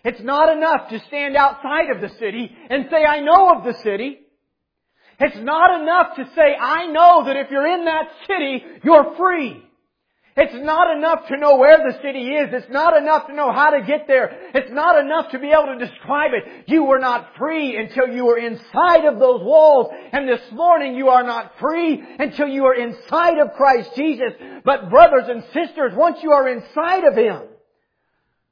It's 0.05 0.22
not 0.22 0.55
enough 0.55 0.90
to 0.90 1.00
stand 1.09 1.37
outside 1.37 1.90
of 1.94 2.00
the 2.00 2.14
city 2.18 2.50
and 2.70 2.87
say, 2.90 3.05
I 3.05 3.20
know 3.20 3.57
of 3.57 3.64
the 3.64 3.74
city. 3.83 4.18
It's 5.20 5.38
not 5.38 5.81
enough 5.81 6.16
to 6.16 6.24
say, 6.35 6.55
I 6.61 6.87
know 6.88 7.24
that 7.27 7.37
if 7.37 7.50
you're 7.50 7.66
in 7.66 7.85
that 7.85 8.09
city, 8.27 8.62
you're 8.83 9.16
free. 9.16 9.62
It's 10.37 10.55
not 10.55 10.97
enough 10.97 11.29
to 11.29 11.37
know 11.37 11.59
where 11.59 11.79
the 11.79 11.97
city 12.03 12.31
is. 12.31 12.53
It's 12.53 12.73
not 12.73 12.97
enough 12.97 13.29
to 13.29 13.35
know 13.35 13.53
how 13.53 13.70
to 13.70 13.83
get 13.83 14.09
there. 14.09 14.37
It's 14.53 14.73
not 14.73 14.99
enough 14.99 15.31
to 15.31 15.38
be 15.38 15.51
able 15.51 15.79
to 15.79 15.87
describe 15.87 16.33
it. 16.33 16.64
You 16.66 16.83
were 16.83 16.99
not 16.99 17.37
free 17.38 17.77
until 17.77 18.09
you 18.09 18.25
were 18.25 18.38
inside 18.38 19.05
of 19.05 19.20
those 19.20 19.42
walls. 19.44 19.92
And 20.12 20.29
this 20.29 20.40
morning 20.51 20.97
you 20.97 21.11
are 21.11 21.23
not 21.23 21.53
free 21.61 22.03
until 22.18 22.49
you 22.49 22.64
are 22.64 22.75
inside 22.75 23.38
of 23.38 23.53
Christ 23.53 23.90
Jesus. 23.94 24.33
But 24.64 24.90
brothers 24.90 25.29
and 25.29 25.44
sisters, 25.53 25.92
once 25.94 26.18
you 26.20 26.33
are 26.33 26.49
inside 26.49 27.05
of 27.05 27.16
Him, 27.16 27.42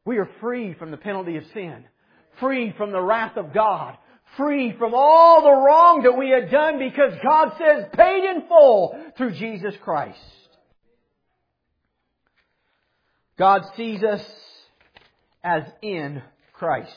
we 0.04 0.18
are 0.18 0.30
free 0.40 0.74
from 0.74 0.92
the 0.92 0.96
penalty 0.96 1.36
of 1.36 1.44
sin. 1.52 1.84
Free 2.38 2.72
from 2.76 2.92
the 2.92 3.02
wrath 3.02 3.36
of 3.36 3.52
God 3.52 3.96
free 4.36 4.74
from 4.78 4.94
all 4.94 5.42
the 5.42 5.50
wrong 5.50 6.04
that 6.04 6.16
we 6.16 6.30
had 6.30 6.50
done 6.50 6.78
because 6.78 7.12
God 7.22 7.52
says 7.58 7.84
paid 7.92 8.24
in 8.24 8.48
full 8.48 8.98
through 9.18 9.32
Jesus 9.32 9.74
Christ. 9.82 10.18
God 13.42 13.62
sees 13.76 14.04
us 14.04 14.24
as 15.42 15.64
in 15.82 16.22
Christ. 16.52 16.94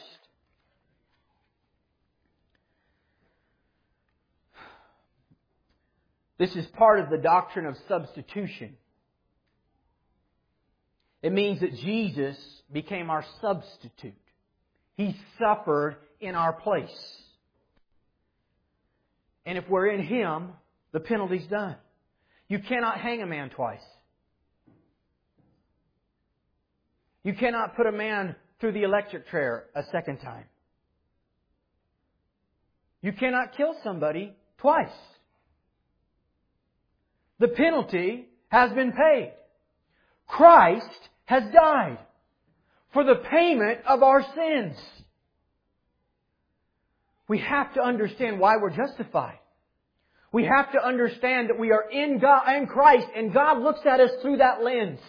This 6.37 6.55
is 6.55 6.67
part 6.77 6.99
of 6.99 7.09
the 7.09 7.17
doctrine 7.17 7.65
of 7.65 7.75
substitution. 7.87 8.77
It 11.23 11.33
means 11.33 11.61
that 11.61 11.73
Jesus 11.77 12.37
became 12.71 13.09
our 13.09 13.25
substitute. 13.41 14.13
He 14.97 15.17
suffered 15.39 15.95
in 16.19 16.35
our 16.35 16.53
place. 16.53 17.15
And 19.47 19.57
if 19.57 19.67
we're 19.67 19.87
in 19.87 20.03
Him, 20.03 20.49
the 20.91 20.99
penalty's 20.99 21.47
done. 21.47 21.77
You 22.47 22.59
cannot 22.59 22.99
hang 22.99 23.23
a 23.23 23.25
man 23.25 23.49
twice. 23.49 23.81
You 27.25 27.33
cannot 27.33 27.75
put 27.75 27.87
a 27.87 27.91
man 27.91 28.35
through 28.61 28.73
the 28.73 28.83
electric 28.83 29.29
chair 29.31 29.65
a 29.75 29.81
second 29.91 30.19
time. 30.19 30.45
You 33.01 33.13
cannot 33.13 33.57
kill 33.57 33.75
somebody 33.83 34.35
twice. 34.59 34.93
The 37.39 37.47
penalty 37.47 38.27
has 38.49 38.71
been 38.73 38.91
paid. 38.91 39.33
Christ 40.27 40.85
has 41.25 41.43
died 41.51 41.97
for 42.93 43.03
the 43.03 43.15
payment 43.15 43.79
of 43.87 44.03
our 44.03 44.23
sins. 44.35 44.77
We 47.27 47.39
have 47.39 47.73
to 47.73 47.81
understand 47.81 48.39
why 48.39 48.57
we're 48.57 48.75
justified. 48.75 49.39
We 50.31 50.43
have 50.43 50.71
to 50.73 50.85
understand 50.85 51.49
that 51.49 51.57
we 51.57 51.71
are 51.71 51.89
in 51.89 52.19
God, 52.19 52.55
in 52.55 52.67
Christ, 52.67 53.07
and 53.15 53.33
God 53.33 53.63
looks 53.63 53.81
at 53.83 53.99
us 53.99 54.11
through 54.21 54.37
that 54.37 54.63
lens. 54.63 54.99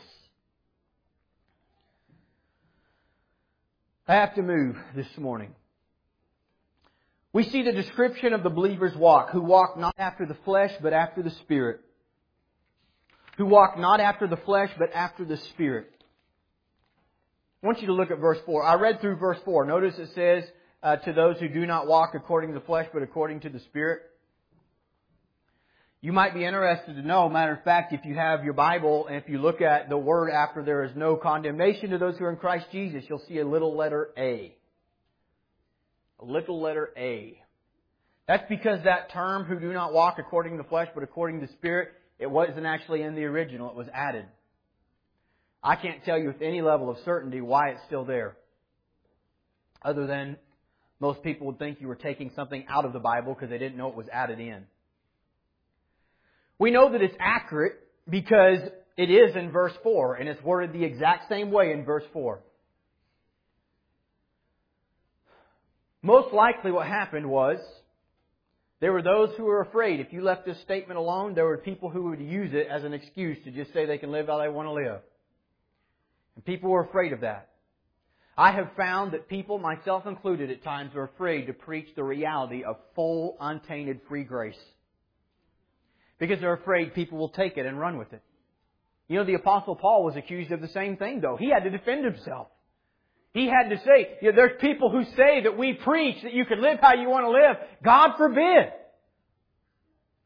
I 4.09 4.15
have 4.15 4.35
to 4.37 4.43
move 4.43 4.77
this 4.95 5.09
morning. 5.19 5.53
We 7.33 7.43
see 7.43 7.63
the 7.63 7.73
description 7.73 8.33
of 8.33 8.43
the 8.45 8.51
believer's 8.51 8.95
walk, 8.97 9.31
who 9.31 9.43
walk 9.43 9.77
not 9.77 9.95
after 9.99 10.25
the 10.25 10.37
flesh, 10.45 10.71
but 10.81 10.93
after 10.93 11.23
the 11.23 11.31
Spirit. 11.43 11.81
who 13.37 13.45
walk 13.45 13.79
not 13.79 14.01
after 14.01 14.27
the 14.27 14.39
flesh, 14.39 14.71
but 14.79 14.91
after 14.95 15.25
the 15.25 15.37
Spirit. 15.37 15.91
I 17.63 17.67
want 17.67 17.83
you 17.83 17.89
to 17.89 17.93
look 17.93 18.11
at 18.11 18.19
verse 18.19 18.39
4. 18.47 18.65
I 18.65 18.75
read 18.77 19.01
through 19.01 19.17
verse 19.17 19.39
4. 19.45 19.67
Notice 19.67 19.99
it 19.99 20.09
says, 20.15 20.45
uh, 20.83 20.97
to 20.97 21.13
those 21.13 21.39
who 21.39 21.49
do 21.49 21.67
not 21.67 21.87
walk 21.87 22.15
according 22.15 22.55
to 22.55 22.59
the 22.59 22.65
flesh, 22.65 22.89
but 22.95 23.03
according 23.03 23.41
to 23.41 23.51
the 23.51 23.61
Spirit. 23.61 24.03
You 26.07 26.13
might 26.13 26.35
be 26.35 26.45
interested 26.45 26.95
to 26.95 27.03
know, 27.03 27.29
matter 27.29 27.55
of 27.55 27.65
fact, 27.65 27.93
if 27.93 28.05
you 28.05 28.15
have 28.15 28.45
your 28.45 28.53
Bible 28.53 29.09
and 29.09 29.17
if 29.17 29.29
you 29.29 29.39
look 29.39 29.61
at 29.61 29.89
the 29.89 29.99
word 29.99 30.31
after 30.31 30.63
there 30.63 30.85
is 30.85 30.93
no 30.95 31.17
condemnation 31.17 31.91
to 31.91 31.99
those 31.99 32.17
who 32.17 32.27
are 32.27 32.31
in 32.31 32.37
Christ 32.37 32.67
Jesus, 32.71 33.03
you'll 33.09 33.25
see 33.27 33.41
a 33.41 33.45
little 33.45 33.77
letter 33.77 34.11
A. 34.17 34.57
A 36.21 36.25
little 36.25 36.63
letter 36.63 36.91
A. 36.97 37.43
That's 38.29 38.49
because 38.49 38.85
that 38.85 39.11
term, 39.11 39.47
who 39.47 39.59
do 39.59 39.73
not 39.73 39.93
walk 39.93 40.21
according 40.21 40.57
to 40.57 40.63
the 40.63 40.69
flesh, 40.69 40.87
but 40.95 41.03
according 41.03 41.41
to 41.41 41.47
the 41.49 41.53
Spirit, 41.55 41.89
it 42.21 42.31
wasn't 42.31 42.67
actually 42.67 43.03
in 43.03 43.17
the 43.17 43.25
original. 43.25 43.69
It 43.71 43.77
was 43.77 43.89
added. 43.93 44.27
I 45.61 45.75
can't 45.75 46.05
tell 46.05 46.19
you 46.19 46.29
with 46.29 46.41
any 46.41 46.63
level 46.63 46.89
of 46.89 46.99
certainty 47.05 47.41
why 47.41 47.71
it's 47.71 47.81
still 47.89 48.05
there. 48.05 48.37
Other 49.83 50.07
than 50.07 50.37
most 51.01 51.25
people 51.25 51.49
would 51.49 51.59
think 51.59 51.81
you 51.81 51.89
were 51.89 51.97
taking 51.97 52.31
something 52.37 52.65
out 52.69 52.85
of 52.85 52.93
the 52.93 53.01
Bible 53.01 53.35
because 53.35 53.51
they 53.51 53.59
didn't 53.59 53.77
know 53.77 53.89
it 53.89 53.97
was 53.97 54.07
added 54.13 54.39
in. 54.39 54.67
We 56.59 56.71
know 56.71 56.93
that 56.93 57.03
it's 57.03 57.17
accurate 57.21 57.75
because 58.09 58.61
it 58.97 59.11
is 59.11 59.37
in 59.37 59.51
verse 59.51 59.75
4, 59.83 60.15
and 60.15 60.29
it's 60.29 60.43
worded 60.43 60.73
the 60.73 60.85
exact 60.85 61.29
same 61.29 61.51
way 61.51 61.73
in 61.73 61.85
verse 61.85 62.05
4. 62.13 62.41
Most 66.03 66.33
likely 66.33 66.71
what 66.71 66.87
happened 66.87 67.29
was 67.29 67.59
there 68.81 68.93
were 68.93 69.03
those 69.03 69.31
who 69.37 69.45
were 69.45 69.61
afraid. 69.61 70.01
If 70.01 70.13
you 70.13 70.23
left 70.23 70.47
this 70.47 70.61
statement 70.63 70.99
alone, 70.99 71.35
there 71.35 71.47
were 71.47 71.59
people 71.59 71.91
who 71.91 72.11
would 72.11 72.21
use 72.21 72.53
it 72.53 72.69
as 72.71 72.85
an 72.85 72.93
excuse 72.93 73.39
to 73.45 73.51
just 73.51 73.73
say 73.73 73.87
they 73.87 73.99
can 73.99 74.13
live 74.13 74.27
how 74.29 74.39
they 74.39 74.49
want 74.49 74.69
to 74.69 74.73
live. 74.73 75.01
And 76.37 76.45
people 76.45 76.71
were 76.71 76.85
afraid 76.85 77.13
of 77.13 77.23
that. 77.23 77.49
I 78.39 78.53
have 78.53 78.71
found 78.77 79.13
that 79.13 79.29
people, 79.29 79.59
myself 79.59 80.07
included 80.07 80.51
at 80.51 80.63
times, 80.63 80.95
are 80.95 81.05
afraid 81.05 81.47
to 81.47 81.55
preach 81.55 81.89
the 81.97 82.05
reality 82.05 82.65
of 82.65 82.77
full, 82.95 83.37
untainted 83.41 84.01
free 84.09 84.25
grace. 84.25 84.55
Because 86.19 86.41
they're 86.41 86.55
afraid 86.55 86.95
people 86.95 87.19
will 87.19 87.29
take 87.29 87.57
it 87.57 87.67
and 87.67 87.79
run 87.79 87.99
with 87.99 88.13
it. 88.13 88.23
You 89.09 89.19
know, 89.19 89.25
the 89.25 89.35
apostle 89.35 89.77
Paul 89.77 90.05
was 90.05 90.17
accused 90.17 90.51
of 90.51 90.61
the 90.61 90.69
same 90.69 90.97
thing 90.97 91.21
though. 91.21 91.37
He 91.39 91.51
had 91.51 91.65
to 91.65 91.71
defend 91.71 92.05
himself. 92.05 92.49
He 93.33 93.47
had 93.47 93.69
to 93.69 93.77
say, 93.79 94.17
you 94.23 94.31
know, 94.31 94.37
there's 94.37 94.61
people 94.61 94.91
who 94.91 95.05
say 95.15 95.43
that 95.43 95.59
we 95.59 95.75
preach 95.75 96.23
that 96.23 96.33
you 96.33 96.47
can 96.47 96.63
live 96.63 96.79
how 96.81 96.95
you 96.95 97.09
want 97.09 97.27
to 97.27 97.31
live. 97.31 97.57
God 97.85 98.13
forbid. 98.17 98.73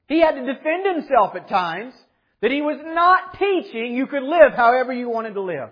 He 0.07 0.21
had 0.21 0.37
to 0.37 0.47
defend 0.47 0.87
himself 0.95 1.35
at 1.35 1.49
times 1.49 1.93
that 2.41 2.51
he 2.51 2.63
was 2.63 2.79
not 2.83 3.37
teaching 3.39 3.95
you 3.95 4.07
could 4.07 4.23
live 4.23 4.53
however 4.55 4.93
you 4.93 5.09
wanted 5.09 5.35
to 5.35 5.43
live. 5.43 5.71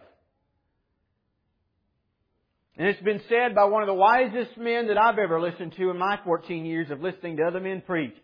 And 2.77 2.87
it's 2.87 3.03
been 3.03 3.21
said 3.29 3.55
by 3.55 3.65
one 3.65 3.83
of 3.83 3.89
the 3.89 3.95
wisest 3.95 4.57
men 4.57 4.87
that 4.89 4.99
I've 4.99 5.19
ever 5.19 5.41
listened 5.41 5.75
to 5.77 5.91
in 5.91 5.99
my 5.99 6.19
14 6.25 6.65
years 6.65 6.91
of 6.91 7.01
listening 7.01 7.37
to 7.37 7.45
other 7.45 7.59
men 7.59 7.83
preach, 7.85 8.15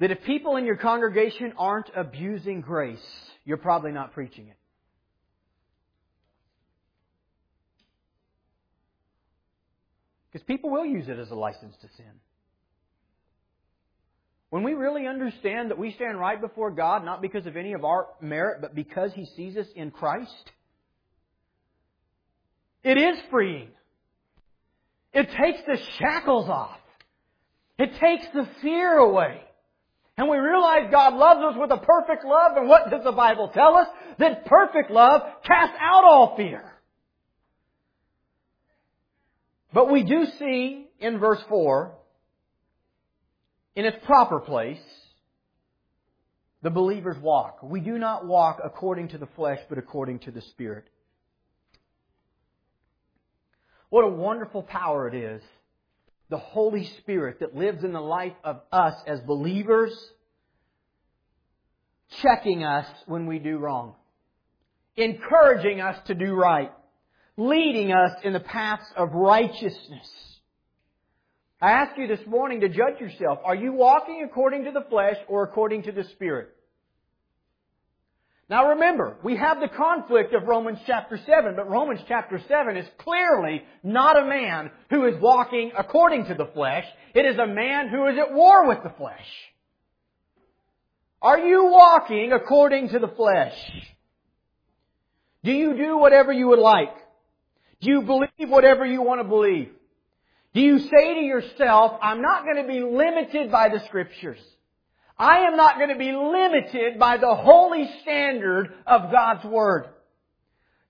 that 0.00 0.10
if 0.10 0.22
people 0.22 0.56
in 0.56 0.64
your 0.64 0.76
congregation 0.76 1.52
aren't 1.58 1.90
abusing 1.94 2.60
grace, 2.60 2.98
you're 3.44 3.56
probably 3.56 3.92
not 3.92 4.12
preaching 4.12 4.48
it. 4.48 4.56
Because 10.30 10.46
people 10.46 10.70
will 10.70 10.84
use 10.84 11.08
it 11.08 11.18
as 11.18 11.30
a 11.30 11.34
license 11.34 11.74
to 11.80 11.88
sin. 11.96 12.20
When 14.50 14.62
we 14.62 14.74
really 14.74 15.06
understand 15.06 15.70
that 15.70 15.78
we 15.78 15.92
stand 15.92 16.18
right 16.18 16.40
before 16.40 16.70
God, 16.70 17.04
not 17.04 17.20
because 17.20 17.46
of 17.46 17.56
any 17.56 17.72
of 17.74 17.84
our 17.84 18.08
merit, 18.20 18.60
but 18.60 18.74
because 18.74 19.12
He 19.14 19.26
sees 19.36 19.56
us 19.56 19.66
in 19.74 19.90
Christ, 19.90 20.50
it 22.82 22.96
is 22.96 23.18
freeing. 23.30 23.68
It 25.12 25.28
takes 25.30 25.60
the 25.66 25.78
shackles 25.98 26.48
off. 26.48 26.78
It 27.78 27.90
takes 28.00 28.26
the 28.32 28.48
fear 28.62 28.96
away. 28.96 29.40
And 30.18 30.28
we 30.28 30.36
realize 30.36 30.90
God 30.90 31.14
loves 31.14 31.40
us 31.44 31.54
with 31.56 31.70
a 31.70 31.76
perfect 31.76 32.24
love, 32.24 32.56
and 32.56 32.68
what 32.68 32.90
does 32.90 33.04
the 33.04 33.12
Bible 33.12 33.52
tell 33.54 33.76
us? 33.76 33.86
That 34.18 34.46
perfect 34.46 34.90
love 34.90 35.22
casts 35.44 35.76
out 35.80 36.02
all 36.04 36.34
fear. 36.36 36.64
But 39.72 39.92
we 39.92 40.02
do 40.02 40.24
see 40.40 40.88
in 40.98 41.20
verse 41.20 41.38
4, 41.48 41.94
in 43.76 43.84
its 43.84 44.04
proper 44.04 44.40
place, 44.40 44.82
the 46.62 46.70
believer's 46.70 47.22
walk. 47.22 47.60
We 47.62 47.78
do 47.78 47.96
not 47.96 48.26
walk 48.26 48.58
according 48.64 49.10
to 49.10 49.18
the 49.18 49.28
flesh, 49.36 49.60
but 49.68 49.78
according 49.78 50.18
to 50.20 50.32
the 50.32 50.40
Spirit. 50.40 50.86
What 53.88 54.02
a 54.02 54.08
wonderful 54.08 54.64
power 54.64 55.06
it 55.06 55.14
is. 55.14 55.42
The 56.30 56.38
Holy 56.38 56.84
Spirit 56.98 57.40
that 57.40 57.56
lives 57.56 57.84
in 57.84 57.92
the 57.92 58.00
life 58.00 58.34
of 58.44 58.60
us 58.70 58.94
as 59.06 59.20
believers, 59.20 59.92
checking 62.20 62.64
us 62.64 62.86
when 63.06 63.26
we 63.26 63.38
do 63.38 63.58
wrong, 63.58 63.94
encouraging 64.96 65.80
us 65.80 65.98
to 66.06 66.14
do 66.14 66.34
right 66.34 66.70
leading 67.38 67.92
us 67.92 68.10
in 68.24 68.32
the 68.32 68.40
paths 68.40 68.84
of 68.96 69.12
righteousness. 69.12 70.10
I 71.62 71.70
ask 71.70 71.96
you 71.96 72.08
this 72.08 72.26
morning 72.26 72.60
to 72.60 72.68
judge 72.68 73.00
yourself. 73.00 73.38
Are 73.44 73.54
you 73.54 73.72
walking 73.72 74.26
according 74.28 74.64
to 74.64 74.72
the 74.72 74.84
flesh 74.90 75.16
or 75.28 75.44
according 75.44 75.84
to 75.84 75.92
the 75.92 76.04
Spirit? 76.12 76.48
Now 78.50 78.70
remember, 78.70 79.16
we 79.22 79.36
have 79.36 79.60
the 79.60 79.68
conflict 79.68 80.32
of 80.32 80.44
Romans 80.44 80.78
chapter 80.86 81.18
7, 81.18 81.54
but 81.54 81.68
Romans 81.68 82.00
chapter 82.08 82.40
7 82.48 82.76
is 82.78 82.86
clearly 82.98 83.62
not 83.82 84.18
a 84.18 84.26
man 84.26 84.70
who 84.88 85.06
is 85.06 85.20
walking 85.20 85.72
according 85.76 86.26
to 86.26 86.34
the 86.34 86.46
flesh. 86.54 86.86
It 87.14 87.26
is 87.26 87.36
a 87.38 87.46
man 87.46 87.88
who 87.88 88.06
is 88.06 88.16
at 88.18 88.32
war 88.32 88.66
with 88.66 88.82
the 88.82 88.92
flesh. 88.96 89.26
Are 91.20 91.38
you 91.38 91.66
walking 91.66 92.32
according 92.32 92.88
to 92.90 92.98
the 92.98 93.08
flesh? 93.08 93.54
Do 95.44 95.52
you 95.52 95.76
do 95.76 95.98
whatever 95.98 96.32
you 96.32 96.48
would 96.48 96.58
like? 96.58 96.94
Do 97.82 97.90
you 97.90 98.02
believe 98.02 98.48
whatever 98.48 98.86
you 98.86 99.02
want 99.02 99.20
to 99.20 99.28
believe? 99.28 99.70
Do 100.54 100.60
you 100.62 100.78
say 100.78 101.14
to 101.14 101.20
yourself, 101.20 101.98
I'm 102.00 102.22
not 102.22 102.44
going 102.44 102.62
to 102.62 102.66
be 102.66 102.80
limited 102.80 103.52
by 103.52 103.68
the 103.68 103.80
scriptures. 103.86 104.40
I 105.18 105.46
am 105.46 105.56
not 105.56 105.76
going 105.78 105.88
to 105.88 105.96
be 105.96 106.12
limited 106.12 106.98
by 106.98 107.16
the 107.16 107.34
holy 107.34 107.90
standard 108.02 108.72
of 108.86 109.10
God's 109.10 109.44
Word. 109.44 109.86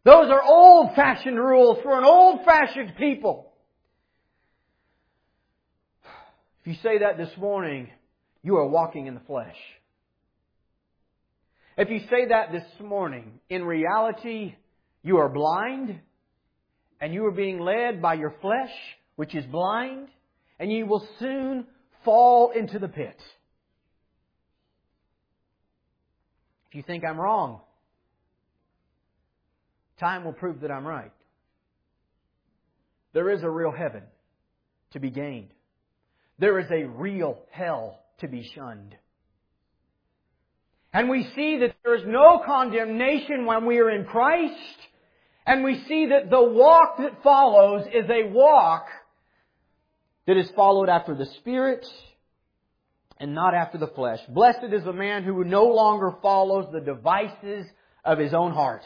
Those 0.05 0.31
are 0.31 0.43
old-fashioned 0.43 1.39
rules 1.39 1.79
for 1.83 1.99
an 1.99 2.05
old-fashioned 2.05 2.97
people. 2.97 3.53
If 6.61 6.67
you 6.67 6.75
say 6.83 6.99
that 6.99 7.17
this 7.17 7.31
morning, 7.39 7.89
you 8.43 8.57
are 8.57 8.67
walking 8.67 9.07
in 9.07 9.15
the 9.15 9.21
flesh. 9.21 9.57
If 11.79 11.89
you 11.91 12.01
say 12.11 12.29
that 12.29 12.53
this 12.53 12.65
morning, 12.81 13.41
in 13.49 13.65
reality, 13.65 14.55
you 15.03 15.19
are 15.19 15.29
blind 15.29 16.01
and 17.01 17.15
you 17.15 17.25
are 17.27 17.33
being 17.33 17.61
led 17.61 18.03
by 18.03 18.15
your 18.15 18.35
flesh, 18.43 18.73
which 19.17 19.35
is 19.35 19.45
blind, 19.47 20.09
and 20.59 20.71
you 20.73 20.87
will 20.87 21.07
soon 21.19 21.67
fall 22.05 22.51
into 22.51 22.79
the 22.79 22.89
pit. 22.89 23.17
If 26.69 26.75
you 26.75 26.83
think 26.83 27.05
I'm 27.05 27.19
wrong, 27.19 27.61
time 29.99 30.25
will 30.25 30.33
prove 30.33 30.61
that 30.61 30.71
I'm 30.71 30.87
right. 30.87 31.13
There 33.15 33.31
is 33.31 33.43
a 33.43 33.51
real 33.51 33.73
heaven 33.73 34.03
to 34.93 35.01
be 35.01 35.11
gained. 35.11 35.49
There 36.39 36.59
is 36.59 36.71
a 36.71 36.85
real 36.85 37.39
hell 37.51 37.99
to 38.21 38.29
be 38.29 38.51
shunned. 38.55 38.95
And 40.93 41.09
we 41.09 41.29
see 41.35 41.59
that 41.59 41.75
there 41.85 41.95
is 41.97 42.05
no 42.07 42.43
condemnation 42.45 43.47
when 43.47 43.67
we 43.67 43.79
are 43.79 43.91
in 43.91 44.05
Christ. 44.05 44.55
And 45.47 45.65
we 45.65 45.83
see 45.89 46.07
that 46.07 46.31
the 46.31 46.43
walk 46.43 46.99
that 46.99 47.23
follows 47.23 47.87
is 47.93 48.09
a 48.11 48.29
walk 48.31 48.87
that 50.27 50.37
is 50.37 50.51
followed 50.55 50.89
after 50.89 51.15
the 51.15 51.27
Spirit 51.39 51.87
and 53.21 53.35
not 53.35 53.55
after 53.55 53.79
the 53.79 53.89
flesh. 53.89 54.21
Blessed 54.29 54.73
is 54.73 54.85
the 54.85 54.93
man 54.93 55.25
who 55.25 55.45
no 55.45 55.65
longer 55.65 56.13
follows 56.23 56.67
the 56.73 56.81
devices 56.81 57.67
of 58.05 58.19
his 58.19 58.33
own 58.33 58.53
heart. 58.53 58.83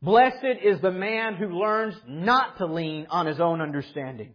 Blessed 0.00 0.58
is 0.62 0.80
the 0.80 0.90
man 0.90 1.34
who 1.34 1.48
learns 1.48 1.94
not 2.06 2.58
to 2.58 2.66
lean 2.66 3.06
on 3.10 3.26
his 3.26 3.40
own 3.40 3.60
understanding. 3.60 4.34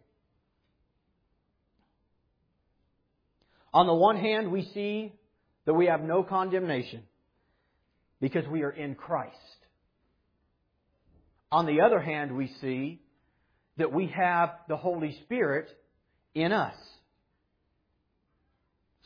On 3.74 3.86
the 3.86 3.94
one 3.94 4.18
hand, 4.18 4.52
we 4.52 4.64
see 4.74 5.14
that 5.66 5.76
we 5.76 5.86
have 5.86 6.02
no 6.02 6.24
condemnation 6.24 7.04
because 8.20 8.48
we 8.48 8.64
are 8.64 8.72
in 8.72 8.96
Christ. 8.96 9.36
On 11.52 11.66
the 11.66 11.82
other 11.82 12.00
hand, 12.00 12.36
we 12.36 12.52
see 12.62 13.00
that 13.78 13.94
we 13.94 14.08
have 14.08 14.50
the 14.68 14.78
Holy 14.78 15.18
Spirit 15.24 15.70
in 16.34 16.52
us. 16.52 16.76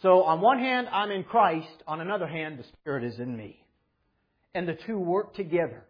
So 0.03 0.23
on 0.23 0.41
one 0.41 0.59
hand, 0.59 0.89
I'm 0.91 1.11
in 1.11 1.23
Christ. 1.23 1.81
On 1.87 2.01
another 2.01 2.27
hand, 2.27 2.59
the 2.59 2.65
Spirit 2.81 3.05
is 3.05 3.19
in 3.19 3.35
me. 3.35 3.57
And 4.53 4.67
the 4.67 4.77
two 4.85 4.99
work 4.99 5.33
together 5.33 5.85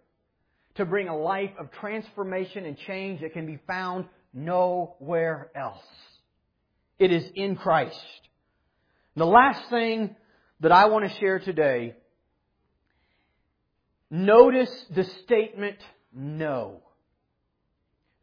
to 0.75 0.85
bring 0.85 1.07
a 1.07 1.17
life 1.17 1.49
of 1.59 1.71
transformation 1.71 2.65
and 2.65 2.77
change 2.77 3.21
that 3.21 3.33
can 3.33 3.47
be 3.47 3.59
found 3.67 4.05
nowhere 4.31 5.49
else. 5.55 5.83
It 6.99 7.11
is 7.11 7.23
in 7.33 7.55
Christ. 7.55 7.97
The 9.15 9.25
last 9.25 9.69
thing 9.71 10.15
that 10.59 10.71
I 10.71 10.85
want 10.85 11.11
to 11.11 11.19
share 11.19 11.39
today, 11.39 11.95
notice 14.11 14.71
the 14.95 15.05
statement 15.23 15.77
no. 16.13 16.81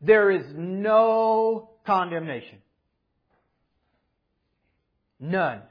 There 0.00 0.30
is 0.30 0.44
no 0.54 1.70
condemnation. 1.84 2.58
None. 5.18 5.62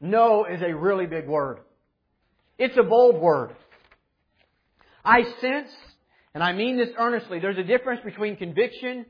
No 0.00 0.44
is 0.44 0.60
a 0.62 0.74
really 0.74 1.06
big 1.06 1.26
word. 1.26 1.58
It's 2.58 2.76
a 2.76 2.82
bold 2.82 3.20
word. 3.20 3.54
I 5.04 5.22
sense, 5.40 5.70
and 6.34 6.42
I 6.42 6.52
mean 6.52 6.76
this 6.76 6.90
earnestly, 6.98 7.38
there's 7.40 7.58
a 7.58 7.64
difference 7.64 8.00
between 8.04 8.36
conviction 8.36 9.06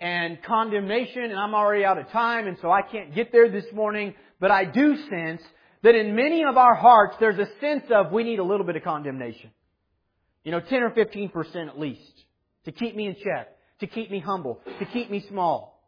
and 0.00 0.42
condemnation, 0.42 1.24
and 1.24 1.38
I'm 1.38 1.54
already 1.54 1.84
out 1.84 1.98
of 1.98 2.08
time, 2.10 2.46
and 2.46 2.56
so 2.60 2.70
I 2.70 2.82
can't 2.82 3.14
get 3.14 3.30
there 3.30 3.50
this 3.50 3.66
morning, 3.72 4.14
but 4.40 4.50
I 4.50 4.64
do 4.64 4.96
sense 5.08 5.42
that 5.82 5.94
in 5.94 6.16
many 6.16 6.44
of 6.44 6.56
our 6.56 6.74
hearts, 6.74 7.16
there's 7.20 7.38
a 7.38 7.48
sense 7.60 7.84
of 7.90 8.12
we 8.12 8.24
need 8.24 8.38
a 8.38 8.44
little 8.44 8.66
bit 8.66 8.76
of 8.76 8.82
condemnation. 8.82 9.50
You 10.44 10.52
know, 10.52 10.60
10 10.60 10.82
or 10.82 10.90
15% 10.90 11.68
at 11.68 11.78
least, 11.78 12.24
to 12.64 12.72
keep 12.72 12.96
me 12.96 13.06
in 13.06 13.14
check, 13.14 13.48
to 13.80 13.86
keep 13.86 14.10
me 14.10 14.18
humble, 14.18 14.60
to 14.78 14.84
keep 14.86 15.10
me 15.10 15.24
small. 15.28 15.80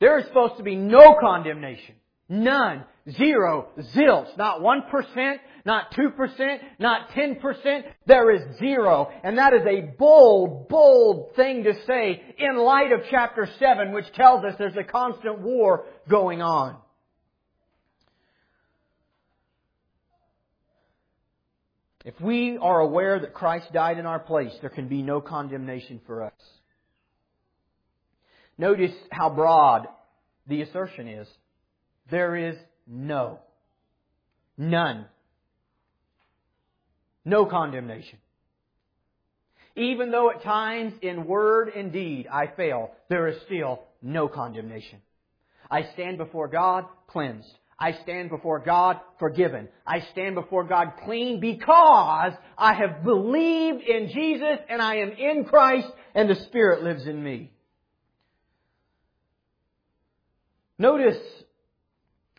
There 0.00 0.18
is 0.18 0.26
supposed 0.26 0.56
to 0.56 0.62
be 0.62 0.76
no 0.76 1.16
condemnation. 1.20 1.96
None. 2.30 2.84
Zero. 3.10 3.68
Zilch. 3.92 4.38
Not 4.38 4.60
1%, 4.60 5.36
not 5.66 5.92
2%, 5.92 6.58
not 6.78 7.10
10%. 7.10 7.82
There 8.06 8.30
is 8.30 8.56
zero. 8.58 9.10
And 9.24 9.36
that 9.36 9.52
is 9.52 9.62
a 9.66 9.92
bold, 9.98 10.68
bold 10.68 11.34
thing 11.34 11.64
to 11.64 11.74
say 11.86 12.22
in 12.38 12.56
light 12.56 12.92
of 12.92 13.00
chapter 13.10 13.48
7, 13.58 13.92
which 13.92 14.10
tells 14.14 14.44
us 14.44 14.54
there's 14.58 14.76
a 14.76 14.84
constant 14.84 15.40
war 15.40 15.86
going 16.08 16.40
on. 16.40 16.76
If 22.04 22.18
we 22.20 22.56
are 22.56 22.80
aware 22.80 23.18
that 23.18 23.34
Christ 23.34 23.72
died 23.72 23.98
in 23.98 24.06
our 24.06 24.20
place, 24.20 24.52
there 24.60 24.70
can 24.70 24.88
be 24.88 25.02
no 25.02 25.20
condemnation 25.20 26.00
for 26.06 26.22
us. 26.22 26.32
Notice 28.56 28.94
how 29.10 29.30
broad 29.30 29.86
the 30.46 30.62
assertion 30.62 31.08
is. 31.08 31.28
There 32.10 32.36
is 32.36 32.56
no. 32.86 33.38
None. 34.56 35.06
No 37.24 37.46
condemnation. 37.46 38.18
Even 39.76 40.10
though 40.10 40.30
at 40.30 40.42
times 40.42 40.92
in 41.00 41.26
word 41.26 41.68
and 41.68 41.92
deed 41.92 42.26
I 42.26 42.48
fail, 42.48 42.90
there 43.08 43.28
is 43.28 43.40
still 43.46 43.80
no 44.02 44.28
condemnation. 44.28 45.00
I 45.70 45.84
stand 45.94 46.18
before 46.18 46.48
God 46.48 46.84
cleansed. 47.06 47.48
I 47.78 47.92
stand 48.02 48.28
before 48.28 48.58
God 48.58 49.00
forgiven. 49.18 49.68
I 49.86 50.00
stand 50.12 50.34
before 50.34 50.64
God 50.64 50.92
clean 51.04 51.40
because 51.40 52.32
I 52.58 52.74
have 52.74 53.04
believed 53.04 53.82
in 53.82 54.08
Jesus 54.08 54.58
and 54.68 54.82
I 54.82 54.96
am 54.96 55.12
in 55.12 55.44
Christ 55.44 55.88
and 56.14 56.28
the 56.28 56.34
Spirit 56.34 56.82
lives 56.82 57.06
in 57.06 57.22
me. 57.22 57.52
Notice 60.78 61.16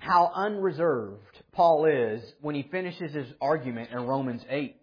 how 0.01 0.31
unreserved 0.33 1.37
Paul 1.51 1.85
is 1.85 2.23
when 2.41 2.55
he 2.55 2.63
finishes 2.63 3.13
his 3.13 3.27
argument 3.39 3.91
in 3.91 4.07
Romans 4.07 4.41
8. 4.49 4.75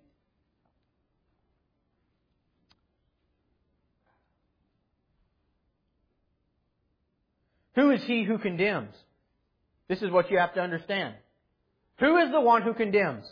Who 7.75 7.91
is 7.91 8.01
he 8.05 8.23
who 8.23 8.39
condemns? 8.39 8.95
This 9.89 10.03
is 10.03 10.11
what 10.11 10.31
you 10.31 10.39
have 10.39 10.55
to 10.55 10.61
understand. 10.61 11.15
Who 11.99 12.17
is 12.19 12.31
the 12.31 12.41
one 12.41 12.63
who 12.63 12.73
condemns? 12.73 13.25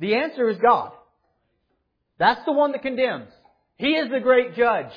The 0.00 0.16
answer 0.16 0.48
is 0.50 0.58
God. 0.58 0.92
That's 2.18 2.44
the 2.44 2.52
one 2.52 2.72
that 2.72 2.82
condemns. 2.82 3.30
He 3.76 3.90
is 3.90 4.10
the 4.10 4.20
great 4.20 4.56
judge. 4.56 4.92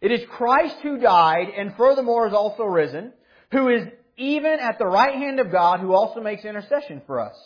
It 0.00 0.12
is 0.12 0.20
Christ 0.30 0.76
who 0.82 0.98
died 0.98 1.48
and 1.56 1.76
furthermore 1.76 2.26
is 2.26 2.32
also 2.32 2.64
risen, 2.64 3.12
who 3.52 3.68
is 3.68 3.82
even 4.16 4.58
at 4.60 4.78
the 4.78 4.86
right 4.86 5.14
hand 5.14 5.40
of 5.40 5.50
God, 5.50 5.80
who 5.80 5.92
also 5.92 6.20
makes 6.20 6.44
intercession 6.44 7.02
for 7.06 7.20
us. 7.20 7.36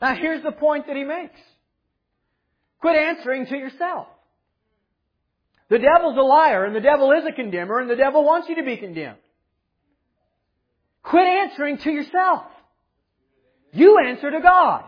Now 0.00 0.14
here's 0.14 0.42
the 0.42 0.52
point 0.52 0.86
that 0.86 0.96
he 0.96 1.04
makes. 1.04 1.38
Quit 2.80 2.96
answering 2.96 3.46
to 3.46 3.56
yourself. 3.56 4.08
The 5.68 5.78
devil's 5.78 6.18
a 6.18 6.22
liar 6.22 6.64
and 6.64 6.74
the 6.74 6.80
devil 6.80 7.12
is 7.12 7.24
a 7.24 7.32
condemner 7.32 7.78
and 7.78 7.88
the 7.88 7.96
devil 7.96 8.24
wants 8.24 8.48
you 8.48 8.56
to 8.56 8.64
be 8.64 8.76
condemned. 8.76 9.18
Quit 11.02 11.26
answering 11.26 11.78
to 11.78 11.90
yourself. 11.90 12.44
You 13.72 13.98
answer 13.98 14.30
to 14.30 14.40
God. 14.40 14.84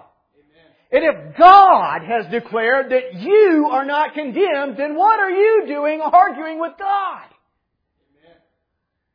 And 0.95 1.03
if 1.03 1.36
God 1.36 2.03
has 2.03 2.30
declared 2.30 2.92
that 2.92 3.14
you 3.14 3.68
are 3.72 3.84
not 3.84 4.14
condemned, 4.14 4.76
then 4.76 4.95
what 4.95 5.18
are 5.18 5.30
you 5.30 5.64
doing 5.66 6.01
arguing 6.01 6.61
with 6.61 6.74
God? 6.78 7.24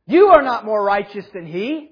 You 0.06 0.28
are 0.28 0.42
not 0.42 0.66
more 0.66 0.84
righteous 0.84 1.24
than 1.34 1.46
He. 1.46 1.92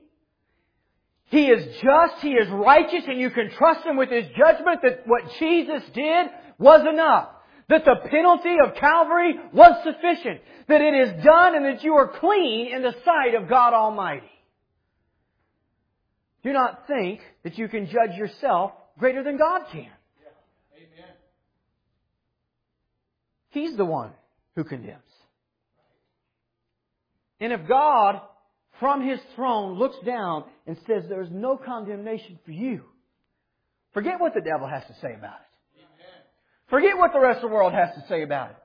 He 1.27 1.45
is 1.45 1.63
just, 1.81 2.21
He 2.21 2.31
is 2.31 2.49
righteous, 2.49 3.03
and 3.07 3.17
you 3.17 3.29
can 3.29 3.49
trust 3.51 3.85
Him 3.85 3.95
with 3.95 4.09
His 4.09 4.25
judgment 4.37 4.81
that 4.83 5.03
what 5.07 5.21
Jesus 5.39 5.83
did 5.93 6.27
was 6.57 6.81
enough. 6.81 7.29
That 7.69 7.85
the 7.85 8.09
penalty 8.09 8.57
of 8.61 8.75
Calvary 8.75 9.35
was 9.53 9.71
sufficient. 9.85 10.41
That 10.67 10.81
it 10.81 10.95
is 10.95 11.23
done 11.23 11.55
and 11.55 11.63
that 11.63 11.85
you 11.85 11.93
are 11.93 12.09
clean 12.19 12.75
in 12.75 12.81
the 12.81 12.95
sight 13.05 13.41
of 13.41 13.47
God 13.47 13.73
Almighty. 13.73 14.31
Do 16.43 16.51
not 16.51 16.87
think 16.87 17.21
that 17.45 17.57
you 17.57 17.69
can 17.69 17.85
judge 17.85 18.17
yourself 18.17 18.73
greater 18.97 19.23
than 19.23 19.37
God 19.37 19.63
can. 19.71 19.89
Amen. 20.75 21.13
He's 23.49 23.75
the 23.77 23.85
one 23.85 24.11
who 24.55 24.63
condemns. 24.63 25.01
And 27.39 27.53
if 27.53 27.67
God, 27.67 28.21
from 28.79 29.07
His 29.07 29.19
throne, 29.35 29.77
looks 29.77 29.97
down 30.05 30.45
and 30.65 30.77
says 30.87 31.03
there's 31.07 31.29
no 31.31 31.57
condemnation 31.57 32.39
for 32.45 32.51
you, 32.51 32.81
forget 33.93 34.19
what 34.19 34.33
the 34.33 34.41
devil 34.41 34.67
has 34.67 34.83
to 34.87 34.93
say 35.01 35.13
about 35.13 35.35
it. 35.35 35.47
Forget 36.69 36.97
what 36.97 37.13
the 37.13 37.19
rest 37.19 37.37
of 37.37 37.49
the 37.49 37.55
world 37.55 37.73
has 37.73 37.89
to 37.95 38.03
say 38.09 38.23
about 38.23 38.49
it. 38.49 38.57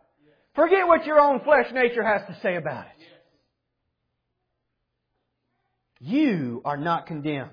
Forget 0.55 0.87
what 0.87 1.07
your 1.07 1.21
own 1.21 1.41
flesh 1.45 1.67
nature 1.73 2.03
has 2.03 2.23
to 2.29 2.37
say 2.43 2.57
about 2.57 2.87
it. 2.87 3.07
You 6.01 6.63
are 6.65 6.77
not 6.77 7.07
condemned. 7.07 7.51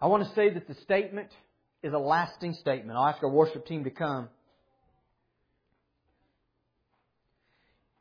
I 0.00 0.06
want 0.08 0.28
to 0.28 0.34
say 0.34 0.50
that 0.50 0.68
the 0.68 0.74
statement 0.82 1.30
is 1.82 1.92
a 1.92 1.98
lasting 1.98 2.54
statement. 2.54 2.96
I'll 2.96 3.06
ask 3.06 3.22
our 3.22 3.30
worship 3.30 3.66
team 3.66 3.84
to 3.84 3.90
come. 3.90 4.28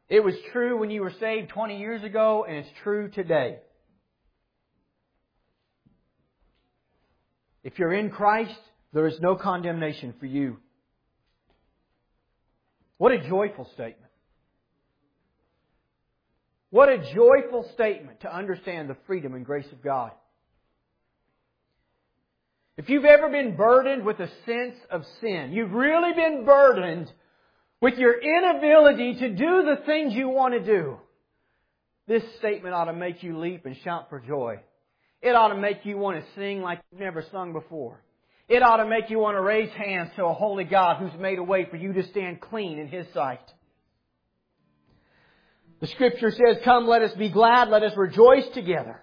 It 0.08 0.24
was 0.24 0.36
true 0.52 0.78
when 0.80 0.91
you 0.91 1.02
were 1.02 1.14
saved 1.20 1.50
20 1.50 1.80
years 1.80 2.04
ago, 2.04 2.46
and 2.48 2.58
it's 2.58 2.70
true 2.84 3.10
today. 3.10 3.58
If 7.64 7.80
you're 7.80 7.93
in 7.93 8.12
Christ, 8.12 8.60
there 8.93 9.08
is 9.08 9.20
no 9.20 9.36
condemnation 9.36 10.14
for 10.20 10.28
you. 10.28 10.58
What 12.98 13.12
a 13.12 13.28
joyful 13.28 13.68
statement. 13.74 14.12
What 16.70 16.89
a 16.89 16.98
joyful 17.14 17.68
statement 17.74 18.22
to 18.22 18.34
understand 18.34 18.89
the 18.89 18.98
freedom 19.08 19.34
and 19.34 19.46
grace 19.46 19.72
of 19.72 19.82
God. 19.82 20.12
If 22.78 22.89
you've 22.89 23.05
ever 23.05 23.30
been 23.30 23.55
burdened 23.55 24.05
with 24.05 24.19
a 24.19 24.30
sense 24.45 24.76
of 24.91 25.03
sin, 25.21 25.51
you've 25.53 25.71
really 25.71 26.13
been 26.13 26.45
burdened 26.45 27.11
with 27.82 27.95
your 27.97 28.19
inability 28.19 29.15
to 29.19 29.30
do 29.30 29.63
the 29.63 29.78
things 29.86 30.13
you 30.13 30.28
want 30.28 30.53
to 30.53 30.65
do, 30.65 30.97
this 32.07 32.23
statement 32.39 32.76
ought 32.76 32.86
to 32.86 32.93
make 32.93 33.23
you 33.23 33.38
leap 33.38 33.65
and 33.65 33.78
shout 33.84 34.09
for 34.09 34.19
joy. 34.19 34.59
It 35.21 35.36
ought 35.36 35.49
to 35.49 35.57
make 35.57 35.86
you 35.86 35.97
want 35.97 36.17
to 36.17 36.26
sing 36.36 36.61
like 36.61 36.82
you've 36.91 36.99
never 37.01 37.23
sung 37.32 37.53
before. 37.53 38.01
It 38.47 38.61
ought 38.61 38.78
to 38.78 38.86
make 38.86 39.09
you 39.09 39.17
want 39.17 39.38
to 39.38 39.41
raise 39.41 39.71
hands 39.71 40.11
to 40.17 40.26
a 40.26 40.34
holy 40.34 40.65
God 40.65 40.97
who's 40.97 41.19
made 41.19 41.39
a 41.39 41.43
way 41.43 41.65
for 41.69 41.78
you 41.78 41.93
to 41.93 42.07
stand 42.09 42.41
clean 42.41 42.78
in 42.78 42.88
His 42.88 43.07
sight. 43.13 43.39
The 45.82 45.88
scripture 45.88 46.32
says, 46.32 46.57
Come, 46.63 46.88
let 46.88 47.01
us 47.01 47.13
be 47.17 47.30
glad, 47.30 47.69
let 47.69 47.84
us 47.84 47.93
rejoice 47.97 48.45
together. 48.53 49.01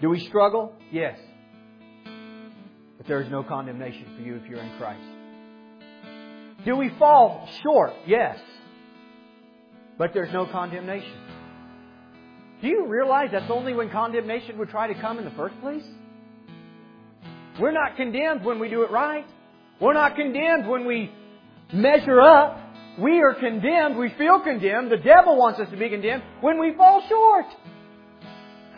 Do 0.00 0.10
we 0.10 0.20
struggle? 0.28 0.72
Yes. 0.92 1.18
But 2.96 3.06
there 3.06 3.20
is 3.22 3.30
no 3.30 3.42
condemnation 3.42 4.14
for 4.16 4.22
you 4.22 4.36
if 4.36 4.48
you're 4.48 4.60
in 4.60 4.76
Christ. 4.78 5.02
Do 6.64 6.76
we 6.76 6.90
fall 6.98 7.48
short? 7.62 7.92
Yes. 8.06 8.38
But 9.96 10.14
there's 10.14 10.32
no 10.32 10.46
condemnation. 10.46 11.12
Do 12.60 12.68
you 12.68 12.86
realize 12.86 13.28
that's 13.32 13.50
only 13.50 13.74
when 13.74 13.90
condemnation 13.90 14.58
would 14.58 14.68
try 14.68 14.92
to 14.92 15.00
come 15.00 15.18
in 15.18 15.24
the 15.24 15.30
first 15.32 15.60
place? 15.60 15.84
We're 17.60 17.72
not 17.72 17.96
condemned 17.96 18.44
when 18.44 18.58
we 18.58 18.68
do 18.68 18.82
it 18.82 18.90
right. 18.90 19.24
We're 19.80 19.94
not 19.94 20.16
condemned 20.16 20.68
when 20.68 20.86
we 20.86 21.10
measure 21.72 22.20
up. 22.20 22.60
We 22.98 23.20
are 23.20 23.34
condemned. 23.34 23.96
We 23.96 24.12
feel 24.18 24.40
condemned. 24.40 24.90
The 24.90 24.96
devil 24.96 25.36
wants 25.36 25.60
us 25.60 25.70
to 25.70 25.76
be 25.76 25.88
condemned 25.88 26.22
when 26.40 26.58
we 26.58 26.74
fall 26.76 27.02
short. 27.08 27.46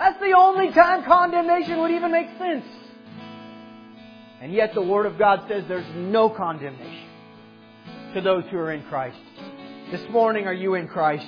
That's 0.01 0.19
the 0.19 0.33
only 0.33 0.73
time 0.73 1.05
condemnation 1.05 1.79
would 1.79 1.91
even 1.91 2.11
make 2.11 2.29
sense. 2.39 2.65
And 4.41 4.51
yet 4.51 4.73
the 4.73 4.81
Word 4.81 5.05
of 5.05 5.19
God 5.19 5.41
says 5.47 5.65
there's 5.69 5.95
no 5.95 6.31
condemnation 6.31 7.07
to 8.15 8.23
those 8.23 8.45
who 8.51 8.57
are 8.57 8.73
in 8.73 8.83
Christ. 8.85 9.19
This 9.93 10.01
morning, 10.09 10.47
are 10.47 10.55
you 10.55 10.75
in 10.75 10.89
Christ? 10.89 11.27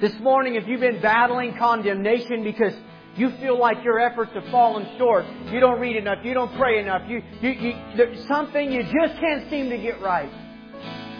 This 0.00 0.14
morning, 0.18 0.56
if 0.56 0.66
you've 0.66 0.80
been 0.80 1.00
battling 1.00 1.56
condemnation 1.56 2.42
because 2.42 2.72
you 3.16 3.30
feel 3.40 3.56
like 3.56 3.84
your 3.84 4.00
efforts 4.00 4.32
have 4.34 4.44
fallen 4.50 4.98
short, 4.98 5.24
you 5.52 5.60
don't 5.60 5.78
read 5.78 5.94
enough, 5.94 6.24
you 6.24 6.34
don't 6.34 6.56
pray 6.56 6.80
enough, 6.80 7.02
you, 7.08 7.22
you, 7.40 7.50
you, 7.50 7.72
there's 7.96 8.26
something 8.26 8.72
you 8.72 8.82
just 8.82 9.20
can't 9.20 9.48
seem 9.48 9.70
to 9.70 9.78
get 9.78 10.00
right. 10.00 10.30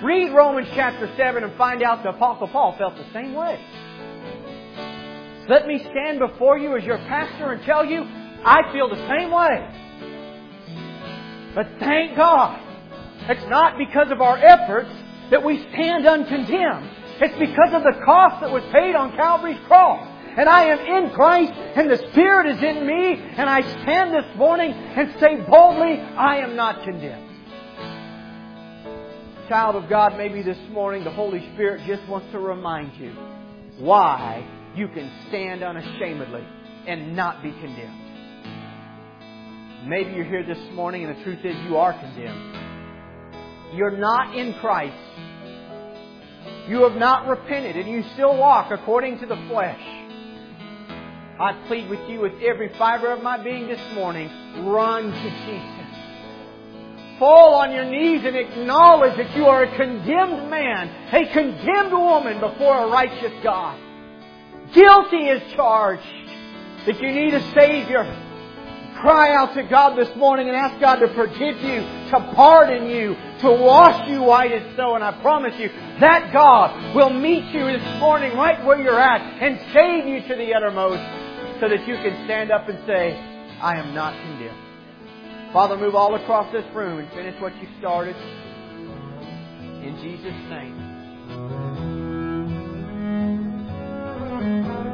Read 0.02 0.34
Romans 0.34 0.66
chapter 0.74 1.08
7 1.16 1.44
and 1.44 1.56
find 1.56 1.80
out 1.84 2.02
the 2.02 2.08
Apostle 2.08 2.48
Paul 2.48 2.74
felt 2.76 2.96
the 2.96 3.06
same 3.12 3.34
way. 3.34 3.64
Let 5.49 5.66
me 5.66 5.78
stand 5.78 6.18
before 6.18 6.59
you 6.59 6.76
as 6.76 6.84
your 6.84 6.99
pastor 6.99 7.53
and 7.53 7.64
tell 7.64 7.84
you, 7.84 8.03
I 8.44 8.70
feel 8.72 8.88
the 8.88 9.09
same 9.09 9.30
way. 9.30 9.74
But 11.55 11.66
thank 11.80 12.16
God, 12.16 12.61
it's 13.30 13.49
not 13.49 13.78
because 13.78 14.11
of 14.11 14.20
our 14.20 14.36
efforts 14.36 14.90
that 15.30 15.42
we 15.42 15.59
stand 15.70 16.07
uncondemned. 16.07 16.90
It's 17.20 17.38
because 17.38 17.72
of 17.72 17.82
the 17.82 17.99
cost 18.05 18.42
that 18.42 18.51
was 18.53 18.62
paid 18.72 18.94
on 18.94 19.16
Calvary's 19.16 19.59
cross. 19.66 20.07
And 20.36 20.49
I 20.49 20.66
am 20.66 20.78
in 20.78 21.11
Christ, 21.14 21.53
and 21.53 21.90
the 21.90 21.96
Spirit 22.12 22.46
is 22.55 22.62
in 22.62 22.86
me, 22.86 23.14
and 23.14 23.51
I 23.51 23.62
stand 23.82 24.14
this 24.14 24.36
morning 24.36 24.70
and 24.70 25.18
say 25.18 25.36
boldly, 25.49 25.99
I 25.99 26.38
am 26.38 26.55
not 26.55 26.84
condemned. 26.84 27.24
Child 29.49 29.82
of 29.82 29.88
God, 29.88 30.16
maybe 30.18 30.42
this 30.42 30.59
morning 30.70 31.05
the 31.05 31.11
Holy 31.11 31.40
Spirit 31.55 31.80
just 31.86 32.07
wants 32.07 32.30
to 32.32 32.38
remind 32.38 32.94
you 33.01 33.12
why 33.78 34.46
you 34.74 34.88
can 34.88 35.10
stand 35.28 35.62
unashamedly 35.62 36.44
and 36.86 37.14
not 37.14 37.42
be 37.42 37.50
condemned. 37.50 38.08
Maybe 39.86 40.10
you're 40.12 40.24
here 40.24 40.44
this 40.44 40.58
morning 40.74 41.04
and 41.04 41.16
the 41.16 41.22
truth 41.24 41.44
is 41.44 41.56
you 41.68 41.76
are 41.76 41.92
condemned. 41.92 43.74
You're 43.74 43.96
not 43.96 44.36
in 44.36 44.54
Christ. 44.54 44.96
You 46.68 46.82
have 46.82 46.98
not 46.98 47.28
repented 47.28 47.76
and 47.76 47.88
you 47.88 48.02
still 48.14 48.36
walk 48.36 48.70
according 48.70 49.20
to 49.20 49.26
the 49.26 49.36
flesh. 49.48 49.80
I 51.40 51.52
plead 51.68 51.88
with 51.88 52.00
you 52.08 52.20
with 52.20 52.32
every 52.42 52.70
fiber 52.76 53.12
of 53.12 53.22
my 53.22 53.42
being 53.42 53.68
this 53.68 53.80
morning, 53.94 54.28
run 54.66 55.12
to 55.12 55.30
Jesus. 55.46 55.78
Fall 57.18 57.54
on 57.54 57.72
your 57.72 57.84
knees 57.84 58.22
and 58.24 58.36
acknowledge 58.36 59.16
that 59.16 59.36
you 59.36 59.46
are 59.46 59.62
a 59.64 59.76
condemned 59.76 60.50
man, 60.50 60.88
a 61.12 61.32
condemned 61.32 61.92
woman 61.92 62.40
before 62.40 62.84
a 62.84 62.90
righteous 62.90 63.32
God. 63.42 63.78
Guilty 64.72 65.28
is 65.28 65.52
charged. 65.54 66.02
That 66.86 67.00
you 67.00 67.12
need 67.12 67.34
a 67.34 67.40
Savior. 67.52 68.04
Cry 69.00 69.34
out 69.34 69.54
to 69.54 69.62
God 69.62 69.96
this 69.96 70.08
morning 70.16 70.48
and 70.48 70.56
ask 70.56 70.80
God 70.80 70.96
to 70.96 71.14
forgive 71.14 71.60
you, 71.62 71.80
to 72.10 72.32
pardon 72.34 72.88
you, 72.88 73.14
to 73.40 73.50
wash 73.50 74.08
you 74.08 74.22
white 74.22 74.52
as 74.52 74.74
snow. 74.74 74.94
And 74.94 75.04
I 75.04 75.20
promise 75.20 75.54
you, 75.58 75.68
that 76.00 76.32
God 76.32 76.96
will 76.96 77.10
meet 77.10 77.44
you 77.54 77.66
this 77.66 78.00
morning 78.00 78.36
right 78.36 78.64
where 78.64 78.80
you're 78.80 78.98
at 78.98 79.20
and 79.20 79.58
save 79.72 80.06
you 80.06 80.26
to 80.28 80.34
the 80.34 80.54
uttermost 80.54 81.60
so 81.60 81.68
that 81.68 81.86
you 81.86 81.94
can 81.96 82.24
stand 82.24 82.50
up 82.50 82.68
and 82.68 82.78
say, 82.86 83.12
I 83.60 83.76
am 83.78 83.94
not 83.94 84.14
condemned. 84.14 85.52
Father, 85.52 85.76
move 85.76 85.94
all 85.94 86.14
across 86.14 86.52
this 86.52 86.64
room 86.74 86.98
and 86.98 87.08
finish 87.10 87.40
what 87.40 87.54
you 87.60 87.68
started. 87.78 88.16
In 89.84 89.96
Jesus' 90.02 90.32
name 90.50 91.88
thank 94.49 94.66
you 94.66 94.88